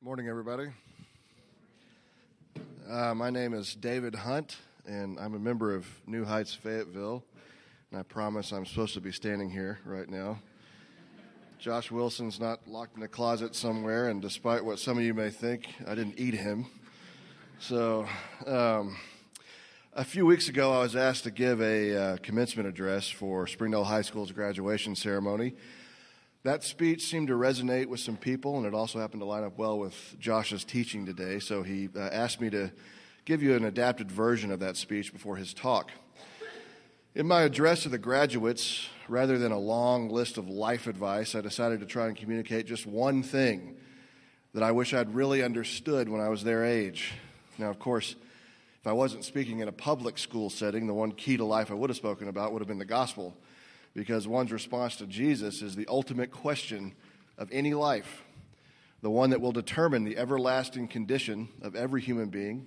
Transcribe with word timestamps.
Morning, 0.00 0.28
everybody. 0.28 0.68
Uh, 2.88 3.14
my 3.16 3.30
name 3.30 3.52
is 3.52 3.74
David 3.74 4.14
Hunt, 4.14 4.56
and 4.86 5.18
I'm 5.18 5.34
a 5.34 5.40
member 5.40 5.74
of 5.74 5.88
New 6.06 6.24
Heights 6.24 6.54
Fayetteville. 6.54 7.24
And 7.90 7.98
I 7.98 8.04
promise 8.04 8.52
I'm 8.52 8.64
supposed 8.64 8.94
to 8.94 9.00
be 9.00 9.10
standing 9.10 9.50
here 9.50 9.80
right 9.84 10.08
now. 10.08 10.38
Josh 11.58 11.90
Wilson's 11.90 12.38
not 12.38 12.68
locked 12.68 12.96
in 12.96 13.02
a 13.02 13.08
closet 13.08 13.56
somewhere, 13.56 14.08
and 14.08 14.22
despite 14.22 14.64
what 14.64 14.78
some 14.78 14.98
of 14.98 15.02
you 15.02 15.14
may 15.14 15.30
think, 15.30 15.66
I 15.84 15.96
didn't 15.96 16.14
eat 16.16 16.34
him. 16.34 16.66
So, 17.58 18.06
um, 18.46 18.96
a 19.94 20.04
few 20.04 20.24
weeks 20.24 20.48
ago, 20.48 20.72
I 20.72 20.78
was 20.78 20.94
asked 20.94 21.24
to 21.24 21.32
give 21.32 21.60
a 21.60 21.96
uh, 21.96 22.16
commencement 22.18 22.68
address 22.68 23.08
for 23.10 23.48
Springdale 23.48 23.82
High 23.82 24.02
School's 24.02 24.30
graduation 24.30 24.94
ceremony. 24.94 25.54
That 26.44 26.62
speech 26.62 27.04
seemed 27.04 27.28
to 27.28 27.34
resonate 27.34 27.86
with 27.86 27.98
some 27.98 28.16
people, 28.16 28.58
and 28.58 28.66
it 28.66 28.72
also 28.72 29.00
happened 29.00 29.22
to 29.22 29.26
line 29.26 29.42
up 29.42 29.58
well 29.58 29.76
with 29.76 30.14
Josh's 30.20 30.64
teaching 30.64 31.04
today. 31.04 31.40
So 31.40 31.64
he 31.64 31.88
uh, 31.96 32.00
asked 32.00 32.40
me 32.40 32.48
to 32.50 32.70
give 33.24 33.42
you 33.42 33.56
an 33.56 33.64
adapted 33.64 34.10
version 34.10 34.52
of 34.52 34.60
that 34.60 34.76
speech 34.76 35.12
before 35.12 35.34
his 35.34 35.52
talk. 35.52 35.90
In 37.16 37.26
my 37.26 37.42
address 37.42 37.82
to 37.82 37.88
the 37.88 37.98
graduates, 37.98 38.86
rather 39.08 39.36
than 39.36 39.50
a 39.50 39.58
long 39.58 40.10
list 40.10 40.38
of 40.38 40.48
life 40.48 40.86
advice, 40.86 41.34
I 41.34 41.40
decided 41.40 41.80
to 41.80 41.86
try 41.86 42.06
and 42.06 42.16
communicate 42.16 42.66
just 42.66 42.86
one 42.86 43.24
thing 43.24 43.76
that 44.54 44.62
I 44.62 44.70
wish 44.70 44.94
I'd 44.94 45.12
really 45.12 45.42
understood 45.42 46.08
when 46.08 46.20
I 46.20 46.28
was 46.28 46.44
their 46.44 46.64
age. 46.64 47.14
Now, 47.58 47.68
of 47.68 47.80
course, 47.80 48.14
if 48.80 48.86
I 48.86 48.92
wasn't 48.92 49.24
speaking 49.24 49.58
in 49.58 49.66
a 49.66 49.72
public 49.72 50.16
school 50.16 50.50
setting, 50.50 50.86
the 50.86 50.94
one 50.94 51.10
key 51.10 51.36
to 51.36 51.44
life 51.44 51.72
I 51.72 51.74
would 51.74 51.90
have 51.90 51.96
spoken 51.96 52.28
about 52.28 52.52
would 52.52 52.62
have 52.62 52.68
been 52.68 52.78
the 52.78 52.84
gospel 52.84 53.36
because 53.98 54.28
one's 54.28 54.52
response 54.52 54.94
to 54.94 55.08
Jesus 55.08 55.60
is 55.60 55.74
the 55.74 55.88
ultimate 55.88 56.30
question 56.30 56.94
of 57.36 57.48
any 57.50 57.74
life, 57.74 58.22
the 59.02 59.10
one 59.10 59.30
that 59.30 59.40
will 59.40 59.50
determine 59.50 60.04
the 60.04 60.16
everlasting 60.16 60.86
condition 60.86 61.48
of 61.62 61.74
every 61.74 62.00
human 62.00 62.28
being. 62.28 62.64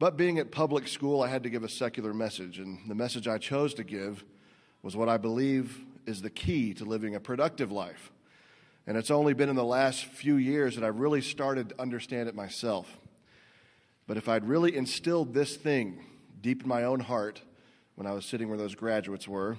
But 0.00 0.16
being 0.16 0.40
at 0.40 0.50
public 0.50 0.88
school, 0.88 1.22
I 1.22 1.28
had 1.28 1.44
to 1.44 1.50
give 1.50 1.62
a 1.62 1.68
secular 1.68 2.12
message, 2.12 2.58
and 2.58 2.80
the 2.88 2.96
message 2.96 3.28
I 3.28 3.38
chose 3.38 3.74
to 3.74 3.84
give 3.84 4.24
was 4.82 4.96
what 4.96 5.08
I 5.08 5.18
believe 5.18 5.84
is 6.04 6.20
the 6.20 6.30
key 6.30 6.74
to 6.74 6.84
living 6.84 7.14
a 7.14 7.20
productive 7.20 7.70
life. 7.70 8.10
And 8.88 8.96
it's 8.96 9.12
only 9.12 9.34
been 9.34 9.48
in 9.48 9.54
the 9.54 9.62
last 9.62 10.04
few 10.04 10.34
years 10.34 10.74
that 10.74 10.82
I've 10.82 10.98
really 10.98 11.20
started 11.20 11.68
to 11.68 11.80
understand 11.80 12.28
it 12.28 12.34
myself. 12.34 12.98
But 14.08 14.16
if 14.16 14.28
I'd 14.28 14.48
really 14.48 14.74
instilled 14.74 15.32
this 15.32 15.54
thing 15.54 16.04
deep 16.40 16.62
in 16.64 16.68
my 16.68 16.82
own 16.82 16.98
heart 16.98 17.40
when 17.94 18.08
I 18.08 18.12
was 18.14 18.26
sitting 18.26 18.48
where 18.48 18.58
those 18.58 18.74
graduates 18.74 19.28
were, 19.28 19.58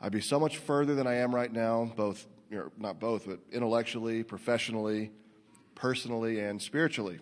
I'd 0.00 0.12
be 0.12 0.20
so 0.20 0.38
much 0.38 0.58
further 0.58 0.94
than 0.94 1.06
I 1.06 1.14
am 1.14 1.34
right 1.34 1.52
now, 1.52 1.90
both, 1.96 2.26
you 2.50 2.58
know, 2.58 2.70
not 2.78 3.00
both, 3.00 3.26
but 3.26 3.38
intellectually, 3.50 4.22
professionally, 4.22 5.10
personally, 5.74 6.40
and 6.40 6.60
spiritually. 6.60 7.18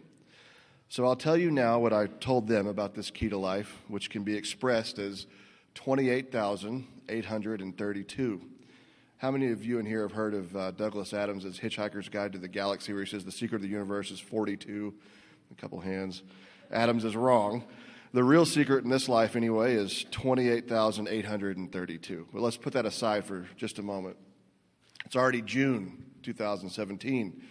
So 0.88 1.04
I'll 1.04 1.14
tell 1.16 1.36
you 1.36 1.50
now 1.50 1.78
what 1.78 1.92
I 1.92 2.06
told 2.06 2.48
them 2.48 2.66
about 2.66 2.94
this 2.94 3.10
key 3.10 3.28
to 3.28 3.38
life, 3.38 3.82
which 3.88 4.10
can 4.10 4.24
be 4.24 4.36
expressed 4.36 4.98
as 4.98 5.26
28,832. 5.74 8.40
How 9.18 9.30
many 9.30 9.50
of 9.50 9.64
you 9.64 9.78
in 9.78 9.86
here 9.86 10.02
have 10.02 10.12
heard 10.12 10.34
of 10.34 10.56
uh, 10.56 10.72
Douglas 10.72 11.14
Adams' 11.14 11.58
Hitchhiker's 11.58 12.08
Guide 12.08 12.32
to 12.32 12.38
the 12.38 12.48
Galaxy, 12.48 12.92
where 12.92 13.04
he 13.04 13.10
says 13.10 13.24
the 13.24 13.32
secret 13.32 13.56
of 13.56 13.62
the 13.62 13.68
universe 13.68 14.10
is 14.10 14.20
42? 14.20 14.92
A 15.50 15.54
couple 15.60 15.80
hands. 15.80 16.22
Adams 16.70 17.04
is 17.04 17.16
wrong. 17.16 17.64
The 18.14 18.22
real 18.22 18.46
secret 18.46 18.84
in 18.84 18.90
this 18.90 19.08
life, 19.08 19.34
anyway, 19.34 19.74
is 19.74 20.06
28,832. 20.12 22.28
But 22.32 22.42
let's 22.42 22.56
put 22.56 22.74
that 22.74 22.86
aside 22.86 23.24
for 23.24 23.48
just 23.56 23.80
a 23.80 23.82
moment. 23.82 24.16
It's 25.04 25.16
already 25.16 25.42
June 25.42 26.04
2017. 26.22 27.42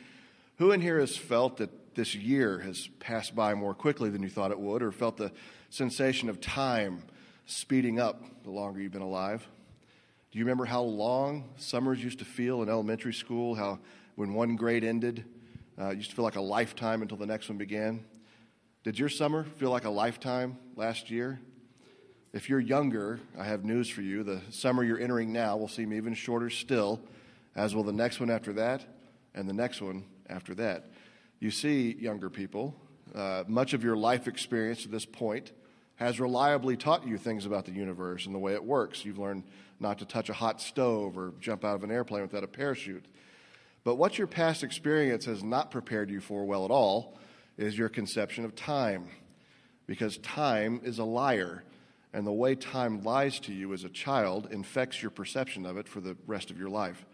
Who 0.60 0.72
in 0.72 0.80
here 0.80 1.02
has 1.02 1.18
felt 1.18 1.58
that 1.58 1.96
this 1.96 2.16
year 2.16 2.60
has 2.60 2.88
passed 3.00 3.36
by 3.36 3.54
more 3.56 3.74
quickly 3.74 4.10
than 4.10 4.24
you 4.24 4.30
thought 4.30 4.52
it 4.52 4.60
would, 4.60 4.82
or 4.82 4.94
felt 4.94 5.18
the 5.18 5.34
sensation 5.70 6.30
of 6.30 6.40
time 6.40 7.04
speeding 7.46 8.00
up 8.00 8.24
the 8.46 8.50
longer 8.50 8.80
you've 8.80 8.94
been 8.94 9.02
alive? 9.02 9.46
Do 10.32 10.40
you 10.40 10.46
remember 10.46 10.64
how 10.64 10.84
long 10.84 11.50
summers 11.58 12.02
used 12.02 12.20
to 12.20 12.26
feel 12.26 12.64
in 12.64 12.70
elementary 12.70 13.14
school? 13.14 13.54
How 13.54 13.80
when 14.16 14.34
one 14.34 14.56
grade 14.56 14.86
ended, 14.86 15.26
uh, 15.78 15.88
it 15.88 15.98
used 15.98 16.12
to 16.12 16.16
feel 16.16 16.24
like 16.24 16.38
a 16.38 16.42
lifetime 16.42 17.02
until 17.02 17.18
the 17.18 17.26
next 17.26 17.50
one 17.50 17.58
began? 17.58 18.06
Did 18.84 19.00
your 19.00 19.08
summer 19.08 19.46
feel 19.46 19.70
like 19.70 19.86
a 19.86 19.90
lifetime 19.90 20.58
last 20.76 21.10
year? 21.10 21.40
If 22.34 22.50
you're 22.50 22.60
younger, 22.60 23.22
I 23.40 23.46
have 23.46 23.64
news 23.64 23.88
for 23.88 24.02
you. 24.02 24.24
The 24.24 24.42
summer 24.50 24.84
you're 24.84 25.00
entering 25.00 25.32
now 25.32 25.56
will 25.56 25.70
seem 25.70 25.94
even 25.94 26.14
shorter 26.14 26.50
still, 26.50 27.00
as 27.56 27.74
will 27.74 27.86
the 27.86 27.94
next 27.94 28.20
one 28.20 28.30
after 28.30 28.52
that, 28.54 28.84
and 29.34 29.48
the 29.48 29.54
next 29.54 29.82
one 29.82 30.04
after 30.30 30.54
that. 30.56 30.90
You 31.40 31.50
see, 31.50 31.94
younger 31.94 32.30
people, 32.30 32.76
uh, 33.16 33.46
much 33.48 33.74
of 33.74 33.86
your 33.86 33.96
life 33.96 34.28
experience 34.28 34.84
to 34.84 34.90
this 34.90 35.06
point 35.06 35.54
has 35.96 36.20
reliably 36.20 36.76
taught 36.76 37.08
you 37.08 37.18
things 37.18 37.46
about 37.46 37.64
the 37.64 37.72
universe 37.72 38.26
and 38.26 38.36
the 38.36 38.40
way 38.40 38.52
it 38.52 38.66
works. 38.66 39.06
You've 39.06 39.18
learned 39.18 39.46
not 39.80 40.00
to 40.00 40.06
touch 40.06 40.28
a 40.28 40.34
hot 40.34 40.60
stove 40.60 41.18
or 41.18 41.34
jump 41.40 41.64
out 41.64 41.76
of 41.76 41.86
an 41.86 41.92
airplane 41.92 42.24
without 42.24 42.44
a 42.44 42.48
parachute. 42.48 43.06
But 43.86 43.96
what 43.96 44.18
your 44.18 44.28
past 44.28 44.62
experience 44.62 45.24
has 45.24 45.42
not 45.42 45.72
prepared 45.72 46.10
you 46.10 46.20
for 46.20 46.44
well 46.44 46.66
at 46.66 46.72
all 46.72 47.18
is 47.58 47.78
your 47.78 47.90
conception 47.90 48.46
of 48.46 48.56
time. 48.56 49.08
Because 49.86 50.18
time 50.18 50.82
is 50.84 51.00
a 51.00 51.04
liar, 51.04 51.64
and 52.14 52.26
the 52.26 52.32
way 52.32 52.56
time 52.56 53.04
lies 53.04 53.40
to 53.42 53.54
you 53.54 53.74
as 53.74 53.84
a 53.84 53.90
child 53.90 54.48
infects 54.52 55.02
your 55.02 55.12
perception 55.12 55.66
of 55.66 55.78
it 55.78 55.88
for 55.88 56.00
the 56.00 56.16
rest 56.26 56.52
of 56.52 56.58
your 56.58 56.70
life. 56.70 57.06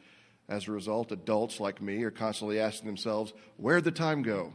As 0.47 0.67
a 0.67 0.71
result, 0.71 1.11
adults 1.11 1.59
like 1.59 1.81
me 1.81 2.03
are 2.03 2.11
constantly 2.11 2.59
asking 2.59 2.87
themselves, 2.87 3.33
Where'd 3.57 3.83
the 3.83 3.91
time 3.91 4.21
go? 4.21 4.53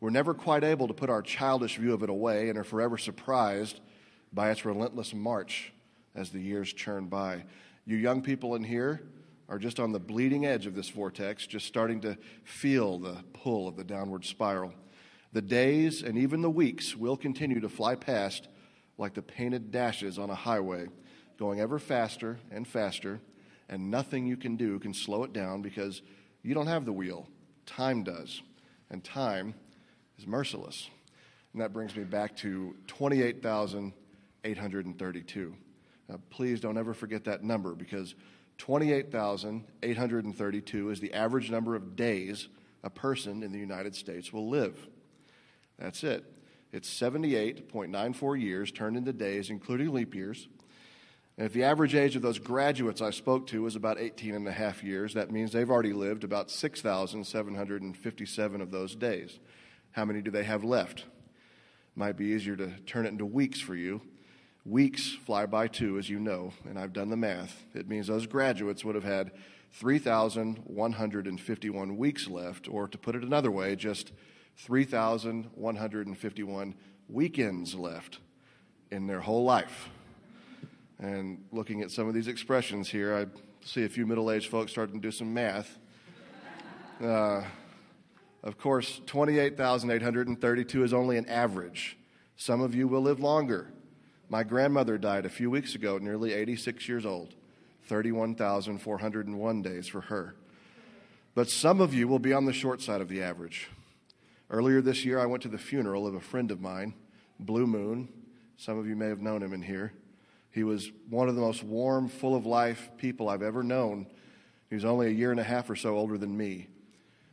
We're 0.00 0.10
never 0.10 0.34
quite 0.34 0.64
able 0.64 0.88
to 0.88 0.94
put 0.94 1.10
our 1.10 1.22
childish 1.22 1.76
view 1.76 1.94
of 1.94 2.02
it 2.02 2.10
away 2.10 2.48
and 2.48 2.58
are 2.58 2.64
forever 2.64 2.98
surprised 2.98 3.80
by 4.32 4.50
its 4.50 4.64
relentless 4.64 5.14
march 5.14 5.72
as 6.14 6.30
the 6.30 6.40
years 6.40 6.72
churn 6.72 7.06
by. 7.06 7.44
You 7.84 7.96
young 7.96 8.22
people 8.22 8.54
in 8.54 8.64
here 8.64 9.02
are 9.48 9.58
just 9.58 9.78
on 9.78 9.92
the 9.92 10.00
bleeding 10.00 10.46
edge 10.46 10.66
of 10.66 10.74
this 10.74 10.88
vortex, 10.88 11.46
just 11.46 11.66
starting 11.66 12.00
to 12.00 12.16
feel 12.42 12.98
the 12.98 13.22
pull 13.32 13.68
of 13.68 13.76
the 13.76 13.84
downward 13.84 14.24
spiral. 14.24 14.72
The 15.32 15.42
days 15.42 16.02
and 16.02 16.18
even 16.18 16.42
the 16.42 16.50
weeks 16.50 16.94
will 16.94 17.16
continue 17.16 17.60
to 17.60 17.68
fly 17.68 17.94
past 17.94 18.48
like 18.98 19.14
the 19.14 19.22
painted 19.22 19.70
dashes 19.70 20.18
on 20.18 20.28
a 20.28 20.34
highway, 20.34 20.88
going 21.38 21.60
ever 21.60 21.78
faster 21.78 22.38
and 22.50 22.68
faster, 22.68 23.20
and 23.68 23.90
nothing 23.90 24.26
you 24.26 24.36
can 24.36 24.56
do 24.56 24.78
can 24.78 24.92
slow 24.92 25.24
it 25.24 25.32
down 25.32 25.62
because 25.62 26.02
you 26.42 26.52
don't 26.54 26.66
have 26.66 26.84
the 26.84 26.92
wheel. 26.92 27.26
Time 27.64 28.02
does. 28.02 28.42
And 28.90 29.02
time 29.02 29.54
is 30.18 30.26
merciless. 30.26 30.90
And 31.52 31.62
that 31.62 31.72
brings 31.72 31.96
me 31.96 32.04
back 32.04 32.36
to 32.38 32.74
28,832. 32.86 35.54
Now, 36.08 36.18
please 36.30 36.58
don't 36.60 36.76
ever 36.76 36.92
forget 36.92 37.22
that 37.24 37.42
number 37.42 37.74
because 37.74 38.14
28,832 38.58 40.90
is 40.90 41.00
the 41.00 41.14
average 41.14 41.50
number 41.50 41.74
of 41.74 41.96
days 41.96 42.48
a 42.84 42.90
person 42.90 43.42
in 43.42 43.50
the 43.52 43.58
United 43.58 43.94
States 43.94 44.30
will 44.32 44.50
live. 44.50 44.88
That's 45.78 46.04
it. 46.04 46.24
It's 46.72 46.88
78.94 46.88 48.40
years 48.40 48.72
turned 48.72 48.96
into 48.96 49.12
days, 49.12 49.50
including 49.50 49.92
leap 49.92 50.14
years. 50.14 50.48
And 51.36 51.44
if 51.46 51.52
the 51.52 51.64
average 51.64 51.94
age 51.94 52.16
of 52.16 52.22
those 52.22 52.38
graduates 52.38 53.02
I 53.02 53.10
spoke 53.10 53.46
to 53.48 53.62
was 53.62 53.76
about 53.76 53.98
18 53.98 54.34
and 54.34 54.46
a 54.46 54.52
half 54.52 54.84
years, 54.84 55.14
that 55.14 55.30
means 55.30 55.52
they've 55.52 55.70
already 55.70 55.92
lived 55.92 56.24
about 56.24 56.50
6,757 56.50 58.60
of 58.60 58.70
those 58.70 58.94
days. 58.94 59.38
How 59.92 60.04
many 60.04 60.20
do 60.22 60.30
they 60.30 60.44
have 60.44 60.64
left? 60.64 61.04
Might 61.94 62.16
be 62.16 62.26
easier 62.26 62.56
to 62.56 62.72
turn 62.86 63.06
it 63.06 63.10
into 63.10 63.26
weeks 63.26 63.60
for 63.60 63.74
you. 63.74 64.00
Weeks 64.64 65.16
fly 65.26 65.46
by 65.46 65.66
too, 65.68 65.98
as 65.98 66.08
you 66.08 66.20
know, 66.20 66.52
and 66.64 66.78
I've 66.78 66.92
done 66.92 67.10
the 67.10 67.16
math. 67.16 67.64
It 67.74 67.88
means 67.88 68.06
those 68.06 68.26
graduates 68.26 68.84
would 68.84 68.94
have 68.94 69.02
had 69.04 69.32
3,151 69.72 71.96
weeks 71.96 72.28
left, 72.28 72.68
or 72.68 72.86
to 72.86 72.96
put 72.96 73.16
it 73.16 73.24
another 73.24 73.50
way, 73.50 73.74
just 73.74 74.12
3,151 74.58 76.74
weekends 77.08 77.74
left 77.74 78.18
in 78.90 79.06
their 79.06 79.20
whole 79.20 79.44
life. 79.44 79.88
And 80.98 81.44
looking 81.50 81.80
at 81.82 81.90
some 81.90 82.08
of 82.08 82.14
these 82.14 82.28
expressions 82.28 82.88
here, 82.88 83.16
I 83.16 83.26
see 83.66 83.84
a 83.84 83.88
few 83.88 84.06
middle 84.06 84.30
aged 84.30 84.50
folks 84.50 84.72
starting 84.72 84.96
to 84.96 85.00
do 85.00 85.10
some 85.10 85.34
math. 85.34 85.78
Uh, 87.02 87.42
of 88.42 88.58
course, 88.58 89.00
28,832 89.06 90.84
is 90.84 90.92
only 90.92 91.16
an 91.16 91.28
average. 91.28 91.96
Some 92.36 92.60
of 92.60 92.74
you 92.74 92.88
will 92.88 93.02
live 93.02 93.20
longer. 93.20 93.68
My 94.28 94.42
grandmother 94.42 94.98
died 94.98 95.26
a 95.26 95.28
few 95.28 95.50
weeks 95.50 95.74
ago, 95.74 95.98
nearly 95.98 96.32
86 96.32 96.88
years 96.88 97.04
old. 97.04 97.34
31,401 97.84 99.62
days 99.62 99.88
for 99.88 100.02
her. 100.02 100.34
But 101.34 101.48
some 101.48 101.80
of 101.80 101.94
you 101.94 102.08
will 102.08 102.18
be 102.18 102.32
on 102.32 102.44
the 102.44 102.52
short 102.52 102.80
side 102.80 103.00
of 103.00 103.08
the 103.08 103.22
average. 103.22 103.68
Earlier 104.52 104.80
this 104.82 105.04
year, 105.06 105.18
I 105.18 105.24
went 105.24 105.42
to 105.44 105.48
the 105.48 105.56
funeral 105.56 106.06
of 106.06 106.14
a 106.14 106.20
friend 106.20 106.50
of 106.50 106.60
mine, 106.60 106.92
Blue 107.40 107.66
Moon. 107.66 108.10
Some 108.58 108.78
of 108.78 108.86
you 108.86 108.94
may 108.94 109.08
have 109.08 109.22
known 109.22 109.42
him 109.42 109.54
in 109.54 109.62
here. 109.62 109.94
He 110.50 110.62
was 110.62 110.92
one 111.08 111.30
of 111.30 111.36
the 111.36 111.40
most 111.40 111.64
warm, 111.64 112.06
full 112.06 112.36
of 112.36 112.44
life 112.44 112.90
people 112.98 113.30
I've 113.30 113.40
ever 113.40 113.62
known. 113.62 114.08
He 114.68 114.74
was 114.74 114.84
only 114.84 115.06
a 115.06 115.10
year 115.10 115.30
and 115.30 115.40
a 115.40 115.42
half 115.42 115.70
or 115.70 115.76
so 115.76 115.96
older 115.96 116.18
than 116.18 116.36
me. 116.36 116.68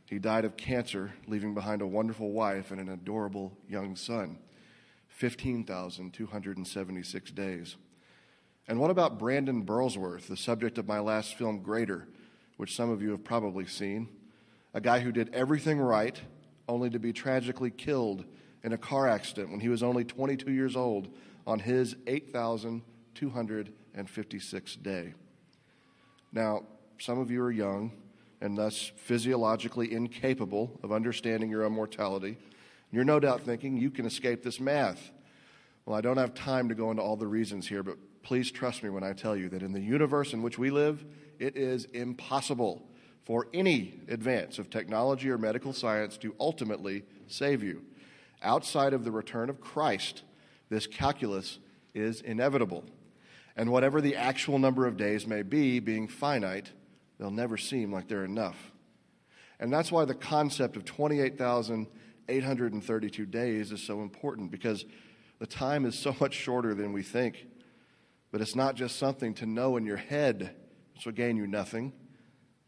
He 0.06 0.18
died 0.18 0.46
of 0.46 0.56
cancer, 0.56 1.12
leaving 1.26 1.52
behind 1.52 1.82
a 1.82 1.86
wonderful 1.86 2.32
wife 2.32 2.70
and 2.70 2.80
an 2.80 2.88
adorable 2.88 3.52
young 3.68 3.96
son. 3.96 4.38
15,276 5.08 7.30
days. 7.32 7.76
And 8.66 8.80
what 8.80 8.90
about 8.90 9.18
Brandon 9.18 9.62
Burlsworth, 9.62 10.26
the 10.26 10.38
subject 10.38 10.78
of 10.78 10.88
my 10.88 11.00
last 11.00 11.34
film, 11.34 11.60
Greater, 11.60 12.08
which 12.56 12.74
some 12.74 12.88
of 12.88 13.02
you 13.02 13.10
have 13.10 13.24
probably 13.24 13.66
seen? 13.66 14.08
A 14.72 14.80
guy 14.80 15.00
who 15.00 15.12
did 15.12 15.28
everything 15.34 15.78
right, 15.78 16.18
only 16.70 16.88
to 16.90 16.98
be 16.98 17.12
tragically 17.12 17.70
killed 17.70 18.24
in 18.62 18.72
a 18.72 18.78
car 18.78 19.08
accident 19.08 19.50
when 19.50 19.60
he 19.60 19.68
was 19.68 19.82
only 19.82 20.04
22 20.04 20.52
years 20.52 20.76
old 20.76 21.08
on 21.46 21.58
his 21.58 21.96
8,256th 22.06 24.82
day. 24.82 25.14
Now, 26.32 26.62
some 26.98 27.18
of 27.18 27.30
you 27.30 27.42
are 27.42 27.50
young 27.50 27.92
and 28.40 28.56
thus 28.56 28.92
physiologically 28.96 29.92
incapable 29.92 30.78
of 30.82 30.92
understanding 30.92 31.50
your 31.50 31.64
own 31.64 31.72
mortality. 31.72 32.38
You're 32.92 33.04
no 33.04 33.20
doubt 33.20 33.42
thinking 33.42 33.76
you 33.76 33.90
can 33.90 34.06
escape 34.06 34.42
this 34.42 34.58
math. 34.60 35.10
Well, 35.84 35.94
I 35.96 36.00
don't 36.00 36.16
have 36.18 36.34
time 36.34 36.68
to 36.68 36.74
go 36.74 36.90
into 36.90 37.02
all 37.02 37.16
the 37.16 37.26
reasons 37.26 37.66
here, 37.66 37.82
but 37.82 37.96
please 38.22 38.52
trust 38.52 38.82
me 38.82 38.90
when 38.90 39.02
I 39.02 39.12
tell 39.12 39.36
you 39.36 39.48
that 39.48 39.62
in 39.62 39.72
the 39.72 39.80
universe 39.80 40.32
in 40.32 40.42
which 40.42 40.58
we 40.58 40.70
live, 40.70 41.04
it 41.38 41.56
is 41.56 41.86
impossible 41.86 42.86
for 43.30 43.46
any 43.54 43.94
advance 44.08 44.58
of 44.58 44.68
technology 44.70 45.30
or 45.30 45.38
medical 45.38 45.72
science 45.72 46.16
to 46.16 46.34
ultimately 46.40 47.04
save 47.28 47.62
you. 47.62 47.84
Outside 48.42 48.92
of 48.92 49.04
the 49.04 49.12
return 49.12 49.48
of 49.48 49.60
Christ, 49.60 50.24
this 50.68 50.88
calculus 50.88 51.60
is 51.94 52.22
inevitable. 52.22 52.82
And 53.56 53.70
whatever 53.70 54.00
the 54.00 54.16
actual 54.16 54.58
number 54.58 54.84
of 54.84 54.96
days 54.96 55.28
may 55.28 55.42
be, 55.42 55.78
being 55.78 56.08
finite, 56.08 56.72
they'll 57.20 57.30
never 57.30 57.56
seem 57.56 57.92
like 57.92 58.08
they're 58.08 58.24
enough. 58.24 58.72
And 59.60 59.72
that's 59.72 59.92
why 59.92 60.04
the 60.04 60.16
concept 60.16 60.76
of 60.76 60.84
28,832 60.84 63.26
days 63.26 63.70
is 63.70 63.80
so 63.80 64.02
important 64.02 64.50
because 64.50 64.84
the 65.38 65.46
time 65.46 65.86
is 65.86 65.96
so 65.96 66.16
much 66.20 66.34
shorter 66.34 66.74
than 66.74 66.92
we 66.92 67.04
think. 67.04 67.46
But 68.32 68.40
it's 68.40 68.56
not 68.56 68.74
just 68.74 68.98
something 68.98 69.34
to 69.34 69.46
know 69.46 69.76
in 69.76 69.86
your 69.86 69.98
head, 69.98 70.56
which 70.94 71.06
will 71.06 71.12
gain 71.12 71.36
you 71.36 71.46
nothing, 71.46 71.92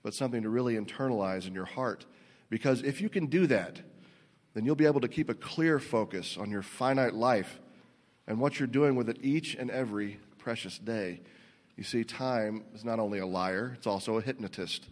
but 0.02 0.14
something 0.14 0.42
to 0.42 0.48
really 0.48 0.74
internalize 0.74 1.46
in 1.46 1.54
your 1.54 1.64
heart. 1.64 2.06
Because 2.50 2.82
if 2.82 3.00
you 3.00 3.08
can 3.08 3.26
do 3.26 3.46
that, 3.46 3.80
then 4.54 4.64
you'll 4.64 4.74
be 4.74 4.86
able 4.86 5.00
to 5.00 5.08
keep 5.08 5.28
a 5.30 5.34
clear 5.34 5.78
focus 5.78 6.36
on 6.38 6.50
your 6.50 6.62
finite 6.62 7.14
life 7.14 7.60
and 8.26 8.38
what 8.38 8.58
you're 8.58 8.66
doing 8.66 8.94
with 8.94 9.08
it 9.08 9.18
each 9.22 9.54
and 9.54 9.70
every 9.70 10.18
precious 10.38 10.78
day. 10.78 11.20
You 11.76 11.84
see, 11.84 12.04
time 12.04 12.64
is 12.74 12.84
not 12.84 12.98
only 12.98 13.18
a 13.18 13.26
liar, 13.26 13.72
it's 13.76 13.86
also 13.86 14.18
a 14.18 14.22
hypnotist. 14.22 14.86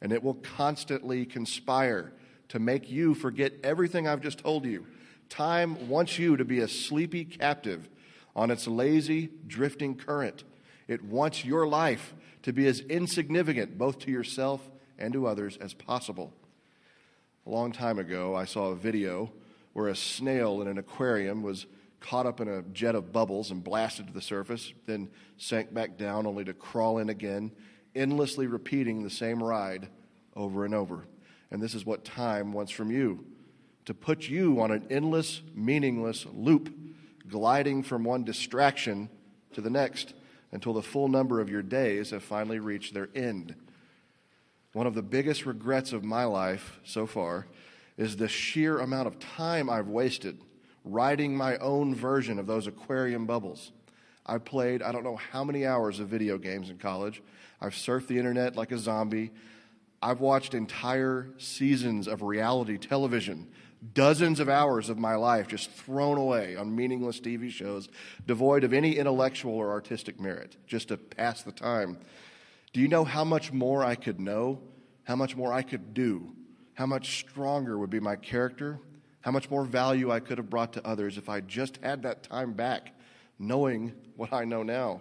And 0.00 0.12
it 0.12 0.22
will 0.22 0.34
constantly 0.34 1.26
conspire 1.26 2.12
to 2.48 2.58
make 2.58 2.90
you 2.90 3.14
forget 3.14 3.52
everything 3.62 4.08
I've 4.08 4.20
just 4.20 4.38
told 4.38 4.64
you. 4.64 4.86
Time 5.28 5.88
wants 5.88 6.18
you 6.18 6.36
to 6.36 6.44
be 6.44 6.60
a 6.60 6.68
sleepy 6.68 7.24
captive 7.24 7.88
on 8.34 8.50
its 8.50 8.66
lazy, 8.66 9.30
drifting 9.46 9.94
current. 9.94 10.44
It 10.88 11.04
wants 11.04 11.44
your 11.44 11.66
life 11.66 12.14
to 12.42 12.52
be 12.52 12.66
as 12.66 12.80
insignificant, 12.80 13.78
both 13.78 13.98
to 14.00 14.10
yourself 14.10 14.70
and 14.98 15.12
to 15.12 15.26
others, 15.26 15.56
as 15.58 15.74
possible. 15.74 16.32
A 17.46 17.50
long 17.50 17.72
time 17.72 17.98
ago, 17.98 18.34
I 18.34 18.44
saw 18.44 18.66
a 18.66 18.76
video 18.76 19.32
where 19.72 19.88
a 19.88 19.96
snail 19.96 20.60
in 20.60 20.68
an 20.68 20.78
aquarium 20.78 21.42
was 21.42 21.66
caught 22.00 22.26
up 22.26 22.40
in 22.40 22.48
a 22.48 22.62
jet 22.62 22.94
of 22.94 23.12
bubbles 23.12 23.50
and 23.50 23.62
blasted 23.62 24.08
to 24.08 24.12
the 24.12 24.20
surface, 24.20 24.72
then 24.86 25.08
sank 25.38 25.72
back 25.72 25.96
down 25.96 26.26
only 26.26 26.44
to 26.44 26.52
crawl 26.52 26.98
in 26.98 27.08
again, 27.08 27.52
endlessly 27.94 28.46
repeating 28.46 29.02
the 29.02 29.10
same 29.10 29.42
ride 29.42 29.88
over 30.34 30.64
and 30.64 30.74
over. 30.74 31.06
And 31.50 31.62
this 31.62 31.74
is 31.74 31.86
what 31.86 32.04
time 32.04 32.52
wants 32.52 32.72
from 32.72 32.90
you 32.90 33.24
to 33.84 33.94
put 33.94 34.28
you 34.28 34.60
on 34.60 34.70
an 34.70 34.86
endless, 34.90 35.42
meaningless 35.54 36.26
loop, 36.32 36.72
gliding 37.28 37.82
from 37.82 38.04
one 38.04 38.24
distraction 38.24 39.08
to 39.52 39.60
the 39.60 39.70
next 39.70 40.14
until 40.52 40.74
the 40.74 40.82
full 40.82 41.08
number 41.08 41.40
of 41.40 41.48
your 41.48 41.62
days 41.62 42.10
have 42.10 42.22
finally 42.22 42.58
reached 42.58 42.94
their 42.94 43.08
end. 43.14 43.54
One 44.72 44.86
of 44.86 44.94
the 44.94 45.02
biggest 45.02 45.44
regrets 45.44 45.92
of 45.92 46.04
my 46.04 46.24
life 46.24 46.78
so 46.84 47.06
far 47.06 47.46
is 47.96 48.16
the 48.16 48.28
sheer 48.28 48.78
amount 48.78 49.06
of 49.06 49.18
time 49.18 49.68
I've 49.68 49.88
wasted 49.88 50.38
writing 50.84 51.36
my 51.36 51.56
own 51.58 51.94
version 51.94 52.38
of 52.38 52.46
those 52.46 52.66
aquarium 52.66 53.26
bubbles. 53.26 53.72
I 54.26 54.38
played, 54.38 54.82
I 54.82 54.92
don't 54.92 55.04
know 55.04 55.16
how 55.16 55.44
many 55.44 55.66
hours 55.66 56.00
of 56.00 56.08
video 56.08 56.38
games 56.38 56.70
in 56.70 56.78
college. 56.78 57.22
I've 57.60 57.74
surfed 57.74 58.06
the 58.08 58.18
internet 58.18 58.56
like 58.56 58.72
a 58.72 58.78
zombie. 58.78 59.30
I've 60.00 60.20
watched 60.20 60.54
entire 60.54 61.28
seasons 61.38 62.08
of 62.08 62.22
reality 62.22 62.78
television, 62.78 63.48
dozens 63.94 64.40
of 64.40 64.48
hours 64.48 64.88
of 64.88 64.98
my 64.98 65.14
life 65.14 65.48
just 65.48 65.70
thrown 65.70 66.18
away 66.18 66.56
on 66.56 66.74
meaningless 66.74 67.20
TV 67.20 67.50
shows, 67.50 67.88
devoid 68.26 68.64
of 68.64 68.72
any 68.72 68.96
intellectual 68.96 69.54
or 69.54 69.70
artistic 69.70 70.20
merit, 70.20 70.56
just 70.66 70.88
to 70.88 70.96
pass 70.96 71.42
the 71.42 71.52
time. 71.52 71.98
Do 72.72 72.80
you 72.80 72.88
know 72.88 73.04
how 73.04 73.24
much 73.24 73.52
more 73.52 73.84
I 73.84 73.94
could 73.94 74.20
know? 74.20 74.60
How 75.04 75.16
much 75.16 75.36
more 75.36 75.52
I 75.52 75.62
could 75.62 75.94
do? 75.94 76.32
How 76.74 76.86
much 76.86 77.18
stronger 77.18 77.78
would 77.78 77.90
be 77.90 78.00
my 78.00 78.16
character 78.16 78.80
how 79.22 79.30
much 79.30 79.48
more 79.50 79.64
value 79.64 80.10
I 80.10 80.20
could 80.20 80.38
have 80.38 80.50
brought 80.50 80.74
to 80.74 80.86
others 80.86 81.16
if 81.16 81.28
I 81.28 81.40
just 81.40 81.78
had 81.82 82.02
that 82.02 82.24
time 82.24 82.52
back, 82.52 82.92
knowing 83.38 83.92
what 84.16 84.32
I 84.32 84.44
know 84.44 84.62
now. 84.62 85.00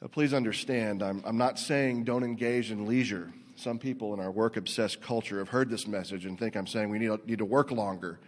Now, 0.00 0.08
please 0.08 0.34
understand, 0.34 1.02
I'm, 1.02 1.22
I'm 1.24 1.38
not 1.38 1.58
saying 1.58 2.04
don't 2.04 2.24
engage 2.24 2.72
in 2.72 2.86
leisure. 2.86 3.32
Some 3.62 3.78
people 3.78 4.12
in 4.12 4.18
our 4.18 4.32
work 4.32 4.56
obsessed 4.56 5.00
culture 5.00 5.38
have 5.38 5.50
heard 5.50 5.70
this 5.70 5.86
message 5.86 6.26
and 6.26 6.36
think 6.36 6.56
I'm 6.56 6.66
saying 6.66 6.90
we 6.90 6.98
need, 6.98 7.12
need 7.28 7.38
to 7.38 7.44
work 7.44 7.70
longer, 7.70 8.18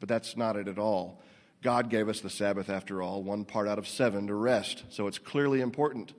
but 0.00 0.08
that's 0.08 0.36
not 0.36 0.56
it 0.56 0.66
at 0.66 0.80
all. 0.80 1.22
God 1.62 1.90
gave 1.90 2.08
us 2.08 2.18
the 2.18 2.28
Sabbath, 2.28 2.68
after 2.68 3.00
all, 3.00 3.22
one 3.22 3.44
part 3.44 3.68
out 3.68 3.78
of 3.78 3.86
seven 3.86 4.26
to 4.26 4.34
rest, 4.34 4.82
so 4.88 5.06
it's 5.06 5.18
clearly 5.18 5.60
important. 5.60 6.12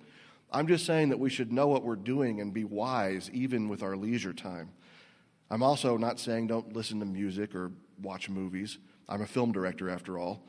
I'm 0.53 0.67
just 0.67 0.85
saying 0.85 1.09
that 1.09 1.19
we 1.19 1.29
should 1.29 1.51
know 1.51 1.67
what 1.67 1.83
we're 1.83 1.97
doing 1.97 2.39
and 2.39 2.53
be 2.53 2.63
wise 2.63 3.29
even 3.33 3.67
with 3.67 3.83
our 3.83 3.97
leisure 3.97 4.31
time. 4.31 4.69
I'm 5.49 5.63
also 5.63 5.97
not 5.97 6.17
saying 6.17 6.47
don't 6.47 6.71
listen 6.71 7.01
to 7.01 7.05
music 7.05 7.53
or 7.53 7.73
watch 8.01 8.29
movies. 8.29 8.77
I'm 9.09 9.21
a 9.21 9.27
film 9.27 9.51
director, 9.51 9.89
after 9.89 10.17
all. 10.17 10.45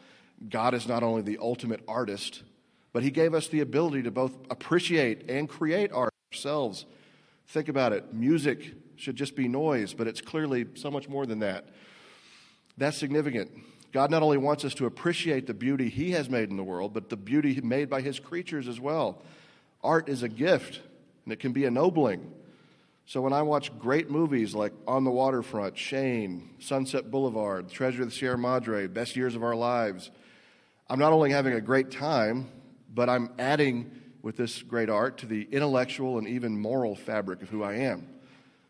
God 0.49 0.75
is 0.75 0.87
not 0.87 1.03
only 1.03 1.23
the 1.23 1.39
ultimate 1.41 1.83
artist, 1.89 2.45
but 2.93 3.03
He 3.03 3.11
gave 3.11 3.35
us 3.35 3.49
the 3.49 3.61
ability 3.61 4.05
to 4.05 4.13
both 4.13 4.33
appreciate 4.49 5.29
and 5.29 5.49
create 5.49 5.91
art 5.91 6.15
ourselves. 6.33 6.87
Think 7.53 7.69
about 7.69 7.93
it 7.93 8.15
music 8.15 8.73
should 8.97 9.15
just 9.15 9.37
be 9.37 9.47
noise, 9.47 9.93
but 9.93 10.07
it's 10.07 10.23
clearly 10.23 10.65
so 10.73 10.91
much 10.91 11.07
more 11.07 11.27
than 11.27 11.41
that. 11.41 11.67
That's 12.79 12.97
significant. 12.97 13.51
God 13.93 14.11
not 14.11 14.23
only 14.23 14.39
wants 14.39 14.65
us 14.65 14.73
to 14.77 14.87
appreciate 14.87 15.47
the 15.47 15.53
beauty 15.53 15.91
He 15.91 16.13
has 16.13 16.31
made 16.31 16.49
in 16.49 16.57
the 16.57 16.65
world, 16.65 16.95
but 16.95 17.11
the 17.11 17.17
beauty 17.17 17.61
made 17.61 17.91
by 17.91 18.01
His 18.01 18.19
creatures 18.19 18.69
as 18.69 18.81
well. 18.81 19.21
Art 19.85 20.09
is 20.09 20.23
a 20.23 20.31
gift, 20.31 20.81
and 21.25 21.33
it 21.33 21.41
can 21.41 21.53
be 21.53 21.67
ennobling. 21.67 22.33
So 23.05 23.21
when 23.21 23.35
I 23.35 23.43
watch 23.43 23.79
great 23.79 24.09
movies 24.09 24.55
like 24.55 24.73
On 24.89 25.05
the 25.05 25.11
Waterfront, 25.11 25.77
Shane, 25.77 26.49
Sunset 26.59 27.11
Boulevard, 27.11 27.69
Treasure 27.69 28.01
of 28.01 28.09
the 28.09 28.15
Sierra 28.15 28.39
Madre, 28.39 28.87
Best 28.87 29.15
Years 29.15 29.35
of 29.35 29.43
Our 29.43 29.57
Lives, 29.57 30.11
I'm 30.89 30.99
not 30.99 31.13
only 31.13 31.31
having 31.31 31.53
a 31.53 31.61
great 31.61 31.91
time, 31.91 32.49
but 32.95 33.11
I'm 33.11 33.29
adding 33.39 33.91
with 34.23 34.37
this 34.37 34.63
great 34.63 34.89
art 34.89 35.19
to 35.19 35.27
the 35.27 35.49
intellectual 35.51 36.19
and 36.19 36.29
even 36.29 36.59
moral 36.59 36.95
fabric 36.95 37.43
of 37.43 37.51
who 37.51 37.63
I 37.63 37.75
am. 37.75 38.07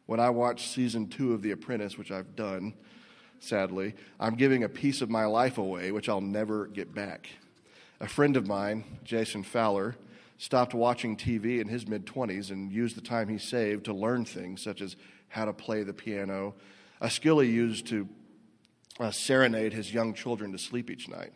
When 0.06 0.18
I 0.18 0.30
watch 0.30 0.68
season 0.68 1.08
two 1.08 1.32
of 1.32 1.42
The 1.42 1.52
Apprentice, 1.52 1.96
which 1.96 2.10
I've 2.10 2.34
done, 2.34 2.74
sadly, 3.38 3.94
I'm 4.18 4.34
giving 4.34 4.64
a 4.64 4.68
piece 4.68 5.00
of 5.00 5.10
my 5.10 5.26
life 5.26 5.58
away, 5.58 5.92
which 5.92 6.08
I'll 6.08 6.20
never 6.20 6.66
get 6.66 6.94
back. 6.94 7.28
A 8.00 8.08
friend 8.08 8.36
of 8.36 8.46
mine, 8.46 8.84
Jason 9.04 9.42
Fowler, 9.42 9.96
stopped 10.38 10.74
watching 10.74 11.16
TV 11.16 11.60
in 11.60 11.68
his 11.68 11.86
mid 11.86 12.04
20s 12.04 12.50
and 12.50 12.72
used 12.72 12.96
the 12.96 13.00
time 13.00 13.28
he 13.28 13.38
saved 13.38 13.84
to 13.84 13.92
learn 13.92 14.24
things 14.24 14.60
such 14.60 14.80
as 14.80 14.96
how 15.28 15.44
to 15.44 15.52
play 15.52 15.82
the 15.82 15.92
piano, 15.92 16.54
a 17.00 17.08
skill 17.08 17.38
he 17.38 17.48
used 17.48 17.86
to 17.86 18.08
uh, 18.98 19.10
serenade 19.10 19.72
his 19.72 19.94
young 19.94 20.14
children 20.14 20.52
to 20.52 20.58
sleep 20.58 20.90
each 20.90 21.08
night. 21.08 21.32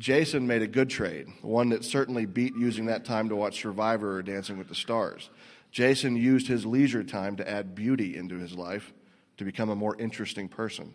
Jason 0.00 0.46
made 0.46 0.62
a 0.62 0.66
good 0.66 0.88
trade, 0.88 1.28
one 1.42 1.68
that 1.68 1.84
certainly 1.84 2.24
beat 2.24 2.56
using 2.56 2.86
that 2.86 3.04
time 3.04 3.28
to 3.28 3.36
watch 3.36 3.60
Survivor 3.60 4.16
or 4.16 4.22
Dancing 4.22 4.56
with 4.56 4.68
the 4.68 4.74
Stars. 4.74 5.28
Jason 5.70 6.16
used 6.16 6.48
his 6.48 6.64
leisure 6.64 7.04
time 7.04 7.36
to 7.36 7.48
add 7.48 7.74
beauty 7.74 8.16
into 8.16 8.38
his 8.38 8.54
life 8.54 8.94
to 9.36 9.44
become 9.44 9.68
a 9.68 9.76
more 9.76 9.94
interesting 10.00 10.48
person. 10.48 10.94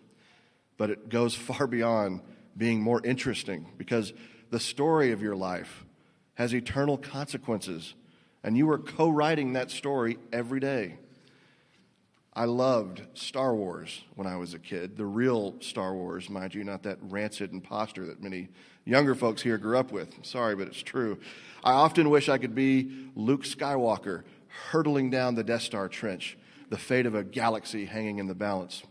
But 0.78 0.90
it 0.90 1.08
goes 1.08 1.36
far 1.36 1.68
beyond 1.68 2.22
being 2.58 2.82
more 2.82 3.00
interesting 3.06 3.68
because 3.78 4.12
the 4.50 4.60
story 4.60 5.12
of 5.12 5.22
your 5.22 5.36
life 5.36 5.86
has 6.34 6.56
eternal 6.56 6.98
consequences, 6.98 7.94
and 8.44 8.58
you 8.58 8.68
are 8.72 8.80
co 8.80 9.08
writing 9.08 9.54
that 9.54 9.70
story 9.70 10.18
every 10.34 10.60
day. 10.60 10.96
I 12.34 12.46
loved 12.46 13.04
Star 13.14 13.56
Wars 13.56 14.02
when 14.16 14.26
I 14.26 14.36
was 14.36 14.56
a 14.56 14.60
kid, 14.60 14.98
the 14.98 15.06
real 15.06 15.56
Star 15.62 15.94
Wars, 15.94 16.28
mind 16.28 16.56
you, 16.56 16.64
not 16.64 16.84
that 16.84 16.98
rancid 17.04 17.54
impostor 17.54 18.08
that 18.08 18.22
many 18.22 18.50
younger 18.86 19.16
folks 19.16 19.42
here 19.42 19.58
grew 19.58 19.78
up 19.78 19.92
with. 19.92 20.14
sorry, 20.24 20.56
but 20.56 20.68
it's 20.68 20.82
true. 20.82 21.20
I 21.64 21.74
often 21.74 22.10
wish 22.10 22.30
I 22.30 22.38
could 22.38 22.56
be 22.56 23.10
Luke 23.16 23.44
Skywalker 23.44 24.24
hurtling 24.70 25.10
down 25.10 25.36
the 25.36 25.44
Death 25.44 25.64
Star 25.64 25.90
trench, 25.90 26.38
the 26.70 26.78
fate 26.78 27.06
of 27.06 27.16
a 27.16 27.24
galaxy 27.24 27.86
hanging 27.86 28.20
in 28.20 28.28
the 28.28 28.36
balance. 28.36 28.84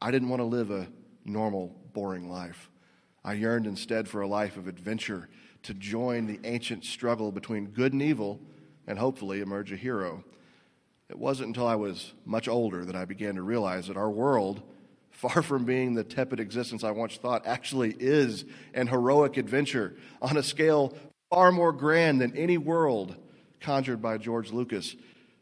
I 0.00 0.10
didn't 0.10 0.28
want 0.28 0.40
to 0.40 0.44
live 0.44 0.70
a 0.70 0.88
normal, 1.24 1.74
boring 1.92 2.28
life. 2.28 2.68
I 3.24 3.34
yearned 3.34 3.66
instead 3.66 4.08
for 4.08 4.20
a 4.20 4.26
life 4.26 4.56
of 4.56 4.66
adventure, 4.66 5.28
to 5.62 5.74
join 5.74 6.26
the 6.26 6.40
ancient 6.42 6.84
struggle 6.84 7.30
between 7.30 7.66
good 7.68 7.92
and 7.92 8.02
evil, 8.02 8.40
and 8.86 8.98
hopefully 8.98 9.40
emerge 9.40 9.70
a 9.70 9.76
hero. 9.76 10.24
It 11.08 11.18
wasn't 11.18 11.48
until 11.48 11.68
I 11.68 11.76
was 11.76 12.14
much 12.24 12.48
older 12.48 12.84
that 12.84 12.96
I 12.96 13.04
began 13.04 13.36
to 13.36 13.42
realize 13.42 13.86
that 13.86 13.96
our 13.96 14.10
world, 14.10 14.62
far 15.12 15.42
from 15.42 15.64
being 15.64 15.94
the 15.94 16.02
tepid 16.02 16.40
existence 16.40 16.82
I 16.82 16.90
once 16.90 17.16
thought, 17.16 17.46
actually 17.46 17.94
is 17.98 18.44
an 18.74 18.88
heroic 18.88 19.36
adventure 19.36 19.94
on 20.20 20.36
a 20.36 20.42
scale 20.42 20.94
far 21.30 21.52
more 21.52 21.72
grand 21.72 22.20
than 22.20 22.36
any 22.36 22.58
world 22.58 23.14
conjured 23.60 24.02
by 24.02 24.18
George 24.18 24.50
Lucas. 24.50 24.96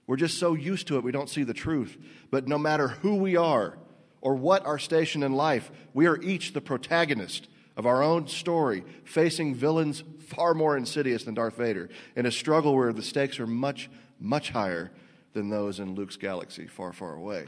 We're 0.06 0.16
just 0.16 0.38
so 0.38 0.54
used 0.54 0.88
to 0.88 0.96
it, 0.96 1.04
we 1.04 1.12
don't 1.12 1.30
see 1.30 1.44
the 1.44 1.54
truth. 1.54 1.96
But 2.30 2.46
no 2.46 2.58
matter 2.58 2.88
who 2.88 3.16
we 3.16 3.36
are 3.36 3.78
or 4.20 4.34
what 4.34 4.66
our 4.66 4.78
station 4.78 5.22
in 5.22 5.32
life, 5.32 5.70
we 5.94 6.06
are 6.06 6.20
each 6.20 6.52
the 6.52 6.60
protagonist 6.60 7.48
of 7.76 7.86
our 7.86 8.02
own 8.02 8.28
story, 8.28 8.84
facing 9.04 9.54
villains 9.54 10.04
far 10.18 10.52
more 10.52 10.76
insidious 10.76 11.24
than 11.24 11.34
Darth 11.34 11.56
Vader, 11.56 11.88
in 12.14 12.26
a 12.26 12.30
struggle 12.30 12.74
where 12.74 12.92
the 12.92 13.02
stakes 13.02 13.40
are 13.40 13.46
much, 13.46 13.88
much 14.18 14.50
higher 14.50 14.90
than 15.32 15.48
those 15.48 15.80
in 15.80 15.94
Luke's 15.94 16.16
galaxy 16.16 16.66
far, 16.66 16.92
far 16.92 17.14
away. 17.14 17.46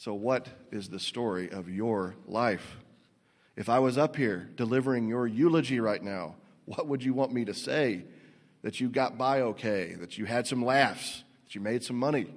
So, 0.00 0.14
what 0.14 0.48
is 0.72 0.88
the 0.88 0.98
story 0.98 1.50
of 1.50 1.68
your 1.68 2.14
life? 2.26 2.78
If 3.54 3.68
I 3.68 3.80
was 3.80 3.98
up 3.98 4.16
here 4.16 4.48
delivering 4.56 5.08
your 5.08 5.26
eulogy 5.26 5.78
right 5.78 6.02
now, 6.02 6.36
what 6.64 6.86
would 6.86 7.04
you 7.04 7.12
want 7.12 7.34
me 7.34 7.44
to 7.44 7.52
say? 7.52 8.04
That 8.62 8.80
you 8.80 8.88
got 8.88 9.18
by 9.18 9.42
okay, 9.42 9.96
that 10.00 10.16
you 10.16 10.24
had 10.24 10.46
some 10.46 10.64
laughs, 10.64 11.22
that 11.44 11.54
you 11.54 11.60
made 11.60 11.84
some 11.84 11.98
money? 11.98 12.32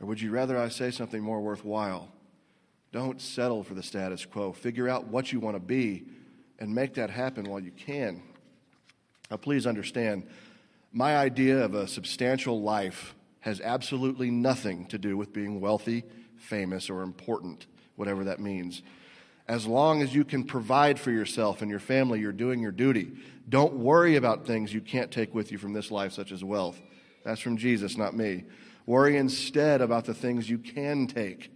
Or 0.00 0.06
would 0.06 0.22
you 0.22 0.30
rather 0.30 0.56
I 0.56 0.70
say 0.70 0.90
something 0.90 1.22
more 1.22 1.42
worthwhile? 1.42 2.08
Don't 2.92 3.20
settle 3.20 3.62
for 3.62 3.74
the 3.74 3.82
status 3.82 4.24
quo. 4.24 4.52
Figure 4.52 4.88
out 4.88 5.08
what 5.08 5.32
you 5.32 5.40
want 5.40 5.56
to 5.56 5.60
be 5.60 6.04
and 6.58 6.74
make 6.74 6.94
that 6.94 7.10
happen 7.10 7.44
while 7.44 7.60
you 7.60 7.72
can. 7.72 8.22
Now, 9.30 9.36
please 9.36 9.66
understand, 9.66 10.26
my 10.92 11.14
idea 11.14 11.62
of 11.62 11.74
a 11.74 11.86
substantial 11.86 12.62
life 12.62 13.14
has 13.40 13.60
absolutely 13.60 14.30
nothing 14.30 14.86
to 14.86 14.96
do 14.96 15.18
with 15.18 15.30
being 15.30 15.60
wealthy, 15.60 16.04
famous, 16.44 16.90
or 16.90 17.02
important, 17.02 17.66
whatever 17.96 18.24
that 18.24 18.40
means. 18.40 18.82
As 19.48 19.66
long 19.66 20.02
as 20.02 20.14
you 20.14 20.24
can 20.24 20.44
provide 20.44 20.98
for 20.98 21.10
yourself 21.10 21.60
and 21.60 21.70
your 21.70 21.80
family, 21.80 22.20
you're 22.20 22.32
doing 22.32 22.60
your 22.60 22.72
duty. 22.72 23.12
Don't 23.48 23.74
worry 23.74 24.16
about 24.16 24.46
things 24.46 24.72
you 24.72 24.80
can't 24.80 25.10
take 25.10 25.34
with 25.34 25.52
you 25.52 25.58
from 25.58 25.72
this 25.72 25.90
life, 25.90 26.12
such 26.12 26.32
as 26.32 26.42
wealth. 26.42 26.80
That's 27.24 27.40
from 27.40 27.56
Jesus, 27.56 27.96
not 27.96 28.16
me. 28.16 28.44
Worry 28.86 29.16
instead 29.16 29.80
about 29.80 30.04
the 30.04 30.14
things 30.14 30.48
you 30.48 30.58
can 30.58 31.06
take 31.06 31.50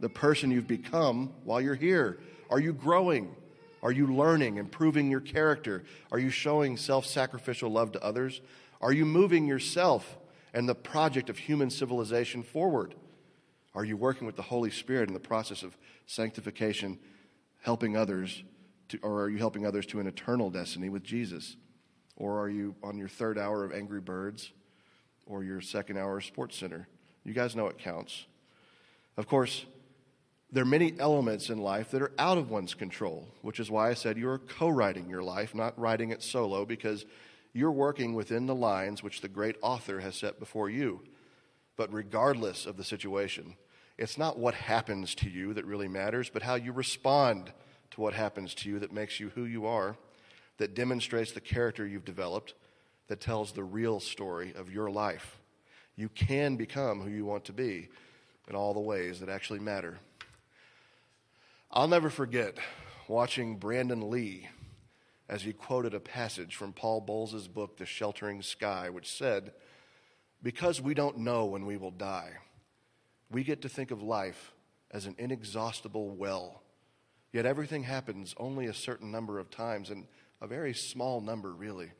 the 0.00 0.08
person 0.08 0.50
you've 0.50 0.66
become 0.66 1.32
while 1.44 1.60
you're 1.60 1.74
here? 1.74 2.18
Are 2.50 2.60
you 2.60 2.72
growing? 2.72 3.34
Are 3.82 3.92
you 3.92 4.06
learning, 4.06 4.56
improving 4.56 5.10
your 5.10 5.20
character? 5.20 5.84
Are 6.10 6.18
you 6.18 6.30
showing 6.30 6.76
self 6.76 7.06
sacrificial 7.06 7.70
love 7.70 7.92
to 7.92 8.04
others? 8.04 8.40
Are 8.80 8.92
you 8.92 9.06
moving 9.06 9.46
yourself 9.46 10.18
and 10.52 10.68
the 10.68 10.74
project 10.74 11.30
of 11.30 11.38
human 11.38 11.70
civilization 11.70 12.42
forward? 12.42 12.94
Are 13.74 13.84
you 13.84 13.96
working 13.96 14.26
with 14.26 14.36
the 14.36 14.42
Holy 14.42 14.70
Spirit 14.70 15.08
in 15.08 15.14
the 15.14 15.20
process 15.20 15.62
of 15.62 15.76
sanctification, 16.06 16.98
helping 17.62 17.96
others, 17.96 18.44
to, 18.88 18.98
or 18.98 19.22
are 19.22 19.28
you 19.28 19.38
helping 19.38 19.66
others 19.66 19.86
to 19.86 20.00
an 20.00 20.06
eternal 20.06 20.50
destiny 20.50 20.88
with 20.88 21.02
Jesus? 21.02 21.56
Or 22.16 22.40
are 22.40 22.48
you 22.48 22.76
on 22.82 22.96
your 22.96 23.08
third 23.08 23.38
hour 23.38 23.64
of 23.64 23.72
Angry 23.72 24.00
Birds 24.00 24.52
or 25.26 25.42
your 25.42 25.60
second 25.60 25.98
hour 25.98 26.18
of 26.18 26.24
SportsCenter? 26.24 26.86
You 27.24 27.32
guys 27.32 27.56
know 27.56 27.66
it 27.66 27.78
counts. 27.78 28.26
Of 29.16 29.26
course, 29.26 29.64
there 30.52 30.62
are 30.62 30.66
many 30.66 30.94
elements 31.00 31.50
in 31.50 31.58
life 31.58 31.90
that 31.90 32.02
are 32.02 32.12
out 32.16 32.38
of 32.38 32.50
one's 32.50 32.74
control, 32.74 33.26
which 33.42 33.58
is 33.58 33.70
why 33.70 33.90
I 33.90 33.94
said 33.94 34.16
you're 34.16 34.38
co 34.38 34.68
writing 34.68 35.10
your 35.10 35.22
life, 35.22 35.54
not 35.54 35.76
writing 35.78 36.10
it 36.10 36.22
solo, 36.22 36.64
because 36.64 37.06
you're 37.52 37.72
working 37.72 38.14
within 38.14 38.46
the 38.46 38.54
lines 38.54 39.02
which 39.02 39.20
the 39.20 39.28
great 39.28 39.56
author 39.62 40.00
has 40.00 40.14
set 40.14 40.38
before 40.38 40.70
you. 40.70 41.00
But 41.76 41.92
regardless 41.92 42.66
of 42.66 42.76
the 42.76 42.84
situation, 42.84 43.56
it's 43.96 44.18
not 44.18 44.38
what 44.38 44.54
happens 44.54 45.14
to 45.16 45.30
you 45.30 45.54
that 45.54 45.64
really 45.64 45.88
matters, 45.88 46.28
but 46.28 46.42
how 46.42 46.54
you 46.56 46.72
respond 46.72 47.52
to 47.92 48.00
what 48.00 48.14
happens 48.14 48.54
to 48.54 48.68
you 48.68 48.78
that 48.80 48.92
makes 48.92 49.20
you 49.20 49.30
who 49.30 49.44
you 49.44 49.66
are, 49.66 49.96
that 50.58 50.74
demonstrates 50.74 51.32
the 51.32 51.40
character 51.40 51.86
you've 51.86 52.04
developed, 52.04 52.54
that 53.08 53.20
tells 53.20 53.52
the 53.52 53.62
real 53.62 54.00
story 54.00 54.52
of 54.56 54.70
your 54.70 54.90
life. 54.90 55.38
You 55.96 56.08
can 56.08 56.56
become 56.56 57.00
who 57.00 57.10
you 57.10 57.24
want 57.24 57.44
to 57.44 57.52
be 57.52 57.88
in 58.48 58.56
all 58.56 58.74
the 58.74 58.80
ways 58.80 59.20
that 59.20 59.28
actually 59.28 59.60
matter. 59.60 59.98
I'll 61.70 61.88
never 61.88 62.10
forget 62.10 62.58
watching 63.08 63.56
Brandon 63.56 64.10
Lee 64.10 64.48
as 65.28 65.42
he 65.42 65.52
quoted 65.52 65.94
a 65.94 66.00
passage 66.00 66.56
from 66.56 66.72
Paul 66.72 67.00
Bowles' 67.00 67.48
book, 67.48 67.76
The 67.76 67.86
Sheltering 67.86 68.42
Sky, 68.42 68.90
which 68.90 69.10
said, 69.10 69.52
Because 70.42 70.80
we 70.80 70.94
don't 70.94 71.18
know 71.18 71.44
when 71.46 71.64
we 71.64 71.76
will 71.76 71.90
die, 71.90 72.32
we 73.34 73.42
get 73.42 73.62
to 73.62 73.68
think 73.68 73.90
of 73.90 74.00
life 74.00 74.52
as 74.92 75.06
an 75.06 75.16
inexhaustible 75.18 76.10
well. 76.10 76.62
Yet 77.32 77.46
everything 77.46 77.82
happens 77.82 78.32
only 78.38 78.66
a 78.66 78.72
certain 78.72 79.10
number 79.10 79.40
of 79.40 79.50
times, 79.50 79.90
and 79.90 80.06
a 80.40 80.46
very 80.46 80.72
small 80.72 81.20
number, 81.20 81.52
really. 81.52 81.90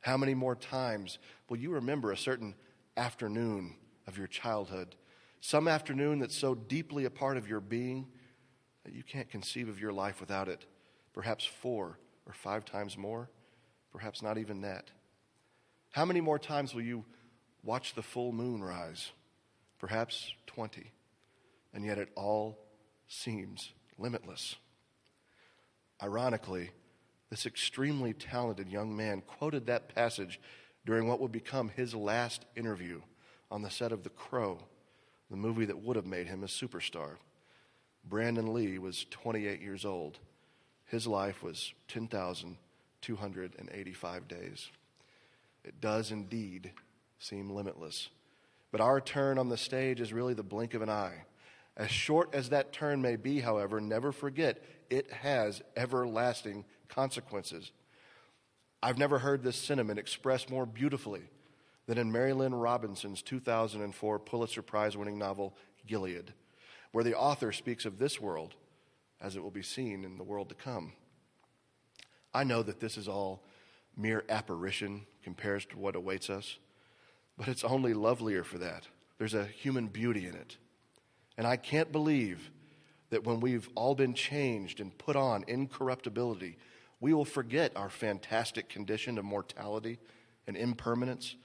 How 0.00 0.16
many 0.16 0.34
more 0.34 0.54
times 0.54 1.18
will 1.48 1.56
you 1.56 1.72
remember 1.72 2.12
a 2.12 2.16
certain 2.16 2.54
afternoon 2.96 3.74
of 4.06 4.16
your 4.16 4.28
childhood? 4.28 4.94
Some 5.40 5.66
afternoon 5.66 6.20
that's 6.20 6.36
so 6.36 6.54
deeply 6.54 7.04
a 7.04 7.10
part 7.10 7.36
of 7.36 7.48
your 7.48 7.60
being 7.60 8.06
that 8.84 8.92
you 8.92 9.02
can't 9.02 9.28
conceive 9.28 9.68
of 9.68 9.80
your 9.80 9.92
life 9.92 10.20
without 10.20 10.48
it. 10.48 10.66
Perhaps 11.12 11.46
four 11.46 11.98
or 12.26 12.32
five 12.32 12.64
times 12.64 12.96
more, 12.96 13.28
perhaps 13.90 14.22
not 14.22 14.38
even 14.38 14.60
that. 14.60 14.92
How 15.90 16.04
many 16.04 16.20
more 16.20 16.38
times 16.38 16.74
will 16.74 16.82
you 16.82 17.04
watch 17.64 17.94
the 17.94 18.02
full 18.02 18.30
moon 18.30 18.62
rise? 18.62 19.10
Perhaps 19.78 20.32
20. 20.46 20.92
And 21.72 21.84
yet 21.84 21.98
it 21.98 22.10
all 22.14 22.58
seems 23.06 23.72
limitless. 23.98 24.56
Ironically, 26.02 26.70
this 27.30 27.46
extremely 27.46 28.12
talented 28.12 28.68
young 28.68 28.96
man 28.96 29.20
quoted 29.20 29.66
that 29.66 29.94
passage 29.94 30.40
during 30.86 31.06
what 31.06 31.20
would 31.20 31.32
become 31.32 31.68
his 31.68 31.94
last 31.94 32.46
interview 32.56 33.02
on 33.50 33.62
the 33.62 33.70
set 33.70 33.92
of 33.92 34.02
The 34.02 34.10
Crow, 34.10 34.58
the 35.30 35.36
movie 35.36 35.66
that 35.66 35.82
would 35.82 35.96
have 35.96 36.06
made 36.06 36.28
him 36.28 36.42
a 36.42 36.46
superstar. 36.46 37.16
Brandon 38.04 38.54
Lee 38.54 38.78
was 38.78 39.04
28 39.10 39.60
years 39.60 39.84
old. 39.84 40.18
His 40.86 41.06
life 41.06 41.42
was 41.42 41.74
10,285 41.88 44.28
days. 44.28 44.70
It 45.64 45.80
does 45.80 46.10
indeed 46.10 46.72
seem 47.18 47.50
limitless. 47.50 48.08
But 48.70 48.80
our 48.80 49.00
turn 49.00 49.38
on 49.38 49.48
the 49.48 49.56
stage 49.56 50.00
is 50.00 50.12
really 50.12 50.34
the 50.34 50.42
blink 50.42 50.74
of 50.74 50.82
an 50.82 50.90
eye. 50.90 51.24
As 51.76 51.90
short 51.90 52.34
as 52.34 52.50
that 52.50 52.72
turn 52.72 53.00
may 53.00 53.16
be, 53.16 53.40
however, 53.40 53.80
never 53.80 54.12
forget 54.12 54.62
it 54.90 55.10
has 55.12 55.62
everlasting 55.76 56.64
consequences. 56.88 57.72
I've 58.82 58.98
never 58.98 59.18
heard 59.18 59.42
this 59.42 59.56
sentiment 59.56 59.98
expressed 59.98 60.50
more 60.50 60.66
beautifully 60.66 61.22
than 61.86 61.98
in 61.98 62.12
Marilynne 62.12 62.60
Robinson's 62.60 63.22
2004 63.22 64.18
Pulitzer 64.18 64.62
Prize 64.62 64.96
winning 64.96 65.18
novel, 65.18 65.56
Gilead 65.86 66.32
where 66.92 67.04
the 67.04 67.16
author 67.16 67.52
speaks 67.52 67.84
of 67.84 67.98
this 67.98 68.20
world 68.20 68.54
as 69.20 69.36
it 69.36 69.42
will 69.42 69.50
be 69.50 69.62
seen 69.62 70.04
in 70.04 70.16
the 70.16 70.24
world 70.24 70.48
to 70.48 70.54
come. 70.54 70.92
I 72.32 72.44
know 72.44 72.62
that 72.62 72.80
this 72.80 72.96
is 72.96 73.08
all 73.08 73.42
mere 73.96 74.24
apparition 74.28 75.06
compared 75.22 75.68
to 75.70 75.78
what 75.78 75.96
awaits 75.96 76.30
us, 76.30 76.58
but 77.38 77.48
it's 77.48 77.64
only 77.64 77.94
lovelier 77.94 78.44
for 78.44 78.58
that. 78.58 78.86
There's 79.16 79.34
a 79.34 79.46
human 79.46 79.86
beauty 79.86 80.26
in 80.26 80.34
it. 80.34 80.58
And 81.38 81.46
I 81.46 81.56
can't 81.56 81.90
believe 81.92 82.50
that 83.10 83.24
when 83.24 83.40
we've 83.40 83.68
all 83.74 83.94
been 83.94 84.12
changed 84.12 84.80
and 84.80 84.96
put 84.98 85.16
on 85.16 85.44
incorruptibility, 85.48 86.58
we 87.00 87.14
will 87.14 87.24
forget 87.24 87.72
our 87.76 87.88
fantastic 87.88 88.68
condition 88.68 89.16
of 89.16 89.24
mortality 89.24 89.98
and 90.46 90.56
impermanence, 90.56 91.36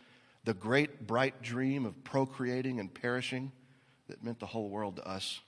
the 0.43 0.53
great 0.53 1.05
bright 1.07 1.41
dream 1.41 1.85
of 1.85 2.03
procreating 2.03 2.79
and 2.79 2.93
perishing 2.93 3.51
that 4.07 4.23
meant 4.23 4.39
the 4.39 4.47
whole 4.47 4.69
world 4.69 4.97
to 4.97 5.07
us. 5.07 5.39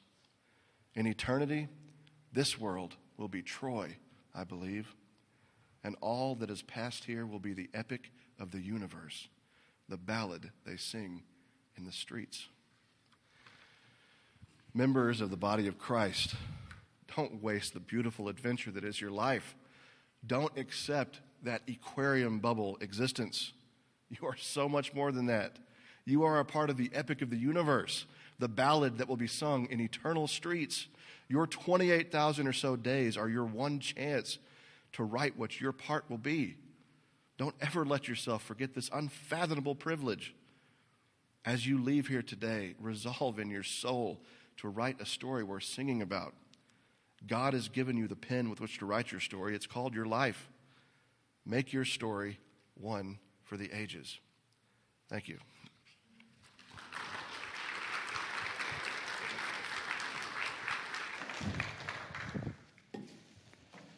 In 0.94 1.08
eternity, 1.08 1.68
this 2.32 2.60
world 2.60 2.96
will 3.18 3.28
be 3.28 3.42
Troy, 3.42 3.98
I 4.34 4.44
believe, 4.44 4.94
and 5.84 5.96
all 6.02 6.36
that 6.36 6.50
has 6.50 6.62
passed 6.62 7.06
here 7.06 7.26
will 7.26 7.40
be 7.40 7.54
the 7.54 7.70
epic 7.74 8.12
of 8.40 8.52
the 8.52 8.62
universe, 8.62 9.28
the 9.90 9.98
ballad 9.98 10.52
they 10.66 10.78
sing 10.78 11.24
in 11.78 11.86
the 11.86 11.92
streets. 11.92 12.48
Members 14.74 15.22
of 15.22 15.30
the 15.30 15.38
body 15.38 15.68
of 15.68 15.78
Christ, 15.78 16.36
don't 17.16 17.42
waste 17.42 17.74
the 17.74 17.80
beautiful 17.80 18.28
adventure 18.28 18.72
that 18.72 18.84
is 18.84 19.00
your 19.00 19.12
life. 19.12 19.56
Don't 20.26 20.58
accept 20.58 21.22
that 21.44 21.62
aquarium 21.68 22.40
bubble 22.40 22.78
existence. 22.82 23.54
You 24.10 24.28
are 24.28 24.36
so 24.36 24.68
much 24.68 24.94
more 24.94 25.12
than 25.12 25.28
that. 25.28 25.58
You 26.06 26.24
are 26.24 26.40
a 26.40 26.46
part 26.46 26.70
of 26.70 26.78
the 26.78 26.92
epic 26.94 27.22
of 27.22 27.30
the 27.30 27.38
universe, 27.38 28.06
the 28.38 28.48
ballad 28.48 28.98
that 28.98 29.08
will 29.08 29.18
be 29.18 29.28
sung 29.28 29.68
in 29.70 29.80
eternal 29.80 30.28
streets. 30.28 30.88
Your 31.28 31.48
28,000 31.48 32.48
or 32.48 32.54
so 32.54 32.76
days 32.76 33.18
are 33.18 33.30
your 33.30 33.46
one 33.46 33.80
chance 33.80 34.38
to 34.94 35.04
write 35.04 35.38
what 35.38 35.60
your 35.60 35.72
part 35.72 36.06
will 36.10 36.18
be. 36.18 36.56
Don't 37.38 37.56
ever 37.60 37.86
let 37.86 38.08
yourself 38.08 38.44
forget 38.44 38.74
this 38.74 38.90
unfathomable 38.94 39.76
privilege. 39.76 40.34
As 41.44 41.68
you 41.68 41.82
leave 41.82 42.08
here 42.08 42.22
today, 42.22 42.76
resolve 42.80 43.40
in 43.40 43.50
your 43.50 43.64
soul 43.64 44.22
to 44.58 44.70
write 44.70 45.02
a 45.02 45.06
story 45.06 45.44
worth 45.44 45.64
singing 45.64 46.02
about. 46.02 46.34
God 47.28 47.54
has 47.54 47.68
given 47.70 47.98
you 47.98 48.08
the 48.08 48.16
pen 48.16 48.50
with 48.50 48.62
which 48.62 48.78
to 48.80 48.86
write 48.86 49.12
your 49.12 49.22
story. 49.22 49.56
It's 49.56 49.68
called 49.68 49.94
your 49.94 50.06
life. 50.06 50.50
Make 51.46 51.74
your 51.74 51.86
story 51.86 52.40
one 52.76 53.20
for 53.44 53.58
the 53.58 53.72
ages. 53.72 54.20
Thank 55.10 55.28
you. 55.28 55.38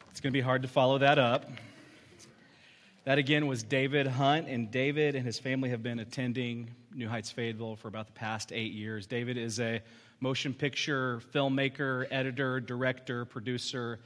It's 0.10 0.20
going 0.20 0.32
to 0.32 0.38
be 0.38 0.41
hard 0.41 0.63
to 0.63 0.67
follow 0.67 0.98
that 0.98 1.20
up. 1.20 1.46
That 3.07 3.19
again 3.19 3.47
was 3.47 3.63
David 3.63 4.05
Hunt, 4.05 4.49
and 4.49 4.69
David 4.69 5.15
and 5.15 5.25
his 5.25 5.39
family 5.39 5.69
have 5.69 5.81
been 5.81 5.99
attending 5.99 6.71
New 6.93 7.07
Heights 7.07 7.31
Fayetteville 7.31 7.77
for 7.77 7.87
about 7.87 8.07
the 8.07 8.11
past 8.11 8.51
eight 8.51 8.73
years. 8.73 9.07
David 9.07 9.37
is 9.37 9.61
a 9.61 9.81
motion 10.19 10.53
picture 10.53 11.21
filmmaker, 11.33 12.05
editor, 12.11 12.59
director, 12.59 13.23
producer, 13.23 13.99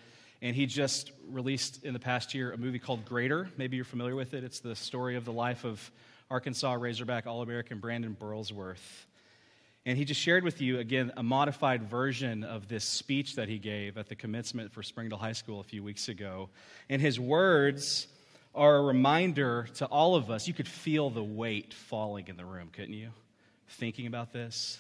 and 0.44 0.56
he 0.56 0.68
just 0.68 1.14
released 1.32 1.84
in 1.84 1.94
the 1.94 2.00
past 2.00 2.36
year 2.36 2.52
a 2.52 2.58
movie 2.58 2.78
called 2.78 3.04
Greater. 3.04 3.50
Maybe 3.58 3.76
you're 3.76 3.86
familiar 3.86 4.16
with 4.16 4.36
it. 4.36 4.44
It's 4.44 4.60
the 4.60 4.76
story 4.76 5.16
of 5.16 5.26
the 5.26 5.34
life 5.34 5.66
of 5.66 5.92
Arkansas 6.30 6.74
Razorback 6.74 7.26
All 7.26 7.42
American 7.42 7.80
Brandon 7.80 8.16
Burlsworth. 8.22 9.08
And 9.84 9.98
he 9.98 10.06
just 10.06 10.22
shared 10.22 10.44
with 10.44 10.62
you, 10.62 10.78
again, 10.78 11.12
a 11.18 11.24
modified 11.24 11.90
version 11.90 12.44
of 12.44 12.68
this 12.68 12.84
speech 12.84 13.36
that 13.38 13.50
he 13.50 13.58
gave 13.58 13.98
at 13.98 14.10
the 14.10 14.16
commencement 14.16 14.72
for 14.72 14.84
Springdale 14.84 15.18
High 15.18 15.32
School 15.32 15.60
a 15.60 15.64
few 15.64 15.84
weeks 15.84 16.08
ago. 16.08 16.50
And 16.88 17.02
his 17.02 17.20
words 17.20 18.06
are 18.54 18.78
a 18.78 18.82
reminder 18.82 19.68
to 19.76 19.86
all 19.86 20.16
of 20.16 20.30
us. 20.30 20.48
You 20.48 20.54
could 20.54 20.68
feel 20.68 21.10
the 21.10 21.24
weight 21.24 21.74
falling 21.74 22.28
in 22.28 22.38
the 22.38 22.46
room, 22.46 22.70
couldn't 22.72 22.94
you? 22.94 23.10
Thinking 23.68 24.08
about 24.08 24.34
this, 24.34 24.80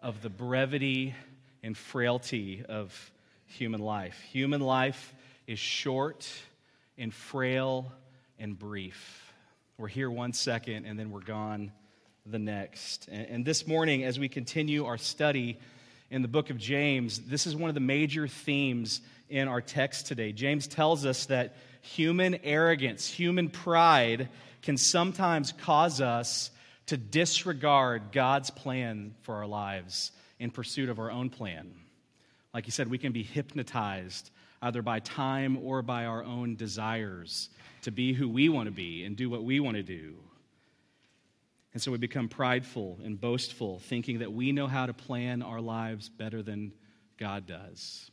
of 0.00 0.22
the 0.22 0.30
brevity 0.30 1.14
and 1.62 1.76
frailty 1.76 2.64
of 2.66 3.12
human 3.46 3.80
life. 3.80 4.18
Human 4.32 4.60
life 4.60 5.14
is 5.46 5.58
short 5.58 6.30
and 6.96 7.12
frail 7.12 7.92
and 8.38 8.58
brief. 8.58 9.32
We're 9.76 9.88
here 9.88 10.10
one 10.10 10.32
second 10.32 10.86
and 10.86 10.98
then 10.98 11.10
we're 11.10 11.20
gone 11.20 11.72
the 12.26 12.38
next. 12.38 13.08
And, 13.08 13.44
this 13.44 13.66
morning, 13.66 14.04
as 14.04 14.18
we 14.18 14.28
continue 14.28 14.86
our 14.86 14.96
study 14.96 15.58
in 16.10 16.22
the 16.22 16.28
book 16.28 16.48
of 16.48 16.56
James, 16.56 17.18
this 17.18 17.46
is 17.46 17.54
one 17.54 17.68
of 17.68 17.74
the 17.74 17.80
major 17.80 18.26
themes 18.26 19.02
in 19.28 19.46
our 19.46 19.60
text 19.60 20.06
today. 20.06 20.32
James 20.32 20.66
tells 20.66 21.04
us 21.04 21.26
that 21.26 21.56
human 21.84 22.36
arrogance, 22.44 23.06
human 23.06 23.50
pride 23.50 24.28
can 24.62 24.76
sometimes 24.76 25.52
cause 25.52 26.00
us 26.00 26.50
to 26.86 26.96
disregard 26.96 28.12
God's 28.12 28.50
plan 28.50 29.14
for 29.22 29.36
our 29.36 29.46
lives 29.46 30.10
in 30.38 30.50
pursuit 30.50 30.88
of 30.88 30.98
our 30.98 31.10
own 31.10 31.30
plan. 31.30 31.70
Like 32.52 32.64
he 32.64 32.70
said, 32.70 32.88
we 32.88 32.98
can 32.98 33.12
be 33.12 33.22
hypnotized 33.22 34.30
either 34.62 34.80
by 34.80 35.00
time 35.00 35.58
or 35.62 35.82
by 35.82 36.06
our 36.06 36.24
own 36.24 36.56
desires 36.56 37.50
to 37.82 37.90
be 37.90 38.14
who 38.14 38.28
we 38.28 38.48
want 38.48 38.66
to 38.66 38.72
be 38.72 39.04
and 39.04 39.14
do 39.14 39.28
what 39.28 39.44
we 39.44 39.60
want 39.60 39.76
to 39.76 39.82
do. 39.82 40.14
And 41.74 41.82
so 41.82 41.90
we 41.90 41.98
become 41.98 42.28
prideful 42.28 42.98
and 43.04 43.20
boastful, 43.20 43.80
thinking 43.80 44.20
that 44.20 44.32
we 44.32 44.52
know 44.52 44.68
how 44.68 44.86
to 44.86 44.94
plan 44.94 45.42
our 45.42 45.60
lives 45.60 46.08
better 46.08 46.42
than 46.42 46.72
God 47.18 47.46
does. 47.46 48.10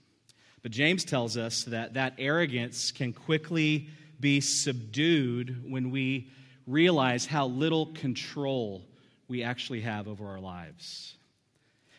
But 0.61 0.71
James 0.71 1.03
tells 1.03 1.37
us 1.37 1.63
that 1.65 1.95
that 1.95 2.15
arrogance 2.17 2.91
can 2.91 3.13
quickly 3.13 3.89
be 4.19 4.41
subdued 4.41 5.69
when 5.69 5.89
we 5.91 6.29
realize 6.67 7.25
how 7.25 7.47
little 7.47 7.87
control 7.87 8.83
we 9.27 9.43
actually 9.43 9.81
have 9.81 10.07
over 10.07 10.27
our 10.27 10.39
lives. 10.39 11.15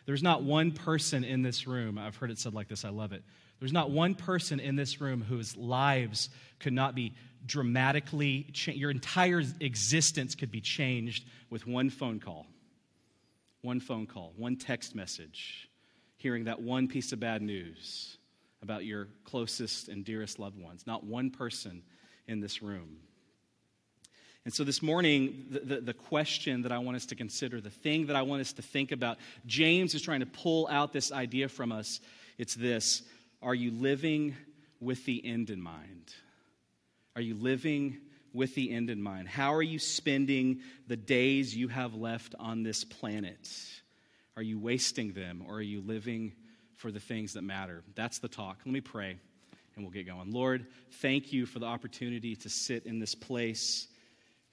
There's 0.07 0.23
not 0.23 0.43
one 0.43 0.73
person 0.73 1.25
in 1.25 1.43
this 1.43 1.67
room, 1.67 1.99
I've 1.99 2.17
heard 2.17 2.31
it 2.31 2.39
said 2.39 2.55
like 2.55 2.69
this, 2.69 2.85
I 2.85 2.91
love 2.91 3.13
it. 3.13 3.23
There's 3.59 3.73
not 3.73 3.91
one 3.91 4.15
person 4.15 4.59
in 4.59 4.75
this 4.75 5.01
room 5.01 5.23
whose 5.23 5.57
lives 5.57 6.29
could 6.59 6.73
not 6.73 6.95
be 6.97 7.15
dramatically 7.47 8.49
changed. 8.53 8.81
Your 8.81 8.91
entire 8.91 9.43
existence 9.61 10.35
could 10.35 10.51
be 10.51 10.61
changed 10.61 11.25
with 11.49 11.67
one 11.67 11.91
phone 11.91 12.19
call. 12.19 12.47
One 13.61 13.79
phone 13.79 14.07
call, 14.07 14.33
one 14.37 14.57
text 14.57 14.97
message, 14.97 15.69
hearing 16.17 16.45
that 16.45 16.61
one 16.61 16.89
piece 16.89 17.13
of 17.13 17.21
bad 17.21 17.41
news 17.41 18.19
about 18.63 18.85
your 18.85 19.09
closest 19.25 19.89
and 19.89 20.05
dearest 20.05 20.39
loved 20.39 20.59
ones. 20.59 20.85
Not 20.87 21.05
one 21.05 21.31
person 21.31 21.83
in 22.27 22.41
this 22.41 22.63
room. 22.63 22.99
And 24.45 24.53
so 24.53 24.65
this 24.65 24.83
morning, 24.83 25.47
the, 25.51 25.61
the, 25.61 25.81
the, 25.81 25.95
question 25.95 26.63
that 26.63 26.73
I 26.73 26.79
want 26.79 26.97
us 26.97 27.07
to 27.07 27.15
consider, 27.15 27.61
the 27.61 27.71
thing 27.71 28.07
that 28.07 28.17
I 28.17 28.23
want 28.23 28.41
us 28.41 28.53
to 28.55 28.63
think 28.63 28.91
about, 28.91 29.19
James 29.47 29.95
is 29.95 30.03
trying 30.03 30.21
to 30.21 30.27
pull 30.27 30.67
out 30.69 30.93
this 30.93 31.13
idea 31.13 31.49
from 31.49 31.71
us. 31.71 32.01
It's 32.39 32.55
this 32.55 33.03
Are 33.41 33.55
you 33.55 33.71
living 33.71 34.35
with 34.81 35.05
the 35.05 35.25
end 35.25 35.51
in 35.51 35.63
mind? 35.63 36.13
Are 37.15 37.23
you 37.23 37.35
living 37.35 37.99
with 38.33 38.55
the 38.55 38.73
end 38.73 38.91
in 38.91 39.01
mind? 39.01 39.29
How 39.29 39.55
are 39.55 39.63
you 39.63 39.79
spending 39.79 40.61
the 40.89 40.97
days 40.97 41.55
you 41.55 41.69
have 41.69 41.95
left 41.95 42.35
on 42.41 42.65
this 42.65 42.83
planet? 42.83 43.49
Are 44.37 44.43
you 44.43 44.59
wasting 44.59 45.13
them 45.13 45.45
or 45.47 45.57
are 45.57 45.63
you 45.63 45.83
living 45.83 46.33
for 46.83 46.91
the 46.91 47.01
things 47.01 47.35
that 47.35 47.43
matter? 47.43 47.85
That's 47.95 48.19
the 48.19 48.27
talk. 48.27 48.59
Let 48.67 48.73
me 48.73 48.81
pray 48.81 49.17
and 49.77 49.85
we'll 49.85 49.93
get 49.93 50.05
going. 50.05 50.33
Lord, 50.33 50.67
thank 50.95 51.33
you 51.33 51.47
for 51.47 51.61
the 51.61 51.67
opportunity 51.67 52.35
to 52.35 52.49
sit 52.49 52.87
in 52.87 52.99
this 52.99 53.15
place. 53.15 53.87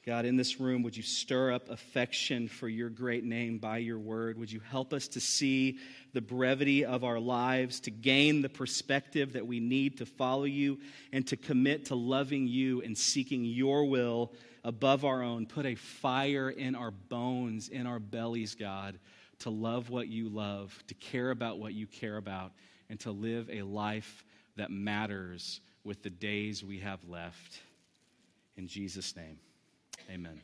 God, 0.05 0.25
in 0.25 0.37
this 0.37 0.59
room, 0.59 0.83
would 0.83 0.95
you 0.95 1.01
stir 1.01 1.51
up 1.51 1.69
affection 1.71 2.47
for 2.47 2.69
your 2.69 2.89
great 2.89 3.23
name 3.23 3.57
by 3.57 3.79
your 3.79 3.97
word? 3.97 4.37
Would 4.37 4.51
you 4.51 4.59
help 4.59 4.93
us 4.93 5.07
to 5.09 5.19
see 5.19 5.79
the 6.13 6.21
brevity 6.21 6.85
of 6.85 7.03
our 7.03 7.19
lives, 7.19 7.79
to 7.81 7.91
gain 7.91 8.43
the 8.43 8.47
perspective 8.47 9.33
that 9.33 9.47
we 9.47 9.59
need 9.59 9.97
to 9.97 10.05
follow 10.05 10.43
you, 10.45 10.77
and 11.11 11.25
to 11.27 11.35
commit 11.35 11.85
to 11.85 11.95
loving 11.95 12.47
you 12.47 12.83
and 12.83 12.95
seeking 12.95 13.43
your 13.43 13.85
will 13.85 14.33
above 14.63 15.03
our 15.03 15.23
own? 15.23 15.47
Put 15.47 15.65
a 15.65 15.73
fire 15.73 16.51
in 16.51 16.75
our 16.75 16.91
bones, 16.91 17.69
in 17.69 17.87
our 17.87 17.99
bellies, 17.99 18.53
God, 18.53 18.99
to 19.39 19.49
love 19.49 19.89
what 19.89 20.07
you 20.07 20.29
love, 20.29 20.77
to 20.87 20.93
care 20.93 21.31
about 21.31 21.59
what 21.59 21.73
you 21.73 21.87
care 21.87 22.17
about, 22.17 22.51
and 22.89 22.99
to 23.01 23.11
live 23.11 23.49
a 23.49 23.61
life 23.61 24.23
that 24.57 24.71
matters 24.71 25.61
with 25.83 26.03
the 26.03 26.09
days 26.09 26.63
we 26.63 26.79
have 26.79 26.99
left. 27.07 27.61
In 28.57 28.67
Jesus' 28.67 29.15
name. 29.15 29.39
Amen. 30.11 30.41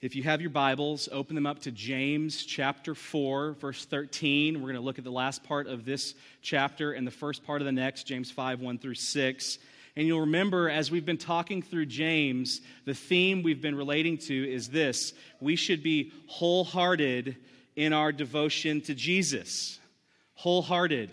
If 0.00 0.14
you 0.14 0.22
have 0.24 0.42
your 0.42 0.50
Bibles, 0.50 1.08
open 1.10 1.34
them 1.34 1.46
up 1.46 1.60
to 1.60 1.72
James 1.72 2.44
chapter 2.44 2.94
4, 2.94 3.52
verse 3.52 3.86
13. 3.86 4.54
We're 4.54 4.60
going 4.60 4.74
to 4.74 4.80
look 4.80 4.98
at 4.98 5.04
the 5.04 5.10
last 5.10 5.42
part 5.42 5.66
of 5.66 5.84
this 5.84 6.14
chapter 6.42 6.92
and 6.92 7.06
the 7.06 7.10
first 7.10 7.44
part 7.44 7.62
of 7.62 7.64
the 7.64 7.72
next, 7.72 8.04
James 8.04 8.30
5, 8.30 8.60
1 8.60 8.78
through 8.78 8.94
6. 8.94 9.58
And 9.96 10.06
you'll 10.06 10.20
remember, 10.20 10.68
as 10.68 10.90
we've 10.90 11.06
been 11.06 11.16
talking 11.16 11.62
through 11.62 11.86
James, 11.86 12.60
the 12.84 12.94
theme 12.94 13.42
we've 13.42 13.62
been 13.62 13.74
relating 13.74 14.18
to 14.18 14.52
is 14.52 14.68
this 14.68 15.14
we 15.40 15.56
should 15.56 15.82
be 15.82 16.12
wholehearted 16.26 17.36
in 17.76 17.92
our 17.92 18.12
devotion 18.12 18.80
to 18.82 18.94
Jesus. 18.94 19.80
Wholehearted 20.34 21.10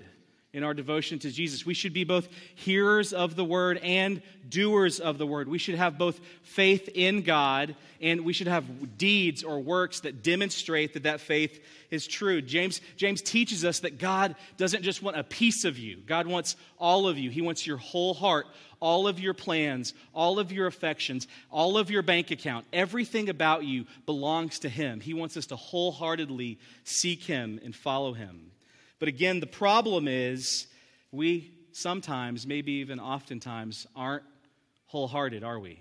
in 0.53 0.63
our 0.63 0.75
devotion 0.75 1.17
to 1.17 1.31
Jesus. 1.31 1.65
We 1.65 1.73
should 1.73 1.93
be 1.93 2.03
both 2.03 2.29
hearers 2.53 3.11
of 3.11 3.35
the 3.35 3.43
word 3.43 3.79
and 3.81 4.21
doers 4.47 4.99
of 4.99 5.17
the 5.17 5.25
word. 5.25 5.47
We 5.47 5.57
should 5.57 5.75
have 5.75 5.97
both 5.97 6.19
faith 6.43 6.89
in 6.93 7.23
God 7.23 7.75
and 7.99 8.21
we 8.21 8.33
should 8.33 8.47
have 8.47 8.97
deeds 8.97 9.43
or 9.43 9.59
works 9.59 10.01
that 10.01 10.21
demonstrate 10.21 10.93
that 10.93 11.03
that 11.03 11.21
faith 11.21 11.59
is 11.89 12.05
true. 12.05 12.39
James, 12.39 12.81
James 12.97 13.23
teaches 13.23 13.65
us 13.65 13.79
that 13.79 13.97
God 13.97 14.35
doesn't 14.57 14.83
just 14.83 15.01
want 15.01 15.17
a 15.17 15.23
piece 15.23 15.65
of 15.65 15.79
you, 15.79 15.97
God 16.05 16.27
wants 16.27 16.55
all 16.77 17.07
of 17.07 17.17
you. 17.17 17.31
He 17.31 17.41
wants 17.41 17.65
your 17.65 17.77
whole 17.77 18.13
heart, 18.13 18.45
all 18.79 19.07
of 19.07 19.19
your 19.19 19.33
plans, 19.33 19.95
all 20.13 20.37
of 20.37 20.51
your 20.51 20.67
affections, 20.67 21.27
all 21.49 21.77
of 21.77 21.89
your 21.89 22.03
bank 22.03 22.29
account. 22.29 22.65
Everything 22.71 23.29
about 23.29 23.63
you 23.63 23.85
belongs 24.05 24.59
to 24.59 24.69
Him. 24.69 24.99
He 24.99 25.13
wants 25.15 25.35
us 25.35 25.47
to 25.47 25.55
wholeheartedly 25.55 26.59
seek 26.83 27.23
Him 27.23 27.59
and 27.63 27.75
follow 27.75 28.13
Him. 28.13 28.51
But 29.03 29.09
again, 29.09 29.41
the 29.41 29.47
problem 29.47 30.07
is 30.07 30.65
we 31.11 31.51
sometimes, 31.73 32.47
maybe 32.47 32.71
even 32.75 33.01
oftentimes, 33.01 33.85
aren't 33.97 34.23
wholehearted, 34.85 35.43
are 35.43 35.59
we? 35.59 35.77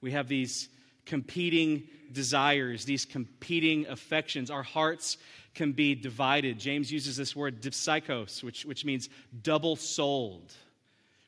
We 0.00 0.10
have 0.10 0.26
these 0.26 0.68
competing 1.04 1.84
desires, 2.10 2.84
these 2.84 3.04
competing 3.04 3.86
affections. 3.86 4.50
Our 4.50 4.64
hearts 4.64 5.18
can 5.54 5.70
be 5.70 5.94
divided. 5.94 6.58
James 6.58 6.90
uses 6.90 7.16
this 7.16 7.36
word 7.36 7.62
dipsychos, 7.62 8.42
which, 8.42 8.64
which 8.64 8.84
means 8.84 9.08
double 9.44 9.76
souled. 9.76 10.52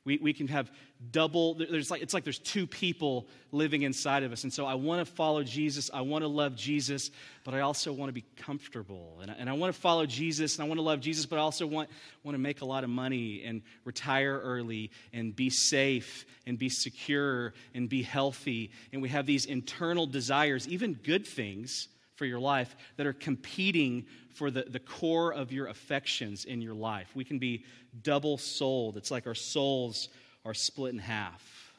We, 0.09 0.16
we 0.16 0.33
can 0.33 0.49
have 0.49 0.73
double, 1.11 1.53
there's 1.53 1.90
like, 1.90 2.01
it's 2.01 2.14
like 2.14 2.25
there's 2.25 2.38
two 2.38 2.66
people 2.66 3.29
living 3.53 3.83
inside 3.83 4.23
of 4.23 4.33
us. 4.33 4.42
And 4.42 4.51
so 4.51 4.64
I 4.64 4.73
want 4.73 5.07
to 5.07 5.12
follow 5.14 5.42
Jesus. 5.42 5.90
I 5.92 6.01
want 6.01 6.23
to 6.23 6.29
love 6.29 6.57
Jesus, 6.57 7.11
but 7.44 7.53
I 7.53 7.61
also 7.61 7.92
want 7.92 8.09
to 8.09 8.14
be 8.14 8.25
comfortable. 8.38 9.18
And 9.21 9.31
I, 9.31 9.35
and 9.35 9.51
I 9.51 9.53
want 9.53 9.75
to 9.75 9.79
follow 9.79 10.07
Jesus 10.07 10.57
and 10.57 10.64
I 10.64 10.66
want 10.66 10.79
to 10.79 10.83
love 10.83 11.01
Jesus, 11.01 11.27
but 11.27 11.38
I 11.38 11.42
also 11.42 11.66
want, 11.66 11.90
want 12.25 12.37
to 12.37 12.40
make 12.40 12.62
a 12.62 12.64
lot 12.64 12.85
of 12.85 12.90
money 12.90 13.42
and 13.44 13.61
retire 13.85 14.40
early 14.42 14.90
and 15.12 15.37
be 15.37 15.51
safe 15.51 16.25
and 16.47 16.59
be 16.59 16.71
secure 16.71 17.53
and 17.75 17.87
be 17.87 18.03
healthy. 18.03 18.71
And 18.94 19.03
we 19.03 19.11
have 19.11 19.27
these 19.27 19.44
internal 19.44 20.07
desires, 20.07 20.66
even 20.68 20.94
good 20.94 21.27
things 21.27 21.88
for 22.18 22.26
your 22.26 22.40
life 22.40 22.76
that 22.96 23.07
are 23.07 23.12
competing 23.12 24.04
for 24.35 24.50
the, 24.50 24.64
the 24.64 24.81
core 24.81 25.33
of 25.33 25.52
your 25.52 25.68
affections 25.68 26.44
in 26.44 26.61
your 26.61 26.74
life. 26.74 27.09
We 27.14 27.24
can 27.24 27.38
be 27.38 27.64
double 28.02 28.37
souled. 28.37 28.96
It's 28.96 29.11
like 29.11 29.26
our 29.26 29.35
souls 29.35 30.09
are 30.44 30.52
split 30.52 30.92
in 30.92 30.98
half. 30.98 31.72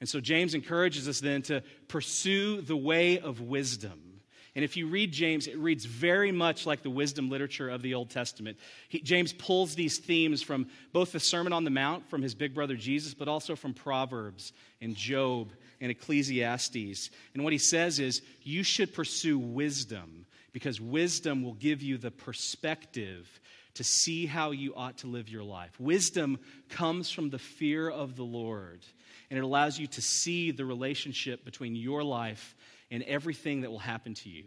And 0.00 0.08
so 0.08 0.20
James 0.20 0.54
encourages 0.54 1.08
us 1.08 1.20
then 1.20 1.42
to 1.42 1.62
pursue 1.88 2.60
the 2.60 2.76
way 2.76 3.18
of 3.18 3.40
wisdom. 3.40 4.20
And 4.54 4.64
if 4.64 4.76
you 4.76 4.86
read 4.86 5.12
James, 5.12 5.46
it 5.46 5.56
reads 5.56 5.84
very 5.86 6.30
much 6.30 6.66
like 6.66 6.82
the 6.82 6.90
wisdom 6.90 7.30
literature 7.30 7.70
of 7.70 7.82
the 7.82 7.94
Old 7.94 8.10
Testament. 8.10 8.58
He, 8.88 9.00
James 9.00 9.32
pulls 9.32 9.74
these 9.74 9.98
themes 9.98 10.42
from 10.42 10.68
both 10.92 11.12
the 11.12 11.20
Sermon 11.20 11.52
on 11.52 11.64
the 11.64 11.70
Mount 11.70 12.08
from 12.10 12.22
his 12.22 12.34
big 12.34 12.54
brother 12.54 12.76
Jesus, 12.76 13.14
but 13.14 13.28
also 13.28 13.56
from 13.56 13.74
Proverbs 13.74 14.52
and 14.80 14.94
Job 14.94 15.50
and 15.82 15.90
Ecclesiastes. 15.90 17.10
And 17.34 17.44
what 17.44 17.52
he 17.52 17.58
says 17.58 17.98
is, 17.98 18.22
you 18.42 18.62
should 18.62 18.94
pursue 18.94 19.38
wisdom 19.38 20.24
because 20.52 20.80
wisdom 20.80 21.42
will 21.42 21.54
give 21.54 21.82
you 21.82 21.98
the 21.98 22.10
perspective 22.10 23.40
to 23.74 23.84
see 23.84 24.26
how 24.26 24.52
you 24.52 24.74
ought 24.74 24.98
to 24.98 25.06
live 25.06 25.28
your 25.28 25.42
life. 25.42 25.78
Wisdom 25.80 26.38
comes 26.68 27.10
from 27.10 27.30
the 27.30 27.38
fear 27.38 27.88
of 27.90 28.16
the 28.16 28.24
Lord, 28.24 28.84
and 29.28 29.38
it 29.38 29.42
allows 29.42 29.78
you 29.78 29.86
to 29.88 30.02
see 30.02 30.50
the 30.50 30.64
relationship 30.64 31.44
between 31.44 31.74
your 31.74 32.04
life 32.04 32.54
and 32.90 33.02
everything 33.04 33.62
that 33.62 33.70
will 33.70 33.78
happen 33.78 34.14
to 34.14 34.28
you, 34.28 34.44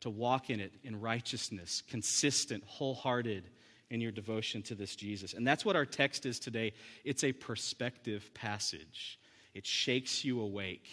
to 0.00 0.10
walk 0.10 0.50
in 0.50 0.60
it 0.60 0.72
in 0.82 1.00
righteousness, 1.00 1.82
consistent, 1.88 2.64
wholehearted 2.66 3.44
in 3.90 4.00
your 4.00 4.12
devotion 4.12 4.62
to 4.62 4.74
this 4.74 4.96
Jesus. 4.96 5.34
And 5.34 5.46
that's 5.46 5.64
what 5.64 5.76
our 5.76 5.86
text 5.86 6.26
is 6.26 6.40
today. 6.40 6.72
It's 7.04 7.22
a 7.22 7.32
perspective 7.32 8.30
passage, 8.34 9.20
it 9.56 9.66
shakes 9.66 10.22
you 10.22 10.42
awake 10.42 10.86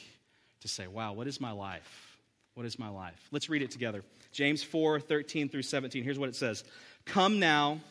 to 0.62 0.69
say, 0.69 0.88
wow, 0.88 1.12
what 1.12 1.28
is 1.28 1.41
my 1.41 1.52
life? 1.52 2.17
What 2.54 2.65
is 2.65 2.80
my 2.80 2.88
life? 2.88 3.28
Let's 3.30 3.49
read 3.49 3.62
it 3.62 3.71
together. 3.71 4.04
James 4.32 4.63
4 4.63 5.02
13 5.02 5.49
through 5.49 5.63
17. 5.63 6.02
Here's 6.02 6.17
what 6.17 6.30
it 6.30 6.36
says 6.36 6.63
Come 7.04 7.39
now, 7.39 7.82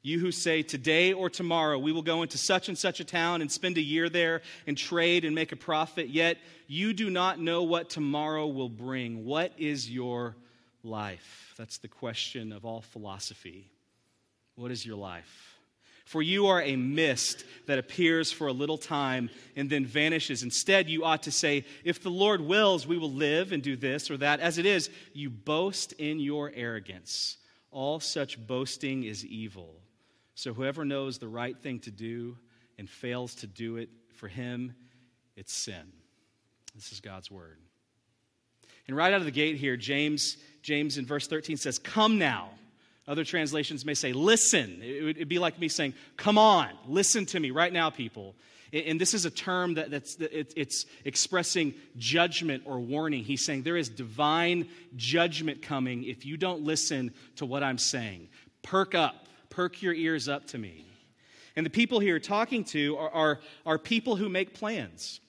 you 0.00 0.18
who 0.18 0.32
say, 0.32 0.62
Today 0.62 1.12
or 1.12 1.28
tomorrow 1.28 1.78
we 1.78 1.92
will 1.92 2.02
go 2.02 2.22
into 2.22 2.38
such 2.38 2.68
and 2.68 2.78
such 2.78 3.00
a 3.00 3.04
town 3.04 3.42
and 3.42 3.52
spend 3.52 3.76
a 3.76 3.82
year 3.82 4.08
there 4.08 4.40
and 4.66 4.78
trade 4.78 5.26
and 5.26 5.34
make 5.34 5.52
a 5.52 5.56
profit, 5.56 6.08
yet 6.08 6.38
you 6.66 6.94
do 6.94 7.10
not 7.10 7.38
know 7.38 7.64
what 7.64 7.90
tomorrow 7.90 8.46
will 8.46 8.70
bring. 8.70 9.26
What 9.26 9.52
is 9.58 9.90
your 9.90 10.36
life? 10.82 11.52
That's 11.58 11.78
the 11.78 11.88
question 11.88 12.52
of 12.52 12.64
all 12.64 12.80
philosophy. 12.80 13.70
What 14.54 14.70
is 14.70 14.86
your 14.86 14.96
life? 14.96 15.57
For 16.08 16.22
you 16.22 16.46
are 16.46 16.62
a 16.62 16.74
mist 16.74 17.44
that 17.66 17.78
appears 17.78 18.32
for 18.32 18.46
a 18.46 18.52
little 18.52 18.78
time 18.78 19.28
and 19.56 19.68
then 19.68 19.84
vanishes. 19.84 20.42
Instead, 20.42 20.88
you 20.88 21.04
ought 21.04 21.24
to 21.24 21.30
say, 21.30 21.66
If 21.84 22.02
the 22.02 22.08
Lord 22.08 22.40
wills, 22.40 22.86
we 22.86 22.96
will 22.96 23.12
live 23.12 23.52
and 23.52 23.62
do 23.62 23.76
this 23.76 24.10
or 24.10 24.16
that. 24.16 24.40
As 24.40 24.56
it 24.56 24.64
is, 24.64 24.88
you 25.12 25.28
boast 25.28 25.92
in 25.92 26.18
your 26.18 26.50
arrogance. 26.54 27.36
All 27.70 28.00
such 28.00 28.38
boasting 28.46 29.04
is 29.04 29.22
evil. 29.26 29.82
So 30.34 30.54
whoever 30.54 30.82
knows 30.86 31.18
the 31.18 31.28
right 31.28 31.58
thing 31.58 31.80
to 31.80 31.90
do 31.90 32.38
and 32.78 32.88
fails 32.88 33.34
to 33.34 33.46
do 33.46 33.76
it, 33.76 33.90
for 34.14 34.28
him, 34.28 34.74
it's 35.36 35.52
sin. 35.52 35.92
This 36.74 36.90
is 36.90 37.00
God's 37.00 37.30
word. 37.30 37.58
And 38.86 38.96
right 38.96 39.12
out 39.12 39.20
of 39.20 39.26
the 39.26 39.30
gate 39.30 39.56
here, 39.56 39.76
James, 39.76 40.38
James 40.62 40.96
in 40.96 41.04
verse 41.04 41.26
13 41.26 41.58
says, 41.58 41.78
Come 41.78 42.18
now. 42.18 42.48
Other 43.08 43.24
translations 43.24 43.86
may 43.86 43.94
say, 43.94 44.12
listen. 44.12 44.80
It 44.82 45.02
would 45.02 45.28
be 45.28 45.38
like 45.38 45.58
me 45.58 45.68
saying, 45.68 45.94
come 46.18 46.36
on, 46.36 46.68
listen 46.86 47.24
to 47.26 47.40
me 47.40 47.50
right 47.50 47.72
now, 47.72 47.88
people. 47.88 48.36
And 48.70 49.00
this 49.00 49.14
is 49.14 49.24
a 49.24 49.30
term 49.30 49.74
that, 49.74 49.90
that's 49.90 50.16
that 50.16 50.30
it's 50.34 50.84
expressing 51.06 51.72
judgment 51.96 52.64
or 52.66 52.78
warning. 52.78 53.24
He's 53.24 53.42
saying 53.42 53.62
there 53.62 53.78
is 53.78 53.88
divine 53.88 54.68
judgment 54.94 55.62
coming 55.62 56.04
if 56.04 56.26
you 56.26 56.36
don't 56.36 56.64
listen 56.64 57.14
to 57.36 57.46
what 57.46 57.62
I'm 57.62 57.78
saying. 57.78 58.28
Perk 58.62 58.94
up, 58.94 59.26
perk 59.48 59.80
your 59.80 59.94
ears 59.94 60.28
up 60.28 60.46
to 60.48 60.58
me. 60.58 60.84
And 61.56 61.64
the 61.64 61.70
people 61.70 61.98
here 61.98 62.20
talking 62.20 62.62
to 62.64 62.98
are, 62.98 63.10
are, 63.10 63.40
are 63.64 63.78
people 63.78 64.16
who 64.16 64.28
make 64.28 64.52
plans 64.52 65.20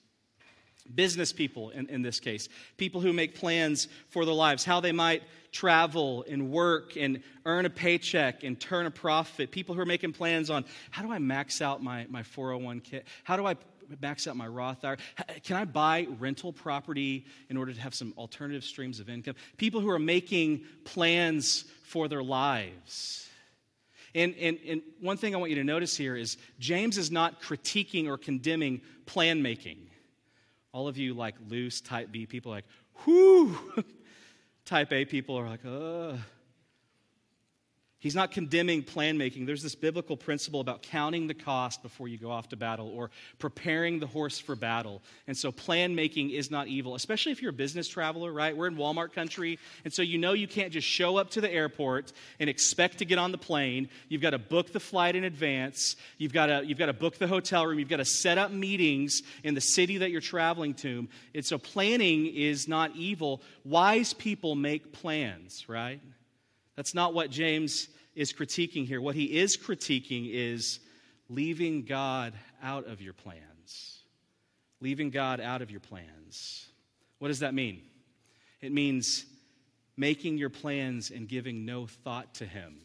business 0.94 1.32
people 1.32 1.70
in, 1.70 1.88
in 1.88 2.02
this 2.02 2.20
case, 2.20 2.50
people 2.78 3.00
who 3.00 3.13
make 3.13 3.36
plans 3.36 3.88
for 4.10 4.26
their 4.26 4.34
lives, 4.34 4.65
how 4.65 4.80
they 4.80 4.92
might 4.92 5.24
travel 5.52 6.26
and 6.30 6.52
work 6.52 6.96
and 6.96 7.22
earn 7.46 7.66
a 7.66 7.70
paycheck 7.70 8.44
and 8.44 8.60
turn 8.60 8.86
a 8.86 8.92
profit, 8.92 9.52
people 9.52 9.76
who 9.76 9.82
are 9.82 9.86
making 9.86 10.14
plans 10.14 10.50
on 10.50 10.66
how 10.92 11.02
do 11.02 11.12
I 11.12 11.20
max 11.20 11.62
out 11.62 11.82
my, 11.82 12.06
my 12.10 12.24
401k? 12.24 13.04
How 13.24 13.38
do 13.38 13.46
I 13.46 13.56
max 14.02 14.28
out 14.28 14.36
my 14.36 14.48
Roth 14.48 14.84
IRA? 14.84 14.98
Can 15.44 15.56
I 15.56 15.66
buy 15.66 16.08
rental 16.20 16.54
property 16.54 17.26
in 17.50 17.58
order 17.58 17.74
to 17.74 17.82
have 17.82 17.96
some 17.96 18.14
alternative 18.18 18.64
streams 18.64 19.00
of 19.00 19.10
income? 19.10 19.36
People 19.58 19.82
who 19.82 19.90
are 19.90 20.00
making 20.00 20.66
plans 20.84 21.66
for 21.84 22.08
their 22.08 22.24
lives. 22.24 23.28
And, 24.16 24.36
and, 24.40 24.58
and 24.68 24.82
one 25.02 25.18
thing 25.18 25.36
I 25.36 25.38
want 25.38 25.52
you 25.52 25.58
to 25.58 25.64
notice 25.64 25.96
here 25.96 26.16
is 26.16 26.38
James 26.60 26.98
is 26.98 27.12
not 27.12 27.42
critiquing 27.42 28.08
or 28.08 28.18
condemning 28.18 28.82
plan 29.06 29.42
making. 29.42 29.78
All 30.72 30.88
of 30.88 30.98
you 30.98 31.14
like 31.14 31.36
loose 31.48 31.82
type 31.82 32.12
B 32.12 32.26
people 32.26 32.52
like, 32.52 32.66
whoo. 33.06 33.58
Type 34.69 34.93
A 34.93 35.03
people 35.03 35.36
are 35.38 35.49
like, 35.49 35.65
ugh. 35.65 36.19
He's 38.02 38.16
not 38.16 38.32
condemning 38.32 38.84
plan 38.84 39.18
making. 39.18 39.46
There's 39.46 39.62
this 39.62 39.76
biblical 39.76 40.16
principle 40.16 40.62
about 40.62 40.82
counting 40.84 41.28
the 41.28 41.34
cost 41.34 41.84
before 41.84 42.08
you 42.08 42.18
go 42.18 42.32
off 42.32 42.48
to 42.50 42.56
battle 42.56 42.88
or 42.88 43.12
preparing 43.40 44.00
the 44.00 44.08
horse 44.08 44.40
for 44.40 44.56
battle. 44.56 45.02
And 45.28 45.36
so, 45.36 45.52
plan 45.52 45.96
making 45.96 46.30
is 46.30 46.50
not 46.50 46.70
evil, 46.70 46.96
especially 46.96 47.34
if 47.34 47.42
you're 47.42 47.50
a 47.50 47.54
business 47.54 47.90
traveler, 47.90 48.32
right? 48.32 48.56
We're 48.56 48.68
in 48.68 48.78
Walmart 48.78 49.12
country. 49.12 49.60
And 49.84 49.94
so, 49.94 50.02
you 50.02 50.18
know 50.18 50.32
you 50.32 50.48
can't 50.48 50.72
just 50.72 50.88
show 50.88 51.18
up 51.18 51.32
to 51.32 51.42
the 51.42 51.52
airport 51.52 52.14
and 52.40 52.50
expect 52.50 53.00
to 53.00 53.06
get 53.06 53.20
on 53.20 53.34
the 53.34 53.38
plane. 53.38 53.90
You've 54.08 54.22
got 54.22 54.30
to 54.30 54.40
book 54.40 54.72
the 54.72 54.80
flight 54.80 55.18
in 55.18 55.26
advance. 55.26 55.98
You've 56.18 56.34
got 56.34 56.46
to, 56.46 56.66
you've 56.66 56.78
got 56.78 56.86
to 56.86 56.94
book 56.94 57.18
the 57.18 57.28
hotel 57.28 57.68
room. 57.68 57.80
You've 57.80 57.90
got 57.90 57.98
to 57.98 58.06
set 58.06 58.38
up 58.38 58.50
meetings 58.50 59.24
in 59.44 59.56
the 59.56 59.62
city 59.62 59.98
that 59.98 60.10
you're 60.10 60.22
traveling 60.22 60.74
to. 60.76 61.10
And 61.36 61.46
so, 61.46 61.58
planning 61.58 62.28
is 62.28 62.66
not 62.66 62.96
evil. 62.96 63.42
Wise 63.66 64.14
people 64.14 64.56
make 64.56 64.94
plans, 64.94 65.68
right? 65.68 66.00
That's 66.80 66.96
not 66.96 67.13
what 67.13 67.30
James 67.30 67.89
is 68.15 68.32
critiquing 68.32 68.88
here. 68.88 69.02
What 69.02 69.13
he 69.13 69.38
is 69.38 69.58
critiquing 69.58 70.30
is 70.32 70.80
leaving 71.28 71.84
God 71.84 72.32
out 72.63 72.88
of 72.88 73.02
your 73.02 73.12
plans. 73.12 74.00
Leaving 74.80 75.10
God 75.10 75.42
out 75.42 75.62
of 75.62 75.72
your 75.72 75.82
plans. 75.82 76.70
What 77.18 77.28
does 77.28 77.39
that 77.39 77.54
mean? 77.54 77.82
It 78.62 78.72
means 78.72 79.26
making 79.98 80.38
your 80.38 80.50
plans 80.50 81.12
and 81.12 81.28
giving 81.28 81.65
no 81.65 81.86
thought 81.86 82.36
to 82.36 82.46
Him. 82.46 82.78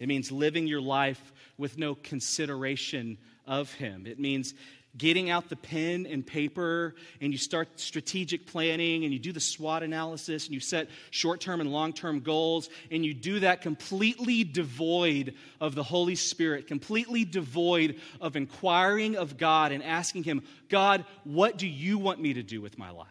It 0.00 0.08
means 0.08 0.32
living 0.32 0.66
your 0.66 0.80
life 0.80 1.32
with 1.56 1.78
no 1.78 1.94
consideration 1.94 3.18
of 3.46 3.72
Him. 3.72 4.06
It 4.06 4.18
means 4.18 4.54
getting 4.96 5.30
out 5.30 5.48
the 5.48 5.56
pen 5.56 6.06
and 6.06 6.26
paper 6.26 6.94
and 7.20 7.32
you 7.32 7.38
start 7.38 7.80
strategic 7.80 8.46
planning 8.46 9.04
and 9.04 9.12
you 9.12 9.18
do 9.18 9.32
the 9.32 9.40
SWOT 9.40 9.82
analysis 9.82 10.44
and 10.46 10.54
you 10.54 10.60
set 10.60 10.88
short 11.10 11.40
term 11.40 11.60
and 11.60 11.72
long 11.72 11.92
term 11.92 12.20
goals 12.20 12.68
and 12.90 13.04
you 13.04 13.14
do 13.14 13.40
that 13.40 13.62
completely 13.62 14.44
devoid 14.44 15.34
of 15.60 15.74
the 15.74 15.82
Holy 15.82 16.14
Spirit, 16.14 16.66
completely 16.66 17.24
devoid 17.24 18.00
of 18.20 18.36
inquiring 18.36 19.16
of 19.16 19.38
God 19.38 19.72
and 19.72 19.82
asking 19.82 20.24
Him, 20.24 20.42
God, 20.68 21.04
what 21.24 21.56
do 21.56 21.66
you 21.66 21.98
want 21.98 22.20
me 22.20 22.34
to 22.34 22.42
do 22.42 22.60
with 22.60 22.78
my 22.78 22.90
life? 22.90 23.08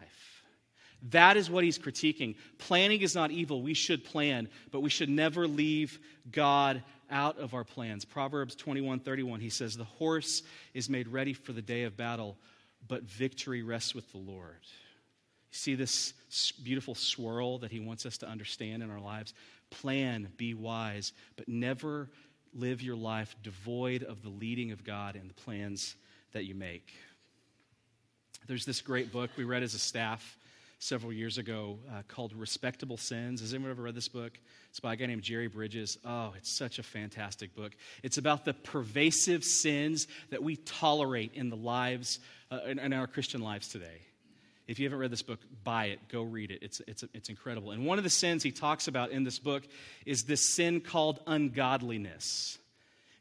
That 1.10 1.36
is 1.36 1.50
what 1.50 1.64
he's 1.64 1.80
critiquing. 1.80 2.36
Planning 2.58 3.00
is 3.00 3.14
not 3.14 3.32
evil. 3.32 3.60
We 3.60 3.74
should 3.74 4.04
plan, 4.04 4.48
but 4.70 4.80
we 4.80 4.90
should 4.90 5.08
never 5.08 5.48
leave 5.48 5.98
God 6.30 6.84
out 7.12 7.38
of 7.38 7.54
our 7.54 7.62
plans. 7.62 8.04
Proverbs 8.04 8.56
21 8.56 9.00
31, 9.00 9.40
he 9.40 9.50
says, 9.50 9.76
The 9.76 9.84
horse 9.84 10.42
is 10.74 10.88
made 10.88 11.06
ready 11.06 11.32
for 11.32 11.52
the 11.52 11.62
day 11.62 11.84
of 11.84 11.96
battle, 11.96 12.36
but 12.88 13.02
victory 13.04 13.62
rests 13.62 13.94
with 13.94 14.10
the 14.10 14.18
Lord. 14.18 14.60
You 14.62 15.58
see 15.58 15.74
this 15.74 16.14
beautiful 16.64 16.94
swirl 16.94 17.58
that 17.58 17.70
he 17.70 17.78
wants 17.78 18.06
us 18.06 18.18
to 18.18 18.28
understand 18.28 18.82
in 18.82 18.90
our 18.90 19.00
lives? 19.00 19.34
Plan, 19.70 20.28
be 20.36 20.54
wise, 20.54 21.12
but 21.36 21.48
never 21.48 22.08
live 22.54 22.82
your 22.82 22.96
life 22.96 23.36
devoid 23.42 24.02
of 24.02 24.22
the 24.22 24.28
leading 24.28 24.72
of 24.72 24.84
God 24.84 25.14
and 25.14 25.28
the 25.28 25.34
plans 25.34 25.94
that 26.32 26.44
you 26.44 26.54
make. 26.54 26.92
There's 28.46 28.64
this 28.64 28.80
great 28.80 29.12
book 29.12 29.30
we 29.36 29.44
read 29.44 29.62
as 29.62 29.74
a 29.74 29.78
staff 29.78 30.36
several 30.82 31.12
years 31.12 31.38
ago 31.38 31.78
uh, 31.92 32.02
called 32.08 32.34
Respectable 32.34 32.96
Sins. 32.96 33.40
Has 33.40 33.54
anyone 33.54 33.70
ever 33.70 33.82
read 33.82 33.94
this 33.94 34.08
book? 34.08 34.32
It's 34.70 34.80
by 34.80 34.94
a 34.94 34.96
guy 34.96 35.06
named 35.06 35.22
Jerry 35.22 35.46
Bridges. 35.46 35.96
Oh, 36.04 36.34
it's 36.36 36.50
such 36.50 36.80
a 36.80 36.82
fantastic 36.82 37.54
book. 37.54 37.70
It's 38.02 38.18
about 38.18 38.44
the 38.44 38.52
pervasive 38.52 39.44
sins 39.44 40.08
that 40.30 40.42
we 40.42 40.56
tolerate 40.56 41.34
in 41.34 41.50
the 41.50 41.56
lives, 41.56 42.18
uh, 42.50 42.62
in, 42.66 42.80
in 42.80 42.92
our 42.92 43.06
Christian 43.06 43.42
lives 43.42 43.68
today. 43.68 44.02
If 44.66 44.80
you 44.80 44.86
haven't 44.86 44.98
read 44.98 45.12
this 45.12 45.22
book, 45.22 45.38
buy 45.62 45.86
it. 45.86 46.00
Go 46.08 46.22
read 46.22 46.50
it. 46.50 46.58
It's, 46.62 46.82
it's, 46.88 47.04
it's 47.14 47.28
incredible. 47.28 47.70
And 47.70 47.86
one 47.86 47.98
of 47.98 48.04
the 48.04 48.10
sins 48.10 48.42
he 48.42 48.50
talks 48.50 48.88
about 48.88 49.12
in 49.12 49.22
this 49.22 49.38
book 49.38 49.62
is 50.04 50.24
this 50.24 50.44
sin 50.44 50.80
called 50.80 51.20
ungodliness. 51.28 52.58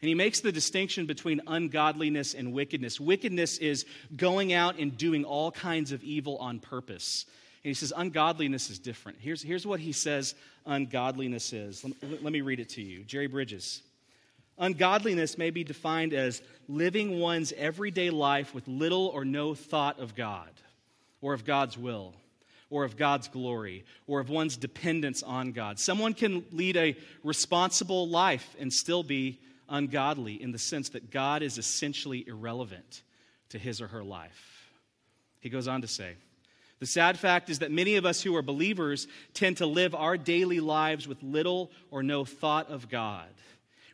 And 0.02 0.10
he 0.10 0.16
makes 0.16 0.40
the 0.40 0.52
distinction 0.52 1.06
between 1.06 1.42
ungodliness 1.46 2.34
and 2.34 2.54
wickedness. 2.54 3.00
Wickedness 3.00 3.60
is 3.60 3.86
going 4.16 4.52
out 4.52 4.80
and 4.80 4.98
doing 4.98 5.26
all 5.26 5.52
kinds 5.52 5.92
of 5.92 6.04
evil 6.04 6.38
on 6.38 6.60
purpose. 6.60 7.28
And 7.64 7.70
he 7.70 7.74
says 7.74 7.94
ungodliness 7.96 8.70
is 8.70 8.80
different. 8.80 9.20
Here's, 9.22 9.42
here's 9.42 9.68
what 9.68 9.80
he 9.80 9.92
says 9.92 10.34
ungodliness 10.66 11.54
is. 11.54 11.84
Let, 11.84 12.24
let 12.24 12.34
me 12.34 12.42
read 12.42 12.60
it 12.60 12.70
to 12.70 12.82
you. 12.82 13.04
Jerry 13.04 13.28
Bridges. 13.28 13.84
Ungodliness 14.58 15.38
may 15.38 15.50
be 15.50 15.64
defined 15.64 16.14
as 16.14 16.42
living 16.68 17.20
one's 17.20 17.52
everyday 17.54 18.10
life 18.10 18.54
with 18.54 18.68
little 18.68 19.08
or 19.08 19.26
no 19.26 19.56
thought 19.56 20.00
of 20.00 20.16
God, 20.16 20.50
or 21.22 21.34
of 21.34 21.46
God's 21.46 21.78
will, 21.78 22.14
or 22.70 22.84
of 22.84 22.98
God's 22.98 23.28
glory, 23.28 23.86
or 24.08 24.20
of 24.20 24.30
one's 24.30 24.58
dependence 24.58 25.24
on 25.24 25.52
God. 25.52 25.80
Someone 25.80 26.14
can 26.14 26.44
lead 26.52 26.78
a 26.78 26.96
responsible 27.24 28.08
life 28.08 28.56
and 28.60 28.72
still 28.72 29.04
be 29.04 29.40
ungodly 29.70 30.42
in 30.42 30.52
the 30.52 30.60
sense 30.60 30.90
that 30.90 31.12
God 31.12 31.42
is 31.42 31.58
essentially 31.58 32.28
irrelevant 32.28 33.04
to 33.50 33.58
his 33.58 33.82
or 33.82 33.88
her 33.88 34.04
life. 34.04 34.72
He 35.40 35.50
goes 35.50 35.68
on 35.68 35.82
to 35.82 35.88
say, 35.88 36.16
the 36.82 36.88
sad 36.88 37.20
fact 37.20 37.52
is 37.52 37.60
that 37.60 37.72
many 37.72 37.96
of 37.96 38.08
us 38.08 38.24
who 38.24 38.36
are 38.36 38.42
believers 38.42 39.08
tend 39.36 39.58
to 39.58 39.68
live 39.68 39.94
our 39.94 40.18
daily 40.18 40.60
lives 40.60 41.08
with 41.08 41.22
little 41.22 41.70
or 41.92 42.02
no 42.02 42.26
thought 42.26 42.72
of 42.72 42.90
God. 42.90 43.30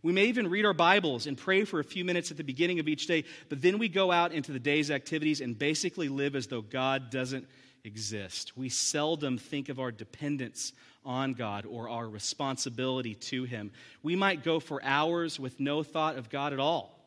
We 0.02 0.14
may 0.14 0.28
even 0.28 0.50
read 0.50 0.64
our 0.64 0.74
Bibles 0.74 1.28
and 1.28 1.38
pray 1.38 1.66
for 1.66 1.82
a 1.82 1.84
few 1.84 2.06
minutes 2.06 2.32
at 2.32 2.38
the 2.38 2.46
beginning 2.46 2.80
of 2.80 2.88
each 2.88 3.06
day, 3.06 3.26
but 3.50 3.62
then 3.62 3.78
we 3.78 3.90
go 3.90 4.10
out 4.10 4.32
into 4.32 4.54
the 4.54 4.60
day's 4.60 4.90
activities 4.90 5.42
and 5.42 5.60
basically 5.60 6.08
live 6.08 6.34
as 6.34 6.48
though 6.48 6.62
God 6.62 7.10
doesn't 7.10 7.46
exist. 7.84 8.56
We 8.56 8.70
seldom 8.70 9.38
think 9.38 9.68
of 9.68 9.82
our 9.82 9.92
dependence 9.92 10.72
on 11.04 11.34
God 11.34 11.66
or 11.66 11.90
our 11.90 12.08
responsibility 12.08 13.16
to 13.16 13.44
Him. 13.44 13.74
We 14.02 14.16
might 14.16 14.46
go 14.46 14.62
for 14.62 14.82
hours 14.82 15.38
with 15.38 15.60
no 15.60 15.84
thought 15.84 16.18
of 16.18 16.30
God 16.30 16.54
at 16.54 16.60
all. 16.60 16.98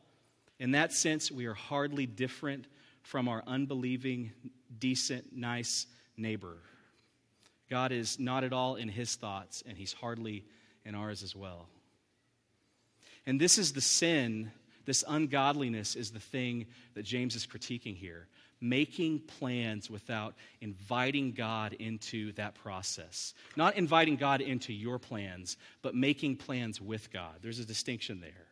In 0.58 0.72
that 0.72 0.92
sense, 0.92 1.32
we 1.32 1.46
are 1.46 1.54
hardly 1.54 2.04
different 2.04 2.66
from 3.00 3.28
our 3.28 3.42
unbelieving, 3.46 4.32
decent, 4.80 5.36
nice 5.36 5.86
neighbor. 6.16 6.58
God 7.68 7.92
is 7.92 8.18
not 8.18 8.42
at 8.42 8.52
all 8.52 8.74
in 8.74 8.88
His 8.88 9.14
thoughts, 9.14 9.62
and 9.66 9.78
He's 9.78 9.92
hardly 9.92 10.44
in 10.84 10.94
ours 10.94 11.22
as 11.22 11.36
well. 11.36 11.68
And 13.26 13.40
this 13.40 13.58
is 13.58 13.72
the 13.72 13.80
sin, 13.80 14.50
this 14.86 15.04
ungodliness 15.06 15.94
is 15.94 16.10
the 16.10 16.20
thing 16.20 16.66
that 16.94 17.04
James 17.04 17.36
is 17.36 17.46
critiquing 17.46 17.96
here 17.96 18.26
making 18.60 19.20
plans 19.20 19.88
without 19.88 20.34
inviting 20.60 21.32
God 21.32 21.72
into 21.74 22.32
that 22.32 22.54
process. 22.54 23.34
Not 23.56 23.76
inviting 23.76 24.16
God 24.16 24.40
into 24.40 24.72
your 24.72 24.98
plans, 24.98 25.56
but 25.82 25.94
making 25.94 26.36
plans 26.36 26.80
with 26.80 27.10
God. 27.10 27.36
There's 27.40 27.58
a 27.58 27.64
distinction 27.64 28.20
there. 28.20 28.46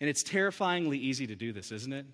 And 0.00 0.08
it's 0.08 0.22
terrifyingly 0.22 0.98
easy 0.98 1.26
to 1.26 1.34
do 1.34 1.52
this, 1.52 1.72
isn't 1.72 1.92
it? 1.92 2.06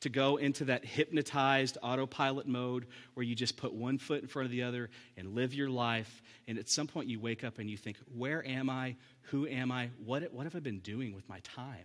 To 0.00 0.08
go 0.08 0.38
into 0.38 0.64
that 0.64 0.84
hypnotized 0.84 1.76
autopilot 1.82 2.46
mode 2.46 2.86
where 3.12 3.24
you 3.24 3.34
just 3.34 3.58
put 3.58 3.74
one 3.74 3.98
foot 3.98 4.22
in 4.22 4.28
front 4.28 4.46
of 4.46 4.52
the 4.52 4.62
other 4.62 4.88
and 5.16 5.34
live 5.34 5.52
your 5.52 5.68
life. 5.68 6.22
And 6.48 6.58
at 6.58 6.70
some 6.70 6.86
point 6.86 7.08
you 7.08 7.20
wake 7.20 7.44
up 7.44 7.58
and 7.58 7.68
you 7.68 7.76
think, 7.76 7.98
Where 8.16 8.46
am 8.46 8.70
I? 8.70 8.96
Who 9.24 9.46
am 9.46 9.70
I? 9.70 9.90
What, 10.04 10.32
what 10.32 10.44
have 10.44 10.56
I 10.56 10.60
been 10.60 10.80
doing 10.80 11.14
with 11.14 11.28
my 11.28 11.40
time? 11.40 11.84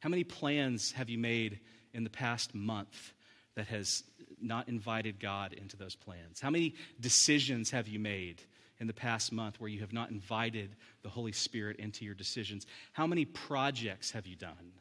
How 0.00 0.10
many 0.10 0.24
plans 0.24 0.92
have 0.92 1.08
you 1.08 1.18
made 1.18 1.60
in 1.94 2.04
the 2.04 2.10
past 2.10 2.54
month 2.54 3.14
that 3.54 3.68
has 3.68 4.04
not 4.40 4.68
invited 4.68 5.18
God 5.18 5.52
into 5.52 5.76
those 5.76 5.96
plans? 5.96 6.40
How 6.40 6.50
many 6.50 6.74
decisions 7.00 7.70
have 7.70 7.88
you 7.88 7.98
made 7.98 8.42
in 8.78 8.86
the 8.86 8.92
past 8.92 9.32
month 9.32 9.58
where 9.58 9.70
you 9.70 9.80
have 9.80 9.92
not 9.92 10.10
invited 10.10 10.76
the 11.02 11.08
Holy 11.08 11.32
Spirit 11.32 11.78
into 11.78 12.04
your 12.04 12.14
decisions? 12.14 12.66
How 12.92 13.06
many 13.06 13.24
projects 13.24 14.10
have 14.10 14.26
you 14.26 14.36
done 14.36 14.72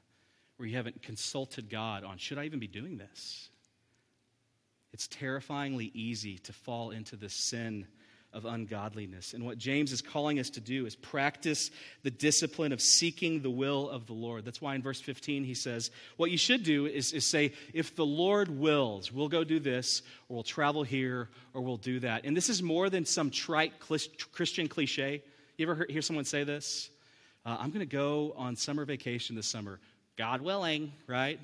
where 0.58 0.68
you 0.68 0.76
haven't 0.76 1.02
consulted 1.02 1.70
God 1.70 2.04
on, 2.04 2.18
should 2.18 2.38
I 2.38 2.46
even 2.46 2.60
be 2.60 2.68
doing 2.68 2.98
this? 2.98 3.50
It's 4.94 5.08
terrifyingly 5.08 5.92
easy 5.94 6.38
to 6.40 6.54
fall 6.54 6.92
into 6.92 7.18
the 7.18 7.30
sin 7.30 7.88
of 8.36 8.46
ungodliness. 8.46 9.34
And 9.34 9.46
what 9.46 9.58
James 9.58 9.94
is 9.94 10.02
calling 10.02 10.40
us 10.40 10.50
to 10.52 10.62
do 10.62 10.86
is 10.86 10.96
practice 10.96 11.72
the 12.04 12.12
discipline 12.12 12.74
of 12.74 12.82
seeking 12.82 13.42
the 13.42 13.50
will 13.50 13.90
of 13.90 14.08
the 14.08 14.14
Lord. 14.14 14.44
That's 14.44 14.62
why 14.62 14.76
in 14.76 14.82
verse 14.82 15.00
15 15.00 15.46
he 15.46 15.54
says, 15.54 15.90
What 16.18 16.32
you 16.32 16.38
should 16.38 16.64
do 16.64 16.86
is, 16.86 17.14
is 17.14 17.26
say, 17.26 17.54
If 17.74 17.96
the 17.96 18.06
Lord 18.06 18.50
wills, 18.50 19.12
we'll 19.12 19.30
go 19.30 19.46
do 19.46 19.60
this, 19.60 20.02
or 20.28 20.36
we'll 20.36 20.44
travel 20.44 20.84
here, 20.84 21.30
or 21.54 21.62
we'll 21.62 21.78
do 21.78 22.02
that. 22.02 22.26
And 22.26 22.36
this 22.36 22.50
is 22.50 22.62
more 22.62 22.90
than 22.90 23.06
some 23.06 23.32
trite 23.32 23.80
Christian 23.80 24.68
cliche. 24.68 25.24
You 25.58 25.70
ever 25.70 25.86
hear 25.90 26.02
someone 26.02 26.26
say 26.26 26.44
this? 26.44 26.90
Uh, 27.46 27.56
I'm 27.60 27.70
going 27.70 27.80
to 27.80 27.86
go 27.86 28.34
on 28.36 28.58
summer 28.58 28.84
vacation 28.84 29.36
this 29.38 29.48
summer, 29.48 29.80
God 30.18 30.42
willing, 30.42 30.94
right? 31.08 31.40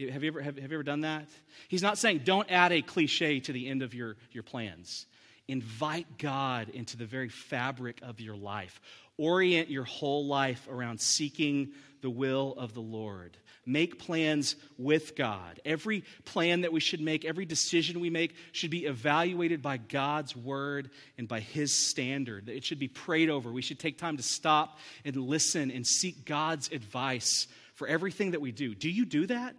Have 0.00 0.22
you, 0.22 0.28
ever, 0.28 0.40
have, 0.40 0.56
have 0.56 0.70
you 0.70 0.76
ever 0.76 0.82
done 0.84 1.00
that? 1.00 1.26
He's 1.66 1.82
not 1.82 1.98
saying 1.98 2.22
don't 2.24 2.50
add 2.50 2.72
a 2.72 2.82
cliche 2.82 3.40
to 3.40 3.52
the 3.52 3.68
end 3.68 3.82
of 3.82 3.94
your, 3.94 4.16
your 4.30 4.44
plans. 4.44 5.06
Invite 5.48 6.18
God 6.18 6.68
into 6.68 6.96
the 6.96 7.06
very 7.06 7.28
fabric 7.28 8.00
of 8.02 8.20
your 8.20 8.36
life. 8.36 8.80
Orient 9.16 9.70
your 9.70 9.84
whole 9.84 10.26
life 10.26 10.68
around 10.70 11.00
seeking 11.00 11.72
the 12.00 12.10
will 12.10 12.54
of 12.56 12.74
the 12.74 12.80
Lord. 12.80 13.36
Make 13.66 13.98
plans 13.98 14.56
with 14.78 15.16
God. 15.16 15.60
Every 15.64 16.04
plan 16.24 16.62
that 16.62 16.72
we 16.72 16.80
should 16.80 17.00
make, 17.00 17.24
every 17.24 17.44
decision 17.44 18.00
we 18.00 18.08
make, 18.08 18.34
should 18.52 18.70
be 18.70 18.86
evaluated 18.86 19.60
by 19.60 19.78
God's 19.78 20.36
word 20.36 20.90
and 21.18 21.26
by 21.26 21.40
His 21.40 21.72
standard. 21.72 22.48
It 22.48 22.64
should 22.64 22.78
be 22.78 22.88
prayed 22.88 23.28
over. 23.28 23.50
We 23.50 23.62
should 23.62 23.78
take 23.78 23.98
time 23.98 24.16
to 24.16 24.22
stop 24.22 24.78
and 25.04 25.16
listen 25.16 25.70
and 25.70 25.86
seek 25.86 26.24
God's 26.24 26.70
advice 26.70 27.48
for 27.78 27.86
everything 27.86 28.32
that 28.32 28.40
we 28.40 28.50
do. 28.50 28.74
Do 28.74 28.90
you 28.90 29.04
do 29.04 29.26
that? 29.26 29.54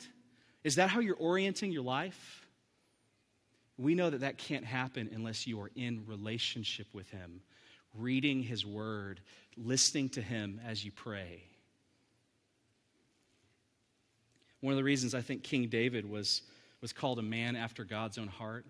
Is 0.65 0.75
that 0.75 0.89
how 0.89 0.99
you're 0.99 1.15
orienting 1.15 1.71
your 1.71 1.83
life? 1.83 2.45
We 3.77 3.95
know 3.95 4.09
that 4.09 4.19
that 4.19 4.37
can't 4.37 4.65
happen 4.65 5.09
unless 5.13 5.47
you 5.47 5.61
are 5.61 5.71
in 5.73 6.03
relationship 6.05 6.87
with 6.93 7.09
Him, 7.11 7.39
reading 7.93 8.43
His 8.43 8.65
Word, 8.65 9.21
listening 9.55 10.09
to 10.09 10.21
Him 10.21 10.59
as 10.67 10.83
you 10.83 10.91
pray. 10.91 11.43
One 14.59 14.73
of 14.73 14.77
the 14.77 14.83
reasons 14.83 15.15
I 15.15 15.21
think 15.21 15.43
King 15.43 15.69
David 15.69 16.03
was, 16.05 16.41
was 16.81 16.91
called 16.91 17.19
a 17.19 17.23
man 17.23 17.55
after 17.55 17.85
God's 17.85 18.17
own 18.17 18.27
heart 18.27 18.65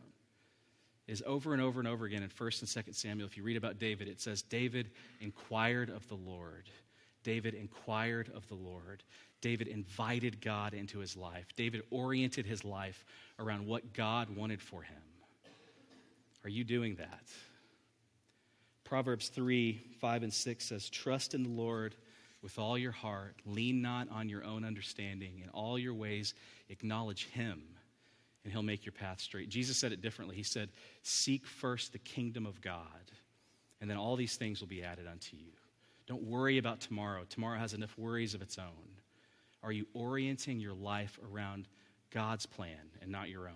is 1.08 1.24
over 1.26 1.54
and 1.54 1.62
over 1.62 1.80
and 1.80 1.88
over 1.88 2.06
again 2.06 2.22
in 2.22 2.30
1st 2.30 2.76
and 2.76 2.86
2nd 2.86 2.94
Samuel. 2.94 3.28
If 3.28 3.36
you 3.36 3.42
read 3.42 3.58
about 3.58 3.80
David, 3.80 4.08
it 4.08 4.22
says, 4.22 4.44
David 4.44 4.92
inquired 5.22 5.90
of 5.90 6.08
the 6.08 6.14
Lord. 6.14 6.70
David 7.24 7.54
inquired 7.54 8.32
of 8.36 8.48
the 8.48 8.56
Lord. 8.56 9.04
David 9.42 9.68
invited 9.68 10.42
God 10.42 10.74
into 10.74 11.00
his 11.00 11.16
life. 11.16 11.48
David 11.56 11.84
oriented 11.92 12.46
his 12.46 12.66
life 12.66 13.06
around 13.38 13.66
what 13.66 13.94
God 13.94 14.36
wanted 14.36 14.62
for 14.62 14.82
him. 14.82 15.02
Are 16.44 16.50
you 16.50 16.64
doing 16.64 16.96
that? 16.96 17.24
Proverbs 18.84 19.30
3 19.30 19.80
5 20.00 20.24
and 20.24 20.34
6 20.34 20.66
says, 20.66 20.90
Trust 20.90 21.34
in 21.34 21.44
the 21.44 21.50
Lord 21.50 21.96
with 22.42 22.58
all 22.58 22.78
your 22.78 22.92
heart, 22.92 23.36
lean 23.46 23.82
not 23.82 24.10
on 24.10 24.30
your 24.30 24.44
own 24.44 24.64
understanding. 24.64 25.42
In 25.44 25.50
all 25.50 25.78
your 25.78 25.94
ways, 25.94 26.34
acknowledge 26.70 27.28
him, 27.28 27.62
and 28.44 28.54
he'll 28.54 28.64
make 28.64 28.86
your 28.86 28.94
path 28.94 29.20
straight. 29.20 29.50
Jesus 29.50 29.78
said 29.78 29.92
it 29.92 30.02
differently. 30.02 30.36
He 30.36 30.44
said, 30.44 30.70
Seek 31.04 31.46
first 31.46 31.92
the 31.92 32.00
kingdom 32.00 32.46
of 32.46 32.62
God, 32.62 33.12
and 33.82 33.90
then 33.90 33.98
all 33.98 34.16
these 34.16 34.38
things 34.38 34.62
will 34.62 34.68
be 34.68 34.84
added 34.84 35.06
unto 35.08 35.36
you. 35.36 35.52
Don't 36.10 36.24
worry 36.24 36.58
about 36.58 36.82
tomorrow. 36.82 37.24
Tomorrow 37.30 37.60
has 37.60 37.76
enough 37.76 37.96
worries 37.96 38.34
of 38.34 38.42
its 38.42 38.58
own. 38.58 38.66
Are 39.62 39.72
you 39.72 39.86
orienting 39.94 40.60
your 40.60 40.74
life 40.74 41.20
around 41.32 41.68
God's 42.10 42.48
plan 42.48 42.80
and 43.00 43.12
not 43.12 43.30
your 43.30 43.48
own? 43.48 43.54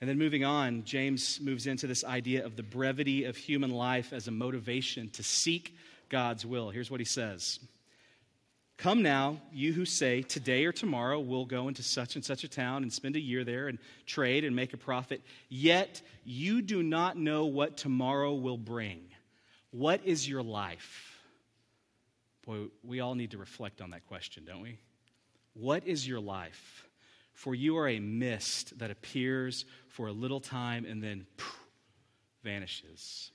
And 0.00 0.08
then 0.08 0.16
moving 0.16 0.44
on, 0.44 0.84
James 0.84 1.40
moves 1.42 1.66
into 1.66 1.88
this 1.88 2.04
idea 2.04 2.46
of 2.46 2.54
the 2.54 2.62
brevity 2.62 3.24
of 3.24 3.36
human 3.36 3.70
life 3.70 4.12
as 4.12 4.28
a 4.28 4.30
motivation 4.30 5.10
to 5.10 5.24
seek 5.24 5.76
God's 6.08 6.46
will. 6.46 6.70
Here's 6.70 6.90
what 6.90 7.00
he 7.00 7.04
says 7.04 7.58
Come 8.76 9.02
now, 9.02 9.40
you 9.52 9.72
who 9.72 9.84
say, 9.84 10.22
Today 10.22 10.66
or 10.66 10.72
tomorrow 10.72 11.18
we'll 11.18 11.46
go 11.46 11.66
into 11.66 11.82
such 11.82 12.14
and 12.14 12.24
such 12.24 12.44
a 12.44 12.48
town 12.48 12.84
and 12.84 12.92
spend 12.92 13.16
a 13.16 13.20
year 13.20 13.42
there 13.42 13.66
and 13.66 13.78
trade 14.06 14.44
and 14.44 14.54
make 14.54 14.72
a 14.72 14.78
profit, 14.78 15.20
yet 15.48 16.00
you 16.24 16.62
do 16.62 16.80
not 16.80 17.16
know 17.16 17.46
what 17.46 17.76
tomorrow 17.76 18.32
will 18.34 18.56
bring. 18.56 19.09
What 19.70 20.00
is 20.04 20.28
your 20.28 20.42
life? 20.42 21.18
Boy, 22.46 22.66
we 22.82 23.00
all 23.00 23.14
need 23.14 23.32
to 23.32 23.38
reflect 23.38 23.80
on 23.80 23.90
that 23.90 24.06
question, 24.06 24.44
don't 24.44 24.62
we? 24.62 24.78
What 25.54 25.86
is 25.86 26.06
your 26.06 26.20
life? 26.20 26.86
For 27.34 27.54
you 27.54 27.78
are 27.78 27.88
a 27.88 28.00
mist 28.00 28.78
that 28.78 28.90
appears 28.90 29.64
for 29.88 30.08
a 30.08 30.12
little 30.12 30.40
time 30.40 30.84
and 30.84 31.02
then 31.02 31.26
poof, 31.36 31.58
vanishes. 32.42 33.30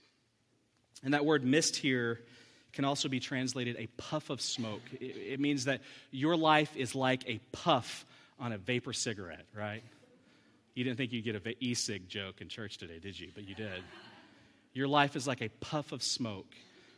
And 1.04 1.14
that 1.14 1.26
word 1.26 1.44
mist 1.44 1.76
here 1.78 2.22
can 2.74 2.86
also 2.86 3.08
be 3.08 3.20
translated 3.20 3.78
a 3.80 3.88
puff 3.98 4.30
of 4.30 4.42
smoke. 4.42 4.82
It, 5.00 5.16
it 5.34 5.40
means 5.40 5.66
that 5.66 5.82
your 6.12 6.36
life 6.36 6.76
is 6.76 6.94
like 6.94 7.28
a 7.30 7.40
puff 7.52 8.06
on 8.40 8.52
a 8.52 8.58
vapor 8.58 8.94
cigarette, 8.94 9.46
right? 9.56 9.84
You 10.74 10.84
didn't 10.84 10.98
think 10.98 11.14
you'd 11.14 11.24
get 11.24 11.36
a 11.36 11.64
e 11.64 11.74
cig 11.74 12.10
joke 12.10 12.42
in 12.42 12.50
church 12.50 12.78
today, 12.78 13.00
did 13.00 13.18
you? 13.18 13.32
But 13.34 13.48
you 13.48 13.56
did. 13.56 13.82
Your 14.76 14.90
life 14.90 15.16
is 15.16 15.26
like 15.26 15.42
a 15.42 15.50
puff 15.50 15.94
of 15.94 16.04
smoke 16.04 16.54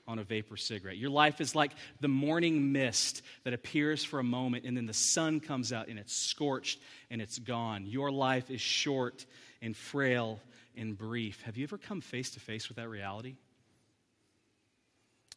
on 0.07 0.17
a 0.17 0.23
vapor 0.23 0.57
cigarette. 0.57 0.97
Your 0.97 1.11
life 1.11 1.39
is 1.39 1.53
like 1.53 1.73
the 2.01 2.07
morning 2.07 2.71
mist 2.71 3.21
that 3.43 3.53
appears 3.53 4.03
for 4.03 4.19
a 4.19 4.23
moment 4.23 4.65
and 4.65 4.75
then 4.75 4.87
the 4.87 4.93
sun 4.93 5.39
comes 5.39 5.71
out 5.71 5.87
and 5.87 5.99
it's 5.99 6.15
scorched 6.15 6.79
and 7.11 7.21
it's 7.21 7.37
gone. 7.37 7.85
Your 7.85 8.09
life 8.11 8.49
is 8.49 8.59
short 8.59 9.25
and 9.61 9.75
frail 9.75 10.39
and 10.75 10.97
brief. 10.97 11.41
Have 11.43 11.55
you 11.55 11.65
ever 11.65 11.77
come 11.77 12.01
face 12.01 12.31
to 12.31 12.39
face 12.39 12.67
with 12.67 12.77
that 12.77 12.89
reality? 12.89 13.35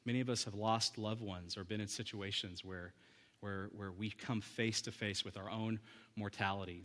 Many 0.07 0.21
of 0.21 0.31
us 0.31 0.45
have 0.45 0.55
lost 0.55 0.97
loved 0.97 1.21
ones 1.21 1.59
or 1.59 1.65
been 1.65 1.83
in 1.83 1.89
situations 1.89 2.65
where, 2.65 2.95
where, 3.41 3.69
where 3.77 3.93
we 3.93 4.09
come 4.09 4.41
face 4.41 4.81
to 4.83 4.93
face 4.93 5.27
with 5.27 5.37
our 5.37 5.51
own 5.51 5.79
mortality. 6.17 6.85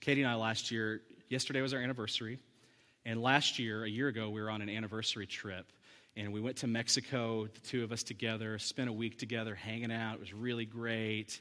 Katie 0.00 0.22
and 0.22 0.30
I 0.30 0.34
last 0.34 0.72
year, 0.72 1.02
yesterday 1.28 1.60
was 1.60 1.72
our 1.74 1.80
anniversary. 1.80 2.40
And 3.04 3.20
last 3.20 3.58
year, 3.58 3.84
a 3.84 3.88
year 3.88 4.08
ago, 4.08 4.30
we 4.30 4.40
were 4.40 4.50
on 4.50 4.62
an 4.62 4.68
anniversary 4.68 5.26
trip 5.26 5.72
and 6.16 6.32
we 6.32 6.40
went 6.40 6.58
to 6.58 6.66
Mexico, 6.66 7.46
the 7.46 7.60
two 7.60 7.84
of 7.84 7.92
us 7.92 8.02
together, 8.02 8.58
spent 8.58 8.88
a 8.88 8.92
week 8.92 9.18
together 9.18 9.54
hanging 9.54 9.90
out. 9.90 10.14
It 10.14 10.20
was 10.20 10.34
really 10.34 10.66
great. 10.66 11.40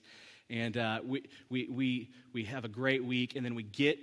And 0.49 0.77
uh, 0.77 1.01
we, 1.05 1.23
we, 1.49 1.67
we, 1.69 2.09
we 2.33 2.45
have 2.45 2.65
a 2.65 2.69
great 2.69 3.03
week, 3.03 3.35
and 3.35 3.45
then 3.45 3.55
we 3.55 3.63
get 3.63 3.99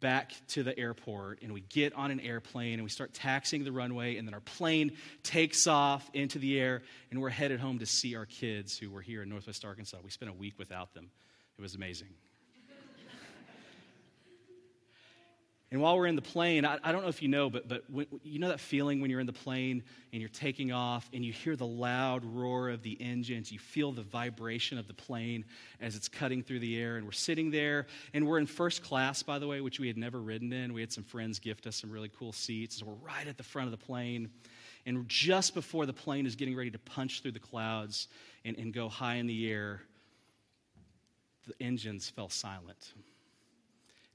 back 0.00 0.32
to 0.48 0.62
the 0.62 0.76
airport 0.78 1.42
and 1.42 1.52
we 1.52 1.60
get 1.60 1.92
on 1.92 2.10
an 2.10 2.20
airplane 2.20 2.74
and 2.74 2.82
we 2.82 2.88
start 2.88 3.12
taxiing 3.12 3.64
the 3.64 3.72
runway, 3.72 4.16
and 4.16 4.26
then 4.26 4.34
our 4.34 4.40
plane 4.40 4.92
takes 5.22 5.66
off 5.66 6.08
into 6.14 6.38
the 6.38 6.58
air, 6.58 6.82
and 7.10 7.20
we're 7.20 7.28
headed 7.28 7.60
home 7.60 7.78
to 7.78 7.86
see 7.86 8.16
our 8.16 8.26
kids 8.26 8.76
who 8.78 8.90
were 8.90 9.02
here 9.02 9.22
in 9.22 9.28
Northwest 9.28 9.64
Arkansas. 9.64 9.98
We 10.02 10.10
spent 10.10 10.30
a 10.30 10.34
week 10.34 10.54
without 10.58 10.94
them. 10.94 11.10
It 11.58 11.62
was 11.62 11.74
amazing. 11.74 12.08
And 15.72 15.80
while 15.80 15.96
we're 15.96 16.06
in 16.06 16.16
the 16.16 16.22
plane, 16.22 16.64
I, 16.64 16.78
I, 16.82 16.90
don't 16.90 17.02
know 17.02 17.08
if 17.08 17.22
you 17.22 17.28
know, 17.28 17.48
but, 17.48 17.68
but 17.68 17.84
when, 17.88 18.06
you 18.24 18.40
know 18.40 18.48
that 18.48 18.58
feeling 18.58 19.00
when 19.00 19.08
you're 19.08 19.20
in 19.20 19.26
the 19.26 19.32
plane 19.32 19.84
and 20.12 20.20
you're 20.20 20.28
taking 20.28 20.72
off 20.72 21.08
and 21.12 21.24
you 21.24 21.32
hear 21.32 21.54
the 21.54 21.66
loud 21.66 22.24
roar 22.24 22.70
of 22.70 22.82
the 22.82 23.00
engines, 23.00 23.52
you 23.52 23.60
feel 23.60 23.92
the 23.92 24.02
vibration 24.02 24.78
of 24.78 24.88
the 24.88 24.94
plane 24.94 25.44
as 25.80 25.94
it's 25.94 26.08
cutting 26.08 26.42
through 26.42 26.58
the 26.58 26.76
air. 26.80 26.96
And 26.96 27.06
we're 27.06 27.12
sitting 27.12 27.52
there, 27.52 27.86
and 28.12 28.26
we're 28.26 28.38
in 28.38 28.46
first 28.46 28.82
class, 28.82 29.22
by 29.22 29.38
the 29.38 29.46
way, 29.46 29.60
which 29.60 29.78
we 29.78 29.86
had 29.86 29.96
never 29.96 30.20
ridden 30.20 30.52
in. 30.52 30.72
We 30.72 30.80
had 30.80 30.90
some 30.90 31.04
friends 31.04 31.38
gift 31.38 31.68
us 31.68 31.76
some 31.76 31.90
really 31.90 32.10
cool 32.18 32.32
seats. 32.32 32.80
So 32.80 32.86
we're 32.86 32.94
right 32.94 33.28
at 33.28 33.36
the 33.36 33.44
front 33.44 33.72
of 33.72 33.78
the 33.78 33.84
plane. 33.84 34.28
And 34.86 35.08
just 35.08 35.54
before 35.54 35.86
the 35.86 35.92
plane 35.92 36.26
is 36.26 36.34
getting 36.34 36.56
ready 36.56 36.72
to 36.72 36.80
punch 36.80 37.22
through 37.22 37.32
the 37.32 37.38
clouds 37.38 38.08
and, 38.44 38.58
and 38.58 38.74
go 38.74 38.88
high 38.88 39.16
in 39.16 39.28
the 39.28 39.48
air, 39.48 39.82
the 41.46 41.54
engines 41.64 42.08
fell 42.08 42.28
silent 42.28 42.92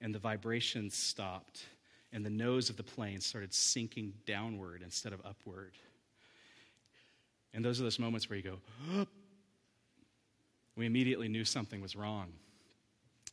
and 0.05 0.13
the 0.13 0.19
vibrations 0.19 0.93
stopped, 0.93 1.63
and 2.13 2.23
the 2.23 2.29
nose 2.29 2.69
of 2.69 2.77
the 2.77 2.83
plane 2.83 3.19
started 3.19 3.51
sinking 3.51 4.13
downward 4.27 4.83
instead 4.83 5.13
of 5.13 5.21
upward. 5.25 5.71
And 7.55 7.65
those 7.65 7.81
are 7.81 7.83
those 7.83 7.97
moments 7.97 8.29
where 8.29 8.37
you 8.37 8.43
go, 8.43 9.07
we 10.77 10.85
immediately 10.85 11.27
knew 11.27 11.43
something 11.43 11.81
was 11.81 11.95
wrong. 11.95 12.27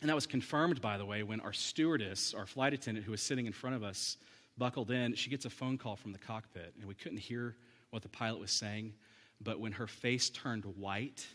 And 0.01 0.09
that 0.09 0.15
was 0.15 0.27
confirmed, 0.27 0.81
by 0.81 0.97
the 0.97 1.05
way, 1.05 1.23
when 1.23 1.41
our 1.41 1.53
stewardess, 1.53 2.33
our 2.33 2.47
flight 2.47 2.73
attendant 2.73 3.05
who 3.05 3.11
was 3.11 3.21
sitting 3.21 3.45
in 3.45 3.53
front 3.53 3.77
of 3.77 3.83
us, 3.83 4.17
buckled 4.57 4.91
in. 4.91 5.15
She 5.15 5.29
gets 5.29 5.45
a 5.45 5.51
phone 5.51 5.77
call 5.77 5.97
from 5.97 6.13
the 6.13 6.19
cockpit, 6.19 6.73
and 6.79 6.89
we 6.89 6.95
couldn't 6.95 7.19
hear 7.19 7.55
what 7.91 8.01
the 8.03 8.09
pilot 8.09 8.41
was 8.41 8.51
saying. 8.51 8.95
But 9.43 9.61
when 9.61 9.73
her 9.73 9.87
face 9.87 10.31
turned 10.31 10.65
white 10.65 11.27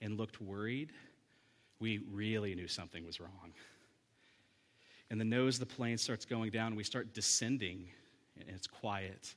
and 0.00 0.16
looked 0.16 0.40
worried, 0.40 0.92
we 1.80 1.98
really 2.12 2.54
knew 2.54 2.68
something 2.68 3.04
was 3.04 3.18
wrong 3.18 3.54
and 5.10 5.20
the 5.20 5.24
nose 5.24 5.60
of 5.60 5.68
the 5.68 5.74
plane 5.74 5.98
starts 5.98 6.24
going 6.24 6.50
down, 6.50 6.68
and 6.68 6.76
we 6.76 6.84
start 6.84 7.12
descending, 7.12 7.88
and 8.38 8.48
it's 8.48 8.66
quiet. 8.66 9.34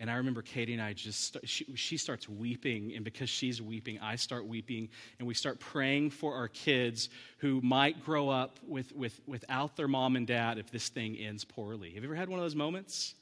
And 0.00 0.10
I 0.10 0.14
remember 0.14 0.40
Katie 0.40 0.72
and 0.72 0.80
I 0.80 0.94
just, 0.94 1.36
she, 1.44 1.66
she, 1.74 1.98
starts 1.98 2.26
weeping, 2.26 2.94
and 2.94 3.04
because 3.04 3.28
she's 3.28 3.60
weeping, 3.60 3.98
I 4.00 4.16
start 4.16 4.46
weeping, 4.46 4.88
and 5.18 5.28
we 5.28 5.34
start 5.34 5.60
praying 5.60 6.10
for 6.10 6.34
our 6.34 6.48
kids 6.48 7.10
who 7.38 7.60
might 7.60 8.02
grow 8.02 8.30
up 8.30 8.58
with, 8.66 8.92
with, 8.96 9.20
without 9.26 9.76
their 9.76 9.88
mom 9.88 10.16
and 10.16 10.26
dad 10.26 10.56
if 10.56 10.70
this 10.70 10.88
thing 10.88 11.16
ends 11.16 11.44
poorly. 11.44 11.90
Have 11.90 12.02
you 12.02 12.08
ever 12.08 12.14
had 12.14 12.30
one 12.30 12.38
of 12.38 12.44
those 12.44 12.56
moments? 12.56 13.14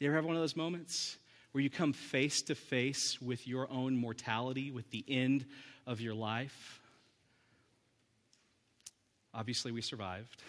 You 0.00 0.06
ever 0.06 0.16
have 0.16 0.24
one 0.24 0.34
of 0.34 0.40
those 0.40 0.56
moments 0.56 1.18
where 1.52 1.60
you 1.60 1.68
come 1.68 1.92
face 1.92 2.40
to 2.42 2.54
face 2.54 3.20
with 3.20 3.46
your 3.46 3.70
own 3.70 3.94
mortality, 3.94 4.70
with 4.70 4.90
the 4.90 5.04
end 5.08 5.44
of 5.86 6.00
your 6.00 6.14
life? 6.14 6.80
Obviously, 9.34 9.72
we 9.72 9.82
survived. 9.82 10.42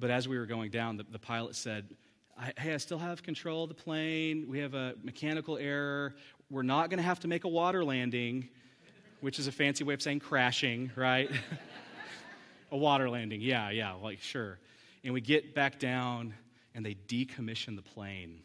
But 0.00 0.10
as 0.10 0.26
we 0.26 0.38
were 0.38 0.46
going 0.46 0.70
down, 0.70 0.96
the, 0.96 1.04
the 1.04 1.18
pilot 1.18 1.54
said, 1.54 1.94
Hey, 2.58 2.72
I 2.72 2.78
still 2.78 2.98
have 2.98 3.22
control 3.22 3.64
of 3.64 3.68
the 3.68 3.74
plane. 3.74 4.46
We 4.48 4.60
have 4.60 4.72
a 4.72 4.94
mechanical 5.02 5.58
error. 5.58 6.14
We're 6.48 6.62
not 6.62 6.88
going 6.88 6.96
to 6.96 7.04
have 7.04 7.20
to 7.20 7.28
make 7.28 7.44
a 7.44 7.48
water 7.48 7.84
landing, 7.84 8.48
which 9.20 9.38
is 9.38 9.46
a 9.46 9.52
fancy 9.52 9.84
way 9.84 9.92
of 9.92 10.00
saying 10.00 10.20
crashing, 10.20 10.90
right? 10.96 11.30
a 12.72 12.78
water 12.78 13.10
landing, 13.10 13.42
yeah, 13.42 13.68
yeah, 13.68 13.92
like 13.92 14.20
sure. 14.20 14.58
And 15.04 15.12
we 15.12 15.20
get 15.20 15.54
back 15.54 15.78
down, 15.78 16.32
and 16.74 16.84
they 16.84 16.94
decommission 16.94 17.76
the 17.76 17.82
plane. 17.82 18.40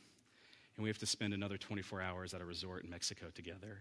And 0.75 0.83
we 0.83 0.89
have 0.89 0.97
to 0.97 1.05
spend 1.05 1.33
another 1.33 1.57
24 1.57 2.01
hours 2.01 2.33
at 2.33 2.41
a 2.41 2.45
resort 2.45 2.83
in 2.83 2.89
Mexico 2.89 3.27
together. 3.33 3.79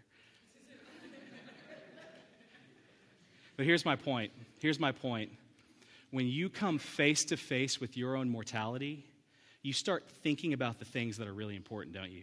but 3.56 3.66
here's 3.66 3.84
my 3.84 3.96
point. 3.96 4.30
Here's 4.60 4.78
my 4.78 4.92
point 4.92 5.32
when 6.14 6.28
you 6.28 6.48
come 6.48 6.78
face 6.78 7.24
to 7.24 7.36
face 7.36 7.80
with 7.80 7.96
your 7.96 8.16
own 8.16 8.30
mortality, 8.30 9.04
you 9.62 9.72
start 9.72 10.08
thinking 10.22 10.52
about 10.52 10.78
the 10.78 10.84
things 10.84 11.16
that 11.16 11.26
are 11.26 11.34
really 11.34 11.56
important, 11.56 11.92
don't 11.92 12.12
you? 12.12 12.22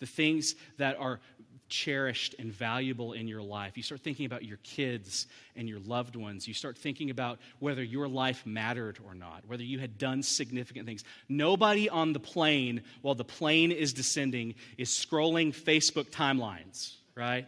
The 0.00 0.06
things 0.06 0.56
that 0.78 0.96
are 0.98 1.20
cherished 1.68 2.34
and 2.40 2.52
valuable 2.52 3.12
in 3.12 3.28
your 3.28 3.40
life. 3.40 3.76
You 3.76 3.84
start 3.84 4.00
thinking 4.00 4.26
about 4.26 4.44
your 4.44 4.56
kids 4.64 5.28
and 5.54 5.68
your 5.68 5.78
loved 5.78 6.16
ones. 6.16 6.48
You 6.48 6.54
start 6.54 6.76
thinking 6.76 7.10
about 7.10 7.38
whether 7.60 7.84
your 7.84 8.08
life 8.08 8.44
mattered 8.44 8.98
or 9.06 9.14
not, 9.14 9.44
whether 9.46 9.62
you 9.62 9.78
had 9.78 9.96
done 9.96 10.20
significant 10.24 10.84
things. 10.84 11.04
Nobody 11.28 11.88
on 11.88 12.12
the 12.12 12.18
plane, 12.18 12.82
while 13.02 13.14
the 13.14 13.24
plane 13.24 13.70
is 13.70 13.92
descending, 13.92 14.56
is 14.76 14.88
scrolling 14.88 15.54
Facebook 15.54 16.10
timelines, 16.10 16.96
right? 17.14 17.46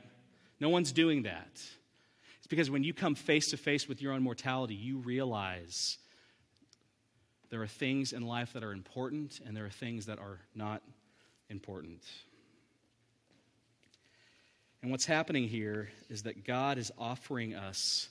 No 0.60 0.68
one's 0.68 0.92
doing 0.92 1.24
that 1.24 1.60
because 2.50 2.68
when 2.68 2.82
you 2.82 2.92
come 2.92 3.14
face 3.14 3.50
to 3.50 3.56
face 3.56 3.88
with 3.88 4.02
your 4.02 4.12
own 4.12 4.22
mortality, 4.22 4.74
you 4.74 4.98
realize 4.98 5.96
there 7.48 7.62
are 7.62 7.68
things 7.68 8.12
in 8.12 8.26
life 8.26 8.52
that 8.52 8.64
are 8.64 8.72
important 8.72 9.40
and 9.46 9.56
there 9.56 9.64
are 9.64 9.70
things 9.70 10.06
that 10.06 10.18
are 10.18 10.40
not 10.54 10.82
important. 11.48 12.02
And 14.82 14.90
what's 14.90 15.06
happening 15.06 15.46
here 15.46 15.90
is 16.08 16.24
that 16.24 16.44
God 16.44 16.76
is 16.76 16.90
offering 16.98 17.54
us 17.54 18.08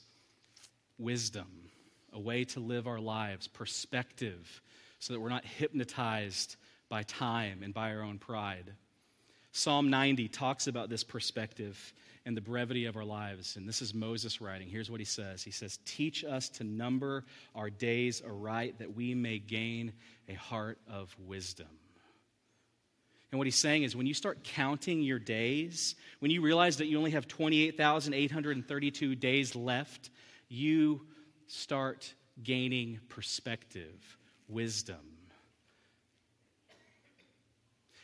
wisdom, 0.98 1.68
a 2.12 2.18
way 2.18 2.44
to 2.46 2.60
live 2.60 2.86
our 2.86 3.00
lives, 3.00 3.46
perspective, 3.46 4.62
so 5.00 5.12
that 5.12 5.20
we're 5.20 5.28
not 5.28 5.44
hypnotized 5.44 6.56
by 6.88 7.02
time 7.02 7.62
and 7.62 7.74
by 7.74 7.92
our 7.92 8.02
own 8.02 8.18
pride. 8.18 8.72
Psalm 9.52 9.90
90 9.90 10.28
talks 10.28 10.66
about 10.66 10.88
this 10.88 11.04
perspective 11.04 11.92
and 12.26 12.36
the 12.36 12.40
brevity 12.40 12.84
of 12.84 12.96
our 12.96 13.04
lives. 13.04 13.56
And 13.56 13.68
this 13.68 13.80
is 13.80 13.94
Moses 13.94 14.40
writing. 14.40 14.68
Here's 14.68 14.90
what 14.90 15.00
he 15.00 15.06
says 15.06 15.42
He 15.42 15.50
says, 15.50 15.78
Teach 15.84 16.24
us 16.24 16.48
to 16.50 16.64
number 16.64 17.24
our 17.54 17.70
days 17.70 18.22
aright 18.26 18.78
that 18.78 18.94
we 18.94 19.14
may 19.14 19.38
gain 19.38 19.92
a 20.28 20.34
heart 20.34 20.78
of 20.88 21.14
wisdom. 21.26 21.68
And 23.30 23.38
what 23.38 23.46
he's 23.46 23.60
saying 23.60 23.84
is 23.84 23.94
when 23.94 24.06
you 24.06 24.14
start 24.14 24.42
counting 24.42 25.02
your 25.02 25.20
days, 25.20 25.94
when 26.18 26.32
you 26.32 26.40
realize 26.40 26.78
that 26.78 26.86
you 26.86 26.98
only 26.98 27.12
have 27.12 27.28
28,832 27.28 29.14
days 29.14 29.54
left, 29.54 30.10
you 30.48 31.02
start 31.46 32.12
gaining 32.42 32.98
perspective, 33.08 34.18
wisdom. 34.48 35.09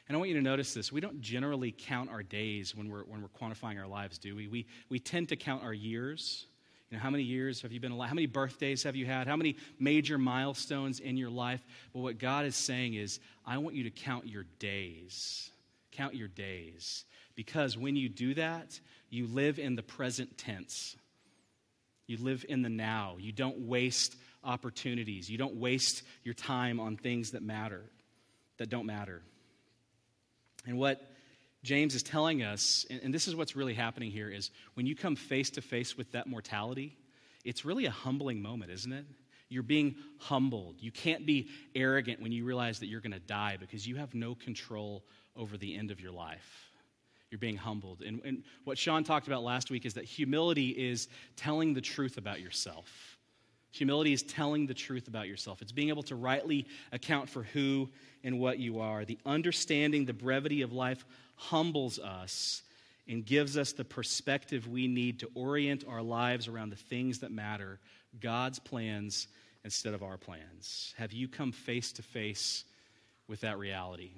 And 0.08 0.14
I 0.14 0.18
want 0.18 0.30
you 0.30 0.36
to 0.36 0.42
notice 0.42 0.72
this. 0.72 0.92
We 0.92 1.00
don't 1.00 1.20
generally 1.20 1.74
count 1.76 2.10
our 2.10 2.22
days 2.22 2.76
when 2.76 2.88
we're, 2.88 3.02
when 3.04 3.22
we're 3.22 3.28
quantifying 3.28 3.80
our 3.80 3.88
lives, 3.88 4.18
do 4.18 4.36
we? 4.36 4.46
we? 4.46 4.66
We 4.88 5.00
tend 5.00 5.30
to 5.30 5.36
count 5.36 5.64
our 5.64 5.74
years. 5.74 6.46
You 6.90 6.96
know, 6.96 7.02
how 7.02 7.10
many 7.10 7.24
years 7.24 7.62
have 7.62 7.72
you 7.72 7.80
been 7.80 7.90
alive? 7.90 8.08
How 8.08 8.14
many 8.14 8.26
birthdays 8.26 8.84
have 8.84 8.94
you 8.94 9.06
had? 9.06 9.26
How 9.26 9.34
many 9.34 9.56
major 9.80 10.16
milestones 10.18 11.00
in 11.00 11.16
your 11.16 11.30
life? 11.30 11.60
But 11.92 12.00
what 12.00 12.18
God 12.18 12.46
is 12.46 12.54
saying 12.54 12.94
is, 12.94 13.18
I 13.44 13.58
want 13.58 13.74
you 13.74 13.84
to 13.84 13.90
count 13.90 14.28
your 14.28 14.44
days. 14.60 15.50
Count 15.90 16.14
your 16.14 16.28
days. 16.28 17.04
Because 17.34 17.76
when 17.76 17.96
you 17.96 18.08
do 18.08 18.34
that, 18.34 18.78
you 19.10 19.26
live 19.26 19.58
in 19.58 19.74
the 19.74 19.82
present 19.82 20.38
tense. 20.38 20.96
You 22.06 22.18
live 22.18 22.44
in 22.48 22.62
the 22.62 22.68
now. 22.68 23.16
You 23.18 23.32
don't 23.32 23.66
waste 23.66 24.14
opportunities. 24.44 25.28
You 25.28 25.38
don't 25.38 25.56
waste 25.56 26.04
your 26.22 26.34
time 26.34 26.78
on 26.78 26.96
things 26.96 27.32
that 27.32 27.42
matter, 27.42 27.82
that 28.58 28.68
don't 28.68 28.86
matter. 28.86 29.22
And 30.66 30.78
what 30.78 31.00
James 31.62 31.94
is 31.94 32.02
telling 32.02 32.42
us, 32.42 32.86
and, 32.90 33.12
this 33.12 33.26
is 33.26 33.34
what's 33.34 33.56
really 33.56 33.74
happening 33.74 34.10
here, 34.10 34.28
is 34.28 34.50
when 34.74 34.86
you 34.86 34.94
come 34.94 35.16
face 35.16 35.50
to 35.50 35.62
face 35.62 35.96
with 35.96 36.12
that 36.12 36.26
mortality, 36.26 36.96
it's 37.44 37.64
really 37.64 37.86
a 37.86 37.90
humbling 37.90 38.42
moment, 38.42 38.70
isn't 38.70 38.92
it? 38.92 39.04
You're 39.48 39.62
being 39.62 39.94
humbled. 40.18 40.76
You 40.80 40.90
can't 40.90 41.24
be 41.24 41.48
arrogant 41.74 42.20
when 42.20 42.32
you 42.32 42.44
realize 42.44 42.80
that 42.80 42.86
you're 42.86 43.00
going 43.00 43.12
to 43.12 43.20
die 43.20 43.56
because 43.58 43.86
you 43.86 43.96
have 43.96 44.14
no 44.14 44.34
control 44.34 45.04
over 45.36 45.56
the 45.56 45.76
end 45.76 45.90
of 45.90 46.00
your 46.00 46.10
life. 46.10 46.70
You're 47.30 47.38
being 47.38 47.56
humbled. 47.56 48.02
And, 48.02 48.20
and 48.24 48.44
what 48.64 48.78
Sean 48.78 49.04
talked 49.04 49.26
about 49.26 49.42
last 49.42 49.70
week 49.70 49.84
is 49.84 49.94
that 49.94 50.04
humility 50.04 50.70
is 50.70 51.08
telling 51.36 51.74
the 51.74 51.80
truth 51.80 52.18
about 52.18 52.40
yourself. 52.40 53.15
Humility 53.76 54.14
is 54.14 54.22
telling 54.22 54.66
the 54.66 54.74
truth 54.74 55.06
about 55.06 55.28
yourself. 55.28 55.60
It's 55.60 55.70
being 55.70 55.90
able 55.90 56.02
to 56.04 56.16
rightly 56.16 56.66
account 56.92 57.28
for 57.28 57.42
who 57.42 57.90
and 58.24 58.40
what 58.40 58.58
you 58.58 58.80
are. 58.80 59.04
The 59.04 59.18
understanding 59.26 60.06
the 60.06 60.14
brevity 60.14 60.62
of 60.62 60.72
life 60.72 61.04
humbles 61.34 61.98
us 61.98 62.62
and 63.06 63.24
gives 63.24 63.58
us 63.58 63.72
the 63.72 63.84
perspective 63.84 64.66
we 64.66 64.88
need 64.88 65.20
to 65.20 65.28
orient 65.34 65.84
our 65.86 66.00
lives 66.00 66.48
around 66.48 66.70
the 66.70 66.76
things 66.76 67.18
that 67.18 67.30
matter 67.30 67.78
God's 68.18 68.58
plans 68.58 69.28
instead 69.62 69.92
of 69.92 70.02
our 70.02 70.16
plans. 70.16 70.94
Have 70.96 71.12
you 71.12 71.28
come 71.28 71.52
face 71.52 71.92
to 71.92 72.02
face 72.02 72.64
with 73.28 73.42
that 73.42 73.58
reality? 73.58 74.12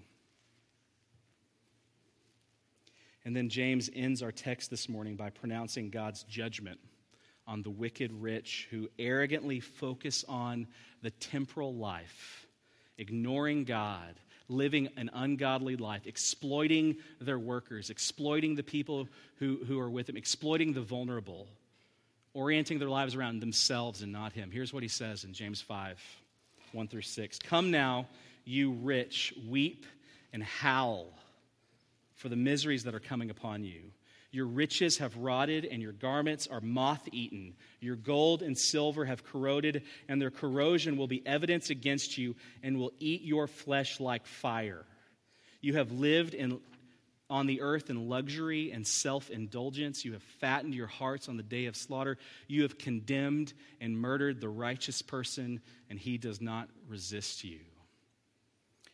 And 3.25 3.35
then 3.35 3.49
James 3.49 3.91
ends 3.93 4.23
our 4.23 4.31
text 4.31 4.71
this 4.71 4.89
morning 4.89 5.17
by 5.17 5.31
pronouncing 5.31 5.91
God's 5.91 6.23
judgment 6.23 6.79
on 7.49 7.63
the 7.63 7.71
wicked 7.71 8.13
rich 8.13 8.69
who 8.71 8.89
arrogantly 8.99 9.59
focus 9.59 10.25
on 10.29 10.69
the 11.03 11.11
temporal 11.11 11.75
life, 11.75 12.47
ignoring 12.99 13.65
God, 13.65 14.15
living 14.49 14.89
an 14.97 15.11
ungodly 15.13 15.77
life, 15.77 16.07
exploiting 16.07 16.97
their 17.21 17.39
workers, 17.39 17.91
exploiting 17.91 18.55
the 18.55 18.63
people 18.63 19.09
who, 19.39 19.59
who 19.67 19.81
are 19.81 19.91
with 19.91 20.07
them, 20.07 20.17
exploiting 20.17 20.73
the 20.73 20.81
vulnerable, 20.83 21.49
orienting 22.35 22.79
their 22.79 22.89
lives 22.89 23.15
around 23.15 23.41
themselves 23.41 24.03
and 24.03 24.13
not 24.13 24.33
Him. 24.33 24.51
Here's 24.51 24.73
what 24.73 24.83
he 24.83 24.89
says 24.89 25.25
in 25.25 25.33
James 25.33 25.61
5 25.61 25.99
1 26.73 26.89
through 26.89 27.01
6. 27.01 27.39
Come 27.39 27.71
now, 27.71 28.07
you 28.45 28.73
rich, 28.73 29.33
weep 29.49 29.87
and 30.35 30.43
howl 30.43 31.07
for 32.15 32.29
the 32.29 32.37
miseries 32.37 32.85
that 32.85 32.95
are 32.95 33.01
coming 33.01 33.31
upon 33.31 33.65
you. 33.65 33.81
Your 34.31 34.47
riches 34.47 34.99
have 34.99 35.17
rotted, 35.17 35.65
and 35.65 35.81
your 35.81 35.93
garments 35.93 36.47
are 36.47 36.61
moth 36.61 37.09
eaten. 37.13 37.55
Your 37.81 37.97
gold 37.97 38.43
and 38.43 38.59
silver 38.59 39.05
have 39.07 39.25
corroded, 39.25 39.83
and 40.07 40.21
their 40.21 40.31
corrosion 40.31 40.97
will 40.97 41.07
be 41.07 41.27
evidence 41.27 41.71
against 41.71 42.19
you 42.19 42.37
and 42.63 42.79
will 42.79 42.93
eat 42.99 43.23
your 43.23 43.47
flesh 43.47 44.01
like 44.01 44.27
fire. 44.27 44.85
You 45.63 45.77
have 45.77 45.93
lived 45.93 46.35
in, 46.35 46.61
on 47.31 47.47
the 47.47 47.63
earth 47.63 47.89
in 47.89 48.09
luxury 48.09 48.71
and 48.71 48.87
self 48.87 49.31
indulgence. 49.31 50.05
You 50.05 50.13
have 50.13 50.23
fattened 50.23 50.75
your 50.75 50.87
hearts 50.87 51.29
on 51.31 51.39
the 51.39 51.43
day 51.43 51.65
of 51.65 51.75
slaughter. 51.75 52.19
You 52.49 52.63
have 52.63 52.77
condemned 52.77 53.55
and 53.81 53.99
murdered 53.99 54.43
the 54.43 54.49
righteous 54.51 55.01
person, 55.01 55.61
and 55.89 55.99
he 55.99 56.19
does 56.19 56.43
not 56.43 56.69
resist 56.87 57.45
you. 57.45 57.61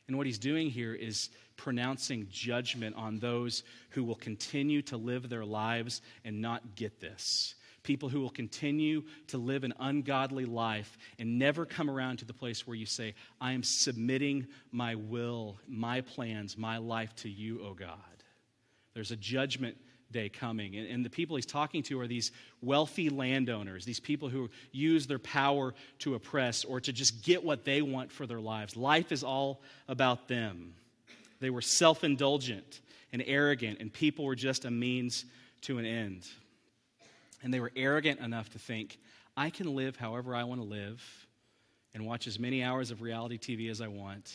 And 0.07 0.16
what 0.16 0.26
he's 0.26 0.38
doing 0.38 0.70
here 0.70 0.94
is 0.94 1.30
pronouncing 1.57 2.26
judgment 2.30 2.96
on 2.96 3.18
those 3.18 3.62
who 3.90 4.05
will 4.05 4.16
continue 4.16 4.82
to 4.82 4.96
live 4.96 5.28
their 5.28 5.44
lives 5.44 6.02
and 6.24 6.40
not 6.40 6.74
get 6.74 7.00
this. 7.00 7.55
People 7.82 8.09
who 8.09 8.20
will 8.20 8.30
continue 8.30 9.02
to 9.28 9.38
live 9.38 9.62
an 9.62 9.74
ungodly 9.78 10.46
life 10.46 10.96
and 11.18 11.38
never 11.38 11.66
come 11.66 11.90
around 11.90 12.18
to 12.18 12.24
the 12.24 12.32
place 12.32 12.66
where 12.66 12.76
you 12.76 12.86
say, 12.86 13.14
I 13.40 13.52
am 13.52 13.62
submitting 13.62 14.46
my 14.72 14.94
will, 14.94 15.59
my 15.68 16.00
plans, 16.00 16.57
my 16.57 16.78
life 16.78 17.14
to 17.16 17.28
you, 17.28 17.62
O 17.62 17.74
God. 17.74 17.98
There's 18.94 19.11
a 19.11 19.16
judgment 19.16 19.76
day 20.15 20.31
coming. 20.31 20.77
And, 20.77 20.89
and, 20.89 21.05
the 21.05 21.11
people 21.11 21.37
he's 21.37 21.45
talking 21.45 21.83
to 21.85 22.01
are 22.01 22.07
these 22.07 22.33
wealthy 22.62 23.11
landowners, 23.11 23.85
these 23.85 24.01
people 24.01 24.31
who 24.31 24.49
use 24.73 25.07
their 25.07 25.19
power 25.19 25.75
to 25.99 26.15
oppress 26.15 26.65
or 26.65 26.81
to 26.81 26.93
just 26.93 27.23
get 27.23 27.45
what 27.45 27.67
they 27.67 27.83
want 27.83 28.11
for 28.11 28.27
their 28.27 28.41
lives. 28.41 28.77
Life 28.77 29.12
is 29.12 29.23
all 29.23 29.61
about 29.89 30.29
them. 30.29 30.73
They 31.41 31.51
were 31.51 31.61
self 31.61 32.05
indulgent 32.05 32.81
and 33.12 33.23
arrogant, 33.27 33.81
and 33.81 33.93
people 33.93 34.25
were 34.25 34.37
just 34.37 34.65
a 34.65 34.71
means 34.71 35.27
to 35.62 35.79
an 35.79 35.85
end. 35.85 36.27
And 37.43 37.53
they 37.53 37.61
were 37.61 37.73
arrogant 37.77 38.21
enough 38.21 38.49
to 38.51 38.59
think, 38.59 38.99
I 39.37 39.51
can 39.51 39.75
live 39.75 39.97
however 39.97 40.35
I 40.35 40.45
want 40.45 40.62
to 40.62 40.67
live 40.67 41.03
and 41.93 42.07
watch 42.07 42.27
as 42.27 42.39
many 42.39 42.62
hours 42.62 42.91
of 42.91 43.03
reality 43.03 43.37
TV 43.37 43.71
as 43.71 43.81
I 43.81 43.89
want 43.89 44.33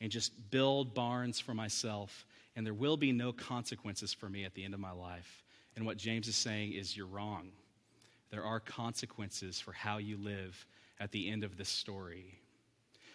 and 0.00 0.12
just 0.12 0.50
build 0.50 0.94
barns 0.94 1.40
for 1.40 1.54
myself 1.54 2.24
and 2.56 2.64
there 2.64 2.74
will 2.74 2.96
be 2.96 3.12
no 3.12 3.32
consequences 3.32 4.12
for 4.12 4.28
me 4.28 4.44
at 4.44 4.54
the 4.54 4.64
end 4.64 4.74
of 4.74 4.80
my 4.80 4.92
life. 4.92 5.42
And 5.76 5.86
what 5.86 5.96
James 5.96 6.28
is 6.28 6.36
saying 6.36 6.72
is, 6.72 6.96
you're 6.96 7.06
wrong. 7.06 7.50
There 8.30 8.44
are 8.44 8.60
consequences 8.60 9.60
for 9.60 9.72
how 9.72 9.98
you 9.98 10.16
live 10.16 10.66
at 11.00 11.10
the 11.10 11.28
end 11.28 11.44
of 11.44 11.56
this 11.56 11.68
story. 11.68 12.38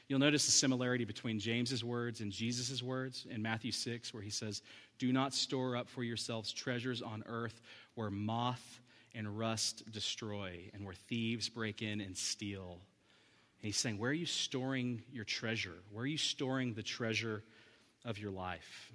You'll 0.08 0.20
notice 0.20 0.46
the 0.46 0.52
similarity 0.52 1.06
between 1.06 1.40
James's 1.40 1.84
words 1.84 2.22
and 2.22 2.32
Jesus' 2.32 2.82
words 2.82 3.28
in 3.30 3.42
Matthew 3.42 3.72
6, 3.72 4.14
where 4.14 4.24
he 4.24 4.32
says, 4.32 4.64
Do 4.98 5.14
not 5.14 5.34
store 5.34 5.76
up 5.76 5.88
for 5.88 6.04
yourselves 6.04 6.52
treasures 6.52 7.02
on 7.02 7.24
earth 7.28 7.62
where 7.94 8.10
moth 8.10 8.82
and 9.14 9.38
rust 9.38 9.90
destroy 9.92 10.70
and 10.74 10.84
where 10.84 10.96
thieves 10.96 11.48
break 11.48 11.82
in 11.82 12.02
and 12.02 12.18
steal. 12.18 12.80
And 13.62 13.68
he's 13.68 13.78
saying, 13.78 14.00
Where 14.00 14.10
are 14.10 14.14
you 14.14 14.26
storing 14.26 15.04
your 15.12 15.26
treasure? 15.26 15.76
Where 15.92 16.04
are 16.04 16.08
you 16.08 16.18
storing 16.18 16.74
the 16.74 16.84
treasure 16.84 17.44
of 18.04 18.18
your 18.18 18.32
life? 18.32 18.92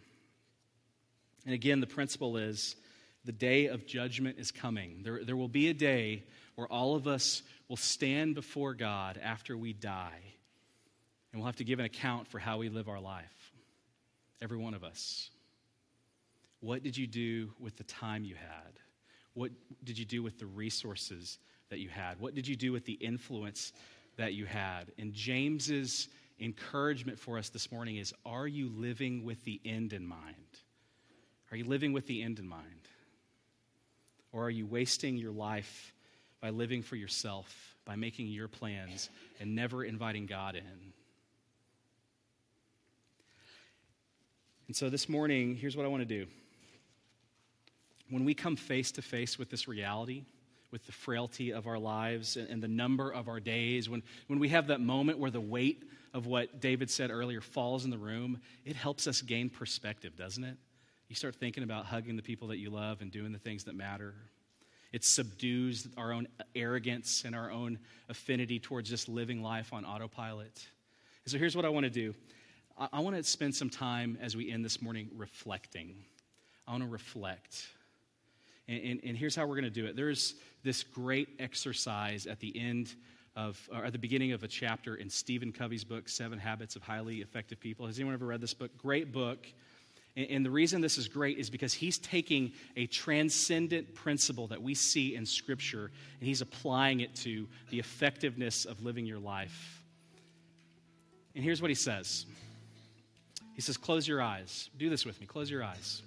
And 1.44 1.54
again, 1.54 1.80
the 1.80 1.86
principle 1.86 2.36
is 2.36 2.76
the 3.24 3.32
day 3.32 3.66
of 3.66 3.86
judgment 3.86 4.38
is 4.38 4.50
coming. 4.50 5.00
There, 5.02 5.24
there 5.24 5.36
will 5.36 5.48
be 5.48 5.68
a 5.68 5.74
day 5.74 6.24
where 6.56 6.66
all 6.66 6.94
of 6.94 7.06
us 7.06 7.42
will 7.68 7.76
stand 7.76 8.34
before 8.34 8.74
God 8.74 9.18
after 9.22 9.56
we 9.56 9.72
die, 9.72 10.22
and 11.32 11.40
we'll 11.40 11.46
have 11.46 11.56
to 11.56 11.64
give 11.64 11.78
an 11.78 11.84
account 11.84 12.28
for 12.28 12.38
how 12.38 12.58
we 12.58 12.68
live 12.68 12.88
our 12.88 13.00
life. 13.00 13.52
Every 14.42 14.58
one 14.58 14.74
of 14.74 14.84
us. 14.84 15.30
What 16.60 16.82
did 16.82 16.96
you 16.96 17.06
do 17.06 17.50
with 17.58 17.76
the 17.76 17.84
time 17.84 18.24
you 18.24 18.34
had? 18.34 18.72
What 19.34 19.50
did 19.82 19.98
you 19.98 20.04
do 20.04 20.22
with 20.22 20.38
the 20.38 20.46
resources 20.46 21.38
that 21.70 21.78
you 21.78 21.88
had? 21.88 22.20
What 22.20 22.34
did 22.34 22.46
you 22.46 22.56
do 22.56 22.72
with 22.72 22.84
the 22.84 22.92
influence 22.92 23.72
that 24.16 24.34
you 24.34 24.46
had? 24.46 24.92
And 24.98 25.12
James's 25.12 26.08
encouragement 26.40 27.18
for 27.18 27.38
us 27.38 27.48
this 27.48 27.72
morning 27.72 27.96
is 27.96 28.14
Are 28.24 28.46
you 28.46 28.68
living 28.68 29.24
with 29.24 29.42
the 29.44 29.60
end 29.64 29.92
in 29.92 30.06
mind? 30.06 30.62
Are 31.54 31.56
you 31.56 31.66
living 31.66 31.92
with 31.92 32.08
the 32.08 32.20
end 32.20 32.40
in 32.40 32.48
mind? 32.48 32.88
Or 34.32 34.42
are 34.42 34.50
you 34.50 34.66
wasting 34.66 35.16
your 35.16 35.30
life 35.30 35.94
by 36.40 36.50
living 36.50 36.82
for 36.82 36.96
yourself, 36.96 37.76
by 37.84 37.94
making 37.94 38.26
your 38.26 38.48
plans, 38.48 39.08
and 39.38 39.54
never 39.54 39.84
inviting 39.84 40.26
God 40.26 40.56
in? 40.56 40.92
And 44.66 44.74
so 44.74 44.90
this 44.90 45.08
morning, 45.08 45.54
here's 45.54 45.76
what 45.76 45.86
I 45.86 45.88
want 45.88 46.00
to 46.00 46.04
do. 46.24 46.26
When 48.10 48.24
we 48.24 48.34
come 48.34 48.56
face 48.56 48.90
to 48.90 49.02
face 49.02 49.38
with 49.38 49.48
this 49.48 49.68
reality, 49.68 50.24
with 50.72 50.84
the 50.86 50.92
frailty 50.92 51.52
of 51.52 51.68
our 51.68 51.78
lives 51.78 52.36
and, 52.36 52.60
the 52.60 52.66
number 52.66 53.12
of 53.12 53.28
our 53.28 53.38
days, 53.38 53.88
when, 53.88 54.02
when 54.26 54.40
we 54.40 54.48
have 54.48 54.66
that 54.66 54.80
moment 54.80 55.20
where 55.20 55.30
the 55.30 55.40
weight 55.40 55.84
of 56.14 56.26
what 56.26 56.60
David 56.60 56.90
said 56.90 57.12
earlier 57.12 57.40
falls 57.40 57.84
in 57.84 57.92
the 57.92 57.96
room, 57.96 58.40
it 58.64 58.74
helps 58.74 59.06
us 59.06 59.22
gain 59.22 59.48
perspective, 59.48 60.16
doesn't 60.16 60.42
it? 60.42 60.56
You 61.14 61.16
start 61.16 61.36
thinking 61.36 61.62
about 61.62 61.86
hugging 61.86 62.16
the 62.16 62.24
people 62.24 62.48
that 62.48 62.56
you 62.56 62.70
love 62.70 63.00
and 63.00 63.08
doing 63.08 63.30
the 63.30 63.38
things 63.38 63.62
that 63.66 63.76
matter. 63.76 64.14
It 64.92 65.04
subdues 65.04 65.86
our 65.96 66.12
own 66.12 66.26
arrogance 66.56 67.22
and 67.24 67.36
our 67.36 67.52
own 67.52 67.78
affinity 68.08 68.58
towards 68.58 68.90
just 68.90 69.08
living 69.08 69.40
life 69.40 69.72
on 69.72 69.84
autopilot. 69.84 70.66
So 71.26 71.38
here's 71.38 71.54
what 71.54 71.64
I 71.64 71.68
want 71.68 71.84
to 71.84 71.90
do 71.90 72.16
I, 72.76 72.88
I 72.94 72.98
want 72.98 73.14
to 73.14 73.22
spend 73.22 73.54
some 73.54 73.70
time 73.70 74.18
as 74.20 74.34
we 74.34 74.50
end 74.50 74.64
this 74.64 74.82
morning 74.82 75.08
reflecting. 75.14 75.94
I 76.66 76.72
want 76.72 76.82
to 76.82 76.88
reflect. 76.88 77.68
And, 78.66 78.82
and, 78.82 79.00
and 79.04 79.16
here's 79.16 79.36
how 79.36 79.46
we're 79.46 79.54
going 79.54 79.62
to 79.62 79.70
do 79.70 79.86
it 79.86 79.94
there's 79.94 80.34
this 80.64 80.82
great 80.82 81.28
exercise 81.38 82.26
at 82.26 82.40
the 82.40 82.58
end 82.58 82.92
of, 83.36 83.68
or 83.72 83.84
at 83.84 83.92
the 83.92 84.00
beginning 84.00 84.32
of 84.32 84.42
a 84.42 84.48
chapter 84.48 84.96
in 84.96 85.08
Stephen 85.08 85.52
Covey's 85.52 85.84
book, 85.84 86.08
Seven 86.08 86.40
Habits 86.40 86.74
of 86.74 86.82
Highly 86.82 87.18
Effective 87.18 87.60
People. 87.60 87.86
Has 87.86 88.00
anyone 88.00 88.14
ever 88.14 88.26
read 88.26 88.40
this 88.40 88.52
book? 88.52 88.76
Great 88.76 89.12
book. 89.12 89.46
And 90.16 90.46
the 90.46 90.50
reason 90.50 90.80
this 90.80 90.96
is 90.96 91.08
great 91.08 91.38
is 91.38 91.50
because 91.50 91.74
he's 91.74 91.98
taking 91.98 92.52
a 92.76 92.86
transcendent 92.86 93.94
principle 93.94 94.46
that 94.48 94.62
we 94.62 94.74
see 94.74 95.16
in 95.16 95.26
Scripture 95.26 95.90
and 96.20 96.28
he's 96.28 96.40
applying 96.40 97.00
it 97.00 97.16
to 97.16 97.48
the 97.70 97.80
effectiveness 97.80 98.64
of 98.64 98.80
living 98.84 99.06
your 99.06 99.18
life. 99.18 99.82
And 101.34 101.42
here's 101.42 101.60
what 101.60 101.70
he 101.70 101.74
says 101.74 102.26
He 103.54 103.60
says, 103.60 103.76
Close 103.76 104.06
your 104.06 104.22
eyes. 104.22 104.70
Do 104.78 104.88
this 104.88 105.04
with 105.04 105.20
me. 105.20 105.26
Close 105.26 105.50
your 105.50 105.64
eyes. 105.64 106.02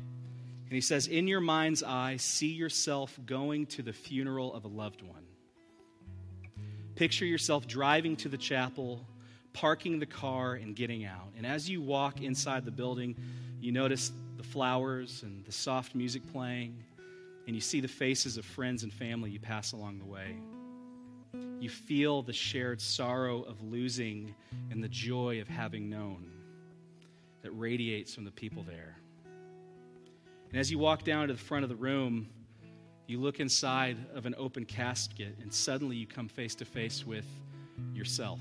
And 0.00 0.72
he 0.72 0.80
says, 0.80 1.06
In 1.06 1.28
your 1.28 1.40
mind's 1.40 1.84
eye, 1.84 2.16
see 2.16 2.52
yourself 2.52 3.16
going 3.24 3.66
to 3.66 3.82
the 3.82 3.92
funeral 3.92 4.52
of 4.52 4.64
a 4.64 4.68
loved 4.68 5.02
one. 5.02 5.22
Picture 6.96 7.24
yourself 7.24 7.68
driving 7.68 8.16
to 8.16 8.28
the 8.28 8.36
chapel, 8.36 9.06
parking 9.54 9.98
the 9.98 10.06
car, 10.06 10.54
and 10.54 10.76
getting 10.76 11.06
out. 11.06 11.32
And 11.38 11.46
as 11.46 11.70
you 11.70 11.80
walk 11.80 12.20
inside 12.20 12.66
the 12.66 12.70
building, 12.70 13.16
you 13.60 13.72
notice 13.72 14.12
the 14.36 14.42
flowers 14.42 15.22
and 15.22 15.42
the 15.46 15.52
soft 15.52 15.94
music 15.94 16.22
playing, 16.32 16.76
and 17.46 17.54
you 17.54 17.62
see 17.62 17.80
the 17.80 17.88
faces 17.88 18.36
of 18.36 18.44
friends 18.44 18.82
and 18.82 18.92
family 18.92 19.30
you 19.30 19.40
pass 19.40 19.72
along 19.72 19.98
the 19.98 20.04
way. 20.04 20.36
You 21.60 21.70
feel 21.70 22.20
the 22.20 22.32
shared 22.32 22.80
sorrow 22.80 23.42
of 23.42 23.62
losing 23.62 24.34
and 24.70 24.84
the 24.84 24.88
joy 24.88 25.40
of 25.40 25.48
having 25.48 25.88
known 25.88 26.30
that 27.42 27.52
radiates 27.52 28.14
from 28.14 28.24
the 28.24 28.30
people 28.30 28.62
there. 28.64 28.96
And 30.50 30.58
as 30.58 30.70
you 30.70 30.78
walk 30.78 31.04
down 31.04 31.28
to 31.28 31.34
the 31.34 31.40
front 31.40 31.62
of 31.62 31.68
the 31.68 31.76
room, 31.76 32.28
you 33.06 33.20
look 33.20 33.40
inside 33.40 33.96
of 34.14 34.26
an 34.26 34.34
open 34.36 34.64
casket, 34.64 35.36
and 35.40 35.52
suddenly 35.52 35.96
you 35.96 36.06
come 36.06 36.28
face 36.28 36.54
to 36.56 36.64
face 36.64 37.06
with 37.06 37.26
yourself. 37.92 38.40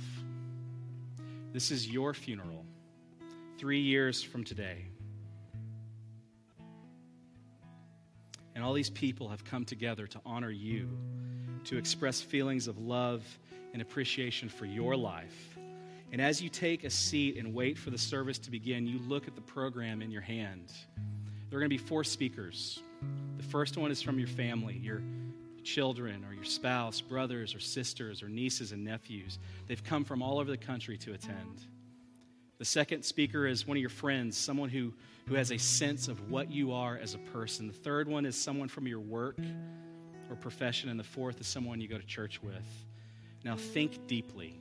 This 1.54 1.70
is 1.70 1.88
your 1.88 2.16
funeral, 2.16 2.66
three 3.60 3.80
years 3.80 4.24
from 4.24 4.44
today. 4.44 4.88
And 8.56 8.64
all 8.64 8.74
these 8.74 8.90
people 8.90 9.30
have 9.30 9.46
come 9.46 9.64
together 9.64 10.08
to 10.08 10.20
honor 10.26 10.50
you, 10.50 10.90
to 11.66 11.78
express 11.78 12.20
feelings 12.20 12.68
of 12.68 12.80
love 12.80 13.24
and 13.72 13.84
appreciation 13.84 14.50
for 14.50 14.66
your 14.66 14.96
life. 14.96 15.56
And 16.12 16.20
as 16.20 16.42
you 16.42 16.50
take 16.50 16.86
a 16.86 16.90
seat 16.90 17.38
and 17.38 17.54
wait 17.54 17.78
for 17.78 17.92
the 17.92 18.00
service 18.00 18.40
to 18.40 18.52
begin, 18.52 18.88
you 18.88 18.98
look 19.08 19.28
at 19.28 19.36
the 19.36 19.42
program 19.42 20.02
in 20.02 20.10
your 20.10 20.24
hand. 20.24 20.72
There 21.52 21.60
are 21.60 21.62
going 21.62 21.70
to 21.70 21.78
be 21.78 21.78
four 21.78 22.04
speakers. 22.04 22.82
The 23.38 23.44
first 23.44 23.78
one 23.78 23.92
is 23.92 24.02
from 24.02 24.18
your 24.18 24.28
family, 24.28 24.78
your 24.78 25.04
children 25.64 26.26
or 26.28 26.34
your 26.34 26.44
spouse, 26.44 27.02
brothers 27.02 27.56
or 27.56 27.60
sisters 27.60 28.22
or 28.22 28.30
nieces 28.30 28.72
and 28.72 28.84
nephews. 28.84 29.40
They've 29.68 29.84
come 29.84 30.04
from 30.04 30.22
all 30.22 30.40
over 30.40 30.52
the 30.52 30.58
country 30.58 30.98
to 31.00 31.14
attend. 31.14 31.66
The 32.60 32.66
second 32.66 33.04
speaker 33.04 33.48
is 33.48 33.68
one 33.68 33.78
of 33.78 33.82
your 33.82 33.90
friends, 33.90 34.38
someone 34.38 34.70
who, 34.70 34.94
who 35.28 35.36
has 35.36 35.52
a 35.52 35.58
sense 35.58 36.08
of 36.08 36.30
what 36.30 36.52
you 36.52 36.72
are 36.72 36.98
as 36.98 37.14
a 37.14 37.18
person. 37.18 37.68
The 37.68 37.74
third 37.74 38.08
one 38.08 38.26
is 38.26 38.36
someone 38.36 38.68
from 38.68 38.88
your 38.88 39.00
work 39.00 39.38
or 40.30 40.36
profession. 40.36 40.90
And 40.90 41.00
the 41.00 41.04
fourth 41.04 41.40
is 41.42 41.48
someone 41.48 41.82
you 41.82 41.88
go 41.88 41.98
to 41.98 42.06
church 42.06 42.42
with. 42.42 42.86
Now, 43.44 43.56
think 43.56 44.08
deeply. 44.08 44.56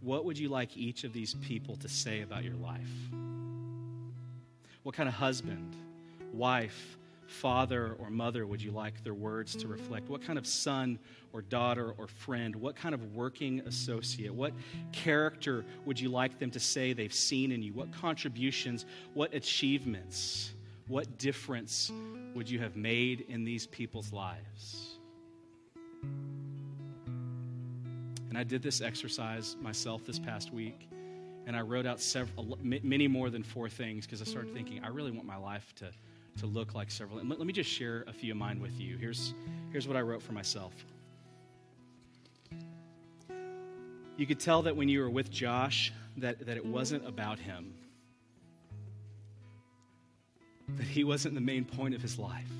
What 0.00 0.24
would 0.24 0.38
you 0.38 0.48
like 0.48 0.76
each 0.76 1.04
of 1.04 1.12
these 1.12 1.34
people 1.34 1.76
to 1.76 1.88
say 1.88 2.22
about 2.22 2.44
your 2.44 2.56
life? 2.56 2.90
What 4.82 4.94
kind 4.94 5.08
of 5.08 5.14
husband, 5.14 5.74
wife, 6.32 6.98
father, 7.26 7.96
or 7.98 8.10
mother 8.10 8.46
would 8.46 8.62
you 8.62 8.70
like 8.70 9.02
their 9.04 9.14
words 9.14 9.56
to 9.56 9.68
reflect? 9.68 10.08
What 10.08 10.22
kind 10.22 10.38
of 10.38 10.46
son 10.46 10.98
or 11.32 11.42
daughter 11.42 11.94
or 11.98 12.06
friend? 12.06 12.54
What 12.56 12.76
kind 12.76 12.94
of 12.94 13.14
working 13.14 13.60
associate? 13.60 14.32
What 14.32 14.52
character 14.92 15.64
would 15.84 15.98
you 15.98 16.08
like 16.08 16.38
them 16.38 16.50
to 16.52 16.60
say 16.60 16.92
they've 16.92 17.12
seen 17.12 17.52
in 17.52 17.62
you? 17.62 17.72
What 17.72 17.92
contributions, 17.92 18.86
what 19.14 19.34
achievements, 19.34 20.52
what 20.88 21.18
difference 21.18 21.92
would 22.34 22.48
you 22.48 22.58
have 22.58 22.76
made 22.76 23.26
in 23.28 23.44
these 23.44 23.66
people's 23.66 24.12
lives? 24.12 24.98
And 28.28 28.36
I 28.36 28.42
did 28.42 28.62
this 28.62 28.80
exercise 28.80 29.56
myself 29.60 30.04
this 30.04 30.18
past 30.18 30.52
week 30.52 30.88
and 31.46 31.56
I 31.56 31.60
wrote 31.60 31.86
out 31.86 32.00
several, 32.00 32.58
many 32.62 33.06
more 33.08 33.30
than 33.30 33.42
four 33.42 33.68
things 33.68 34.06
because 34.06 34.20
I 34.20 34.24
started 34.24 34.54
thinking, 34.54 34.82
I 34.82 34.88
really 34.88 35.10
want 35.10 35.26
my 35.26 35.36
life 35.36 35.74
to, 35.76 35.90
to 36.38 36.46
look 36.46 36.74
like 36.74 36.90
several. 36.90 37.18
Let, 37.18 37.38
let 37.38 37.46
me 37.46 37.52
just 37.52 37.70
share 37.70 38.04
a 38.06 38.12
few 38.12 38.32
of 38.32 38.38
mine 38.38 38.60
with 38.60 38.78
you. 38.80 38.96
Here's, 38.96 39.34
here's 39.70 39.86
what 39.86 39.96
I 39.96 40.00
wrote 40.00 40.22
for 40.22 40.32
myself. 40.32 40.72
You 44.16 44.26
could 44.26 44.38
tell 44.40 44.62
that 44.62 44.76
when 44.76 44.88
you 44.88 45.00
were 45.00 45.10
with 45.10 45.30
Josh 45.30 45.92
that, 46.18 46.46
that 46.46 46.56
it 46.56 46.64
wasn't 46.64 47.06
about 47.06 47.38
him, 47.38 47.74
that 50.68 50.86
he 50.86 51.04
wasn't 51.04 51.34
the 51.34 51.40
main 51.40 51.64
point 51.64 51.94
of 51.94 52.02
his 52.02 52.18
life, 52.18 52.50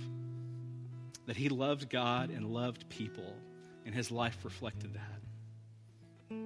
that 1.26 1.36
he 1.36 1.48
loved 1.48 1.88
God 1.88 2.30
and 2.30 2.46
loved 2.46 2.88
people, 2.88 3.34
and 3.86 3.94
his 3.94 4.10
life 4.10 4.36
reflected 4.44 4.94
that. 4.94 6.36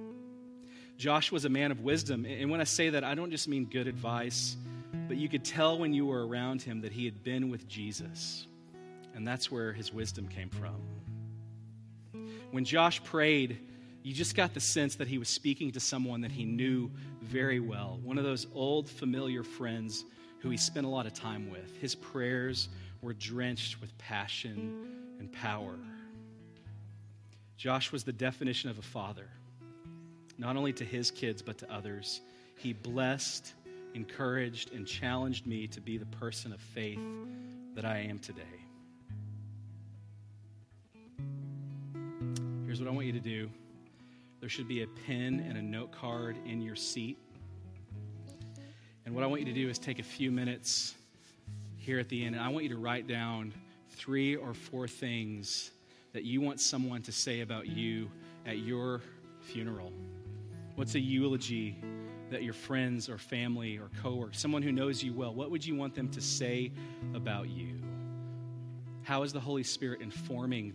Josh 0.97 1.31
was 1.31 1.45
a 1.45 1.49
man 1.49 1.71
of 1.71 1.79
wisdom. 1.79 2.25
And 2.25 2.51
when 2.51 2.59
I 2.59 2.65
say 2.65 2.89
that, 2.89 3.05
I 3.05 3.15
don't 3.15 3.31
just 3.31 3.47
mean 3.47 3.65
good 3.65 3.87
advice, 3.87 4.57
but 5.07 5.17
you 5.17 5.29
could 5.29 5.43
tell 5.43 5.77
when 5.77 5.93
you 5.93 6.05
were 6.05 6.27
around 6.27 6.61
him 6.61 6.81
that 6.81 6.91
he 6.91 7.05
had 7.05 7.23
been 7.23 7.49
with 7.49 7.67
Jesus. 7.67 8.47
And 9.15 9.27
that's 9.27 9.51
where 9.51 9.73
his 9.73 9.93
wisdom 9.93 10.27
came 10.27 10.49
from. 10.49 10.81
When 12.51 12.65
Josh 12.65 13.03
prayed, 13.03 13.59
you 14.03 14.13
just 14.13 14.35
got 14.35 14.53
the 14.53 14.59
sense 14.59 14.95
that 14.95 15.07
he 15.07 15.17
was 15.17 15.29
speaking 15.29 15.71
to 15.73 15.79
someone 15.79 16.21
that 16.21 16.31
he 16.31 16.45
knew 16.45 16.89
very 17.21 17.59
well, 17.59 17.99
one 18.03 18.17
of 18.17 18.23
those 18.23 18.47
old 18.53 18.89
familiar 18.89 19.43
friends 19.43 20.05
who 20.39 20.49
he 20.49 20.57
spent 20.57 20.85
a 20.85 20.89
lot 20.89 21.05
of 21.05 21.13
time 21.13 21.49
with. 21.49 21.75
His 21.81 21.95
prayers 21.95 22.69
were 23.01 23.13
drenched 23.13 23.81
with 23.81 23.95
passion 23.97 24.87
and 25.19 25.31
power. 25.31 25.75
Josh 27.57 27.91
was 27.91 28.03
the 28.03 28.13
definition 28.13 28.69
of 28.69 28.79
a 28.79 28.83
father 28.83 29.27
not 30.39 30.55
only 30.55 30.73
to 30.73 30.85
his 30.85 31.11
kids, 31.11 31.41
but 31.41 31.57
to 31.59 31.71
others. 31.71 32.21
He 32.55 32.73
blessed, 32.73 33.53
encouraged, 33.93 34.73
and 34.73 34.85
challenged 34.85 35.45
me 35.45 35.67
to 35.67 35.81
be 35.81 35.97
the 35.97 36.05
person 36.05 36.53
of 36.53 36.59
faith 36.59 36.99
that 37.75 37.85
I 37.85 37.99
am 37.99 38.19
today. 38.19 38.41
Here's 42.65 42.79
what 42.79 42.87
I 42.87 42.91
want 42.91 43.07
you 43.07 43.13
to 43.13 43.19
do 43.19 43.49
there 44.39 44.49
should 44.49 44.67
be 44.67 44.83
a 44.83 44.87
pen 45.05 45.45
and 45.47 45.57
a 45.57 45.61
note 45.61 45.91
card 45.91 46.37
in 46.45 46.61
your 46.61 46.75
seat. 46.75 47.17
And 49.05 49.13
what 49.13 49.23
I 49.23 49.27
want 49.27 49.41
you 49.41 49.47
to 49.47 49.53
do 49.53 49.69
is 49.69 49.77
take 49.77 49.99
a 49.99 50.03
few 50.03 50.31
minutes 50.31 50.95
here 51.77 51.99
at 51.99 52.07
the 52.09 52.23
end, 52.23 52.35
and 52.35 52.43
I 52.43 52.47
want 52.49 52.63
you 52.63 52.69
to 52.69 52.77
write 52.77 53.07
down 53.07 53.53
three 53.89 54.35
or 54.35 54.53
four 54.53 54.87
things 54.87 55.71
that 56.13 56.23
you 56.23 56.41
want 56.41 56.61
someone 56.61 57.01
to 57.01 57.11
say 57.11 57.41
about 57.41 57.67
you 57.67 58.09
at 58.45 58.59
your 58.59 59.01
funeral. 59.41 59.91
What's 60.75 60.95
a 60.95 60.99
eulogy 60.99 61.77
that 62.31 62.43
your 62.43 62.53
friends 62.53 63.09
or 63.09 63.17
family 63.17 63.77
or 63.77 63.89
coworkers, 64.01 64.39
someone 64.39 64.61
who 64.61 64.71
knows 64.71 65.03
you 65.03 65.13
well, 65.13 65.33
what 65.33 65.51
would 65.51 65.65
you 65.65 65.75
want 65.75 65.95
them 65.95 66.09
to 66.09 66.21
say 66.21 66.71
about 67.13 67.49
you? 67.49 67.81
How 69.03 69.23
is 69.23 69.33
the 69.33 69.39
Holy 69.39 69.63
Spirit 69.63 70.01
informing 70.01 70.73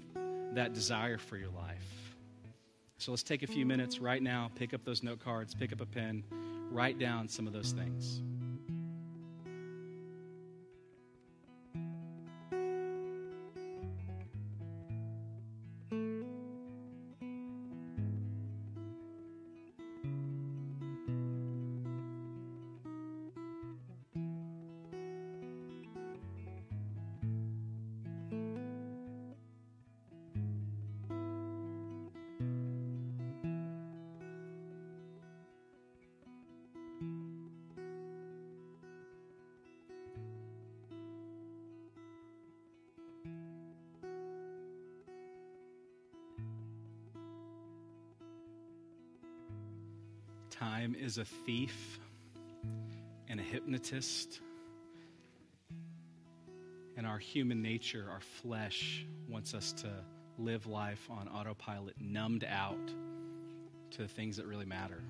that 0.54 0.72
desire 0.72 1.18
for 1.18 1.36
your 1.36 1.50
life? 1.50 2.16
So 2.98 3.12
let's 3.12 3.22
take 3.22 3.42
a 3.42 3.46
few 3.46 3.66
minutes 3.66 3.98
right 3.98 4.22
now, 4.22 4.50
pick 4.54 4.72
up 4.72 4.84
those 4.84 5.02
note 5.02 5.20
cards, 5.20 5.54
pick 5.54 5.72
up 5.72 5.80
a 5.80 5.86
pen, 5.86 6.24
write 6.70 6.98
down 6.98 7.28
some 7.28 7.46
of 7.46 7.52
those 7.52 7.72
things. 7.72 8.22
Is 51.04 51.18
a 51.18 51.24
thief 51.24 52.00
and 53.28 53.38
a 53.38 53.42
hypnotist. 53.42 54.40
And 56.96 57.06
our 57.06 57.18
human 57.18 57.60
nature, 57.60 58.06
our 58.10 58.22
flesh, 58.40 59.04
wants 59.28 59.52
us 59.52 59.72
to 59.74 59.90
live 60.38 60.66
life 60.66 61.06
on 61.10 61.28
autopilot, 61.28 61.96
numbed 62.00 62.46
out 62.48 62.88
to 63.90 63.98
the 63.98 64.08
things 64.08 64.38
that 64.38 64.46
really 64.46 64.64
matter. 64.64 65.02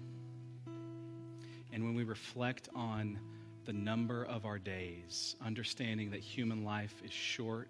And 1.72 1.84
when 1.84 1.94
we 1.94 2.02
reflect 2.02 2.68
on 2.74 3.20
the 3.64 3.72
number 3.72 4.24
of 4.24 4.46
our 4.46 4.58
days, 4.58 5.36
understanding 5.46 6.10
that 6.10 6.20
human 6.20 6.64
life 6.64 6.94
is 7.04 7.12
short 7.12 7.68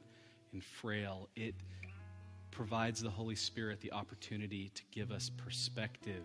and 0.55 0.65
frail, 0.65 1.29
it 1.37 1.55
provides 2.51 3.03
the 3.03 3.11
Holy 3.11 3.37
Spirit 3.37 3.83
the 3.83 3.93
opportunity 3.93 4.71
to 4.75 4.83
give 4.93 5.13
us 5.13 5.31
perspective 5.37 6.25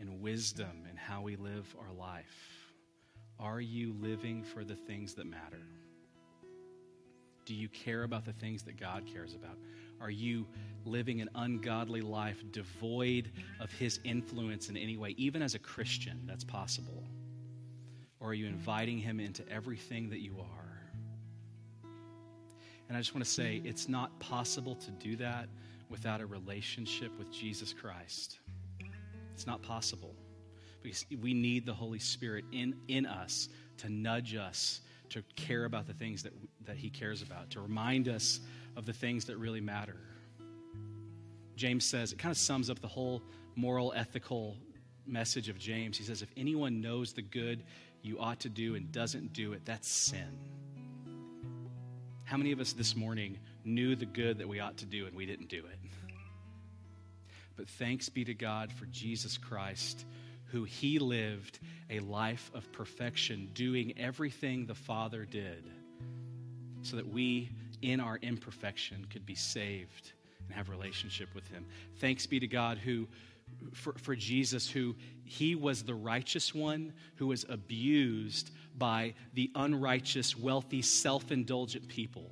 and 0.00 0.20
wisdom 0.20 0.86
in 0.90 0.96
how 0.96 1.22
we 1.22 1.36
live 1.36 1.74
our 1.78 1.92
life. 1.92 2.72
Are 3.38 3.60
you 3.60 3.94
living 4.00 4.42
for 4.42 4.64
the 4.64 4.74
things 4.74 5.14
that 5.14 5.26
matter? 5.26 5.62
Do 7.44 7.54
you 7.54 7.68
care 7.68 8.02
about 8.02 8.24
the 8.24 8.32
things 8.32 8.62
that 8.64 8.78
God 8.78 9.04
cares 9.06 9.34
about? 9.34 9.56
Are 10.00 10.10
you 10.10 10.46
living 10.84 11.20
an 11.20 11.30
ungodly 11.34 12.00
life 12.00 12.42
devoid 12.52 13.30
of 13.58 13.72
His 13.72 14.00
influence 14.04 14.68
in 14.68 14.76
any 14.76 14.96
way, 14.96 15.14
even 15.16 15.42
as 15.42 15.54
a 15.54 15.58
Christian? 15.58 16.20
That's 16.26 16.44
possible. 16.44 17.04
Or 18.20 18.30
are 18.30 18.34
you 18.34 18.46
inviting 18.46 18.98
Him 18.98 19.18
into 19.18 19.48
everything 19.48 20.10
that 20.10 20.20
you 20.20 20.36
are? 20.40 20.68
And 22.88 22.96
I 22.96 23.00
just 23.00 23.14
want 23.14 23.24
to 23.24 23.30
say 23.30 23.60
it's 23.64 23.88
not 23.88 24.18
possible 24.18 24.74
to 24.74 24.90
do 24.92 25.16
that 25.16 25.48
without 25.88 26.20
a 26.20 26.26
relationship 26.26 27.16
with 27.18 27.32
Jesus 27.32 27.72
Christ. 27.72 28.38
It's 29.38 29.46
not 29.46 29.62
possible. 29.62 30.16
Because 30.82 31.06
we 31.22 31.32
need 31.32 31.64
the 31.64 31.72
Holy 31.72 32.00
Spirit 32.00 32.44
in, 32.50 32.74
in 32.88 33.06
us 33.06 33.48
to 33.76 33.88
nudge 33.88 34.34
us 34.34 34.80
to 35.10 35.22
care 35.36 35.64
about 35.64 35.86
the 35.86 35.92
things 35.92 36.24
that, 36.24 36.32
that 36.66 36.76
He 36.76 36.90
cares 36.90 37.22
about, 37.22 37.48
to 37.50 37.60
remind 37.60 38.08
us 38.08 38.40
of 38.74 38.84
the 38.84 38.92
things 38.92 39.26
that 39.26 39.36
really 39.36 39.60
matter. 39.60 39.94
James 41.54 41.84
says, 41.84 42.10
it 42.10 42.18
kind 42.18 42.32
of 42.32 42.36
sums 42.36 42.68
up 42.68 42.80
the 42.80 42.88
whole 42.88 43.22
moral, 43.54 43.92
ethical 43.94 44.56
message 45.06 45.48
of 45.48 45.56
James. 45.56 45.96
He 45.96 46.02
says, 46.02 46.20
if 46.20 46.32
anyone 46.36 46.80
knows 46.80 47.12
the 47.12 47.22
good 47.22 47.62
you 48.02 48.18
ought 48.18 48.40
to 48.40 48.48
do 48.48 48.74
and 48.74 48.90
doesn't 48.90 49.32
do 49.32 49.52
it, 49.52 49.64
that's 49.64 49.88
sin. 49.88 50.36
How 52.24 52.36
many 52.36 52.50
of 52.50 52.58
us 52.58 52.72
this 52.72 52.96
morning 52.96 53.38
knew 53.64 53.94
the 53.94 54.04
good 54.04 54.38
that 54.38 54.48
we 54.48 54.58
ought 54.58 54.78
to 54.78 54.84
do 54.84 55.06
and 55.06 55.14
we 55.14 55.26
didn't 55.26 55.48
do 55.48 55.58
it? 55.58 55.78
But 57.58 57.68
thanks 57.68 58.08
be 58.08 58.24
to 58.24 58.34
God 58.34 58.72
for 58.72 58.86
Jesus 58.86 59.36
Christ, 59.36 60.06
who 60.46 60.62
he 60.62 61.00
lived 61.00 61.58
a 61.90 61.98
life 61.98 62.52
of 62.54 62.70
perfection, 62.70 63.50
doing 63.52 63.94
everything 63.98 64.64
the 64.64 64.76
Father 64.76 65.24
did, 65.24 65.68
so 66.82 66.94
that 66.94 67.08
we, 67.08 67.50
in 67.82 67.98
our 67.98 68.16
imperfection, 68.22 69.04
could 69.10 69.26
be 69.26 69.34
saved 69.34 70.12
and 70.46 70.54
have 70.54 70.68
relationship 70.68 71.34
with 71.34 71.48
him. 71.48 71.66
Thanks 71.96 72.26
be 72.26 72.38
to 72.38 72.46
God 72.46 72.78
who 72.78 73.08
for, 73.72 73.94
for 73.94 74.14
Jesus, 74.14 74.70
who 74.70 74.94
he 75.24 75.56
was 75.56 75.82
the 75.82 75.94
righteous 75.94 76.54
one 76.54 76.92
who 77.16 77.26
was 77.26 77.44
abused 77.48 78.50
by 78.76 79.14
the 79.34 79.50
unrighteous, 79.56 80.36
wealthy, 80.38 80.80
self 80.80 81.32
indulgent 81.32 81.88
people. 81.88 82.30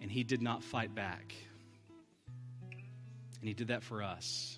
And 0.00 0.10
he 0.10 0.22
did 0.22 0.42
not 0.42 0.62
fight 0.62 0.94
back. 0.94 1.34
And 3.42 3.48
he 3.48 3.54
did 3.54 3.68
that 3.68 3.82
for 3.82 4.02
us. 4.02 4.56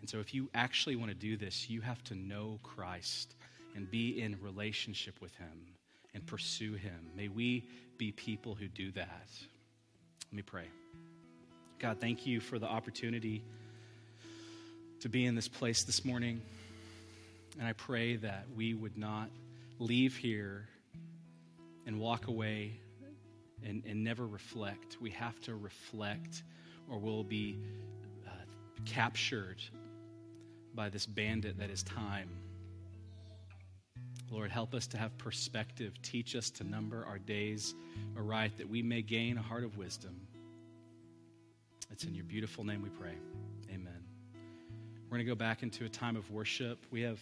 And 0.00 0.10
so, 0.10 0.18
if 0.18 0.34
you 0.34 0.50
actually 0.54 0.96
want 0.96 1.10
to 1.10 1.16
do 1.16 1.36
this, 1.36 1.70
you 1.70 1.80
have 1.80 2.02
to 2.04 2.14
know 2.14 2.58
Christ 2.62 3.34
and 3.74 3.90
be 3.90 4.20
in 4.20 4.36
relationship 4.42 5.20
with 5.20 5.34
him 5.36 5.66
and 6.12 6.26
pursue 6.26 6.74
him. 6.74 7.10
May 7.16 7.28
we 7.28 7.68
be 7.96 8.10
people 8.10 8.54
who 8.54 8.66
do 8.66 8.90
that. 8.92 9.28
Let 10.26 10.32
me 10.32 10.42
pray. 10.42 10.66
God, 11.78 11.98
thank 12.00 12.26
you 12.26 12.40
for 12.40 12.58
the 12.58 12.66
opportunity 12.66 13.44
to 15.00 15.08
be 15.08 15.24
in 15.24 15.34
this 15.34 15.48
place 15.48 15.84
this 15.84 16.04
morning. 16.04 16.40
And 17.58 17.68
I 17.68 17.72
pray 17.72 18.16
that 18.16 18.46
we 18.56 18.74
would 18.74 18.98
not 18.98 19.30
leave 19.78 20.16
here 20.16 20.68
and 21.86 22.00
walk 22.00 22.26
away 22.26 22.80
and, 23.64 23.82
and 23.86 24.02
never 24.02 24.26
reflect. 24.26 24.96
We 25.00 25.10
have 25.10 25.38
to 25.42 25.54
reflect, 25.54 26.42
or 26.90 26.98
we'll 26.98 27.24
be 27.24 27.58
uh, 28.26 28.30
captured 28.84 29.62
by 30.74 30.88
this 30.88 31.06
bandit 31.06 31.58
that 31.58 31.70
is 31.70 31.82
time. 31.82 32.28
Lord, 34.30 34.50
help 34.50 34.74
us 34.74 34.86
to 34.88 34.98
have 34.98 35.16
perspective. 35.18 35.92
Teach 36.02 36.34
us 36.34 36.50
to 36.50 36.64
number 36.64 37.04
our 37.06 37.18
days 37.18 37.74
aright 38.16 38.56
that 38.58 38.68
we 38.68 38.82
may 38.82 39.02
gain 39.02 39.38
a 39.38 39.42
heart 39.42 39.64
of 39.64 39.76
wisdom. 39.78 40.20
It's 41.90 42.04
in 42.04 42.14
your 42.14 42.24
beautiful 42.24 42.64
name 42.64 42.82
we 42.82 42.88
pray. 42.88 43.14
Amen. 43.72 44.04
We're 45.04 45.18
going 45.18 45.24
to 45.24 45.30
go 45.30 45.36
back 45.36 45.62
into 45.62 45.84
a 45.84 45.88
time 45.88 46.16
of 46.16 46.30
worship. 46.32 46.84
We 46.90 47.02
have 47.02 47.20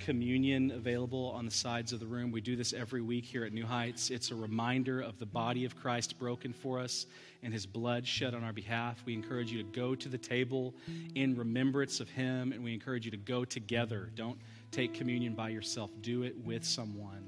communion 0.00 0.70
available 0.70 1.32
on 1.36 1.44
the 1.44 1.50
sides 1.50 1.92
of 1.92 2.00
the 2.00 2.06
room. 2.06 2.30
We 2.30 2.40
do 2.40 2.56
this 2.56 2.72
every 2.72 3.00
week 3.00 3.24
here 3.24 3.44
at 3.44 3.52
New 3.52 3.66
Heights. 3.66 4.10
It's 4.10 4.30
a 4.30 4.34
reminder 4.34 5.00
of 5.00 5.18
the 5.18 5.26
body 5.26 5.64
of 5.64 5.76
Christ 5.76 6.18
broken 6.18 6.52
for 6.52 6.78
us 6.78 7.06
and 7.42 7.52
his 7.52 7.66
blood 7.66 8.06
shed 8.06 8.34
on 8.34 8.42
our 8.42 8.52
behalf. 8.52 9.02
We 9.04 9.12
encourage 9.12 9.52
you 9.52 9.62
to 9.62 9.68
go 9.70 9.94
to 9.94 10.08
the 10.08 10.18
table 10.18 10.74
in 11.14 11.36
remembrance 11.36 12.00
of 12.00 12.08
him, 12.08 12.52
and 12.52 12.64
we 12.64 12.72
encourage 12.72 13.04
you 13.04 13.10
to 13.10 13.18
go 13.18 13.44
together. 13.44 14.10
Don't 14.14 14.38
take 14.70 14.94
communion 14.94 15.34
by 15.34 15.50
yourself, 15.50 15.90
do 16.00 16.22
it 16.22 16.34
with 16.44 16.64
someone. 16.64 17.24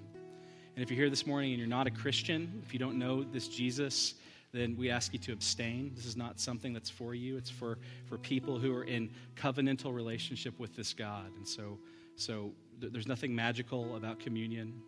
And 0.74 0.82
if 0.82 0.90
you're 0.90 0.98
here 0.98 1.10
this 1.10 1.26
morning 1.26 1.52
and 1.52 1.58
you're 1.58 1.68
not 1.68 1.86
a 1.86 1.90
Christian, 1.90 2.62
if 2.66 2.72
you 2.72 2.78
don't 2.78 2.98
know 2.98 3.22
this 3.24 3.48
Jesus, 3.48 4.14
then 4.52 4.76
we 4.76 4.90
ask 4.90 5.12
you 5.12 5.18
to 5.20 5.32
abstain. 5.32 5.92
This 5.94 6.06
is 6.06 6.16
not 6.16 6.40
something 6.40 6.72
that's 6.72 6.90
for 6.90 7.14
you. 7.14 7.36
It's 7.36 7.50
for, 7.50 7.78
for 8.06 8.16
people 8.16 8.58
who 8.58 8.74
are 8.74 8.84
in 8.84 9.10
covenantal 9.36 9.94
relationship 9.94 10.58
with 10.58 10.74
this 10.76 10.94
God. 10.94 11.30
And 11.36 11.46
so, 11.46 11.78
so 12.16 12.52
th- 12.80 12.92
there's 12.92 13.06
nothing 13.06 13.34
magical 13.34 13.96
about 13.96 14.18
communion. 14.18 14.80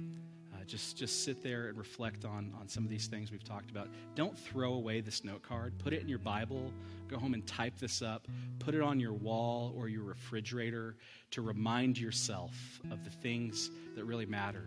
Uh, 0.00 0.64
just, 0.66 0.96
just 0.96 1.24
sit 1.24 1.42
there 1.42 1.68
and 1.68 1.78
reflect 1.78 2.24
on, 2.24 2.52
on 2.60 2.68
some 2.68 2.84
of 2.84 2.90
these 2.90 3.06
things 3.06 3.30
we've 3.30 3.44
talked 3.44 3.70
about. 3.70 3.88
Don't 4.14 4.36
throw 4.36 4.74
away 4.74 5.00
this 5.00 5.24
note 5.24 5.42
card. 5.42 5.78
Put 5.78 5.92
it 5.92 6.02
in 6.02 6.08
your 6.08 6.18
Bible. 6.18 6.72
Go 7.08 7.18
home 7.18 7.34
and 7.34 7.46
type 7.46 7.78
this 7.78 8.02
up. 8.02 8.26
Put 8.58 8.74
it 8.74 8.80
on 8.80 8.98
your 8.98 9.12
wall 9.12 9.72
or 9.76 9.88
your 9.88 10.02
refrigerator 10.02 10.96
to 11.30 11.42
remind 11.42 11.98
yourself 11.98 12.80
of 12.90 13.04
the 13.04 13.10
things 13.10 13.70
that 13.94 14.04
really 14.04 14.26
matter. 14.26 14.64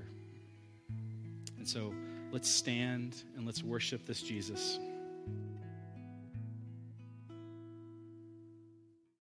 And 1.57 1.67
so, 1.67 1.93
Let's 2.35 2.49
stand 2.49 3.23
and 3.37 3.45
let's 3.45 3.63
worship 3.63 4.05
this 4.05 4.21
Jesus. 4.21 4.77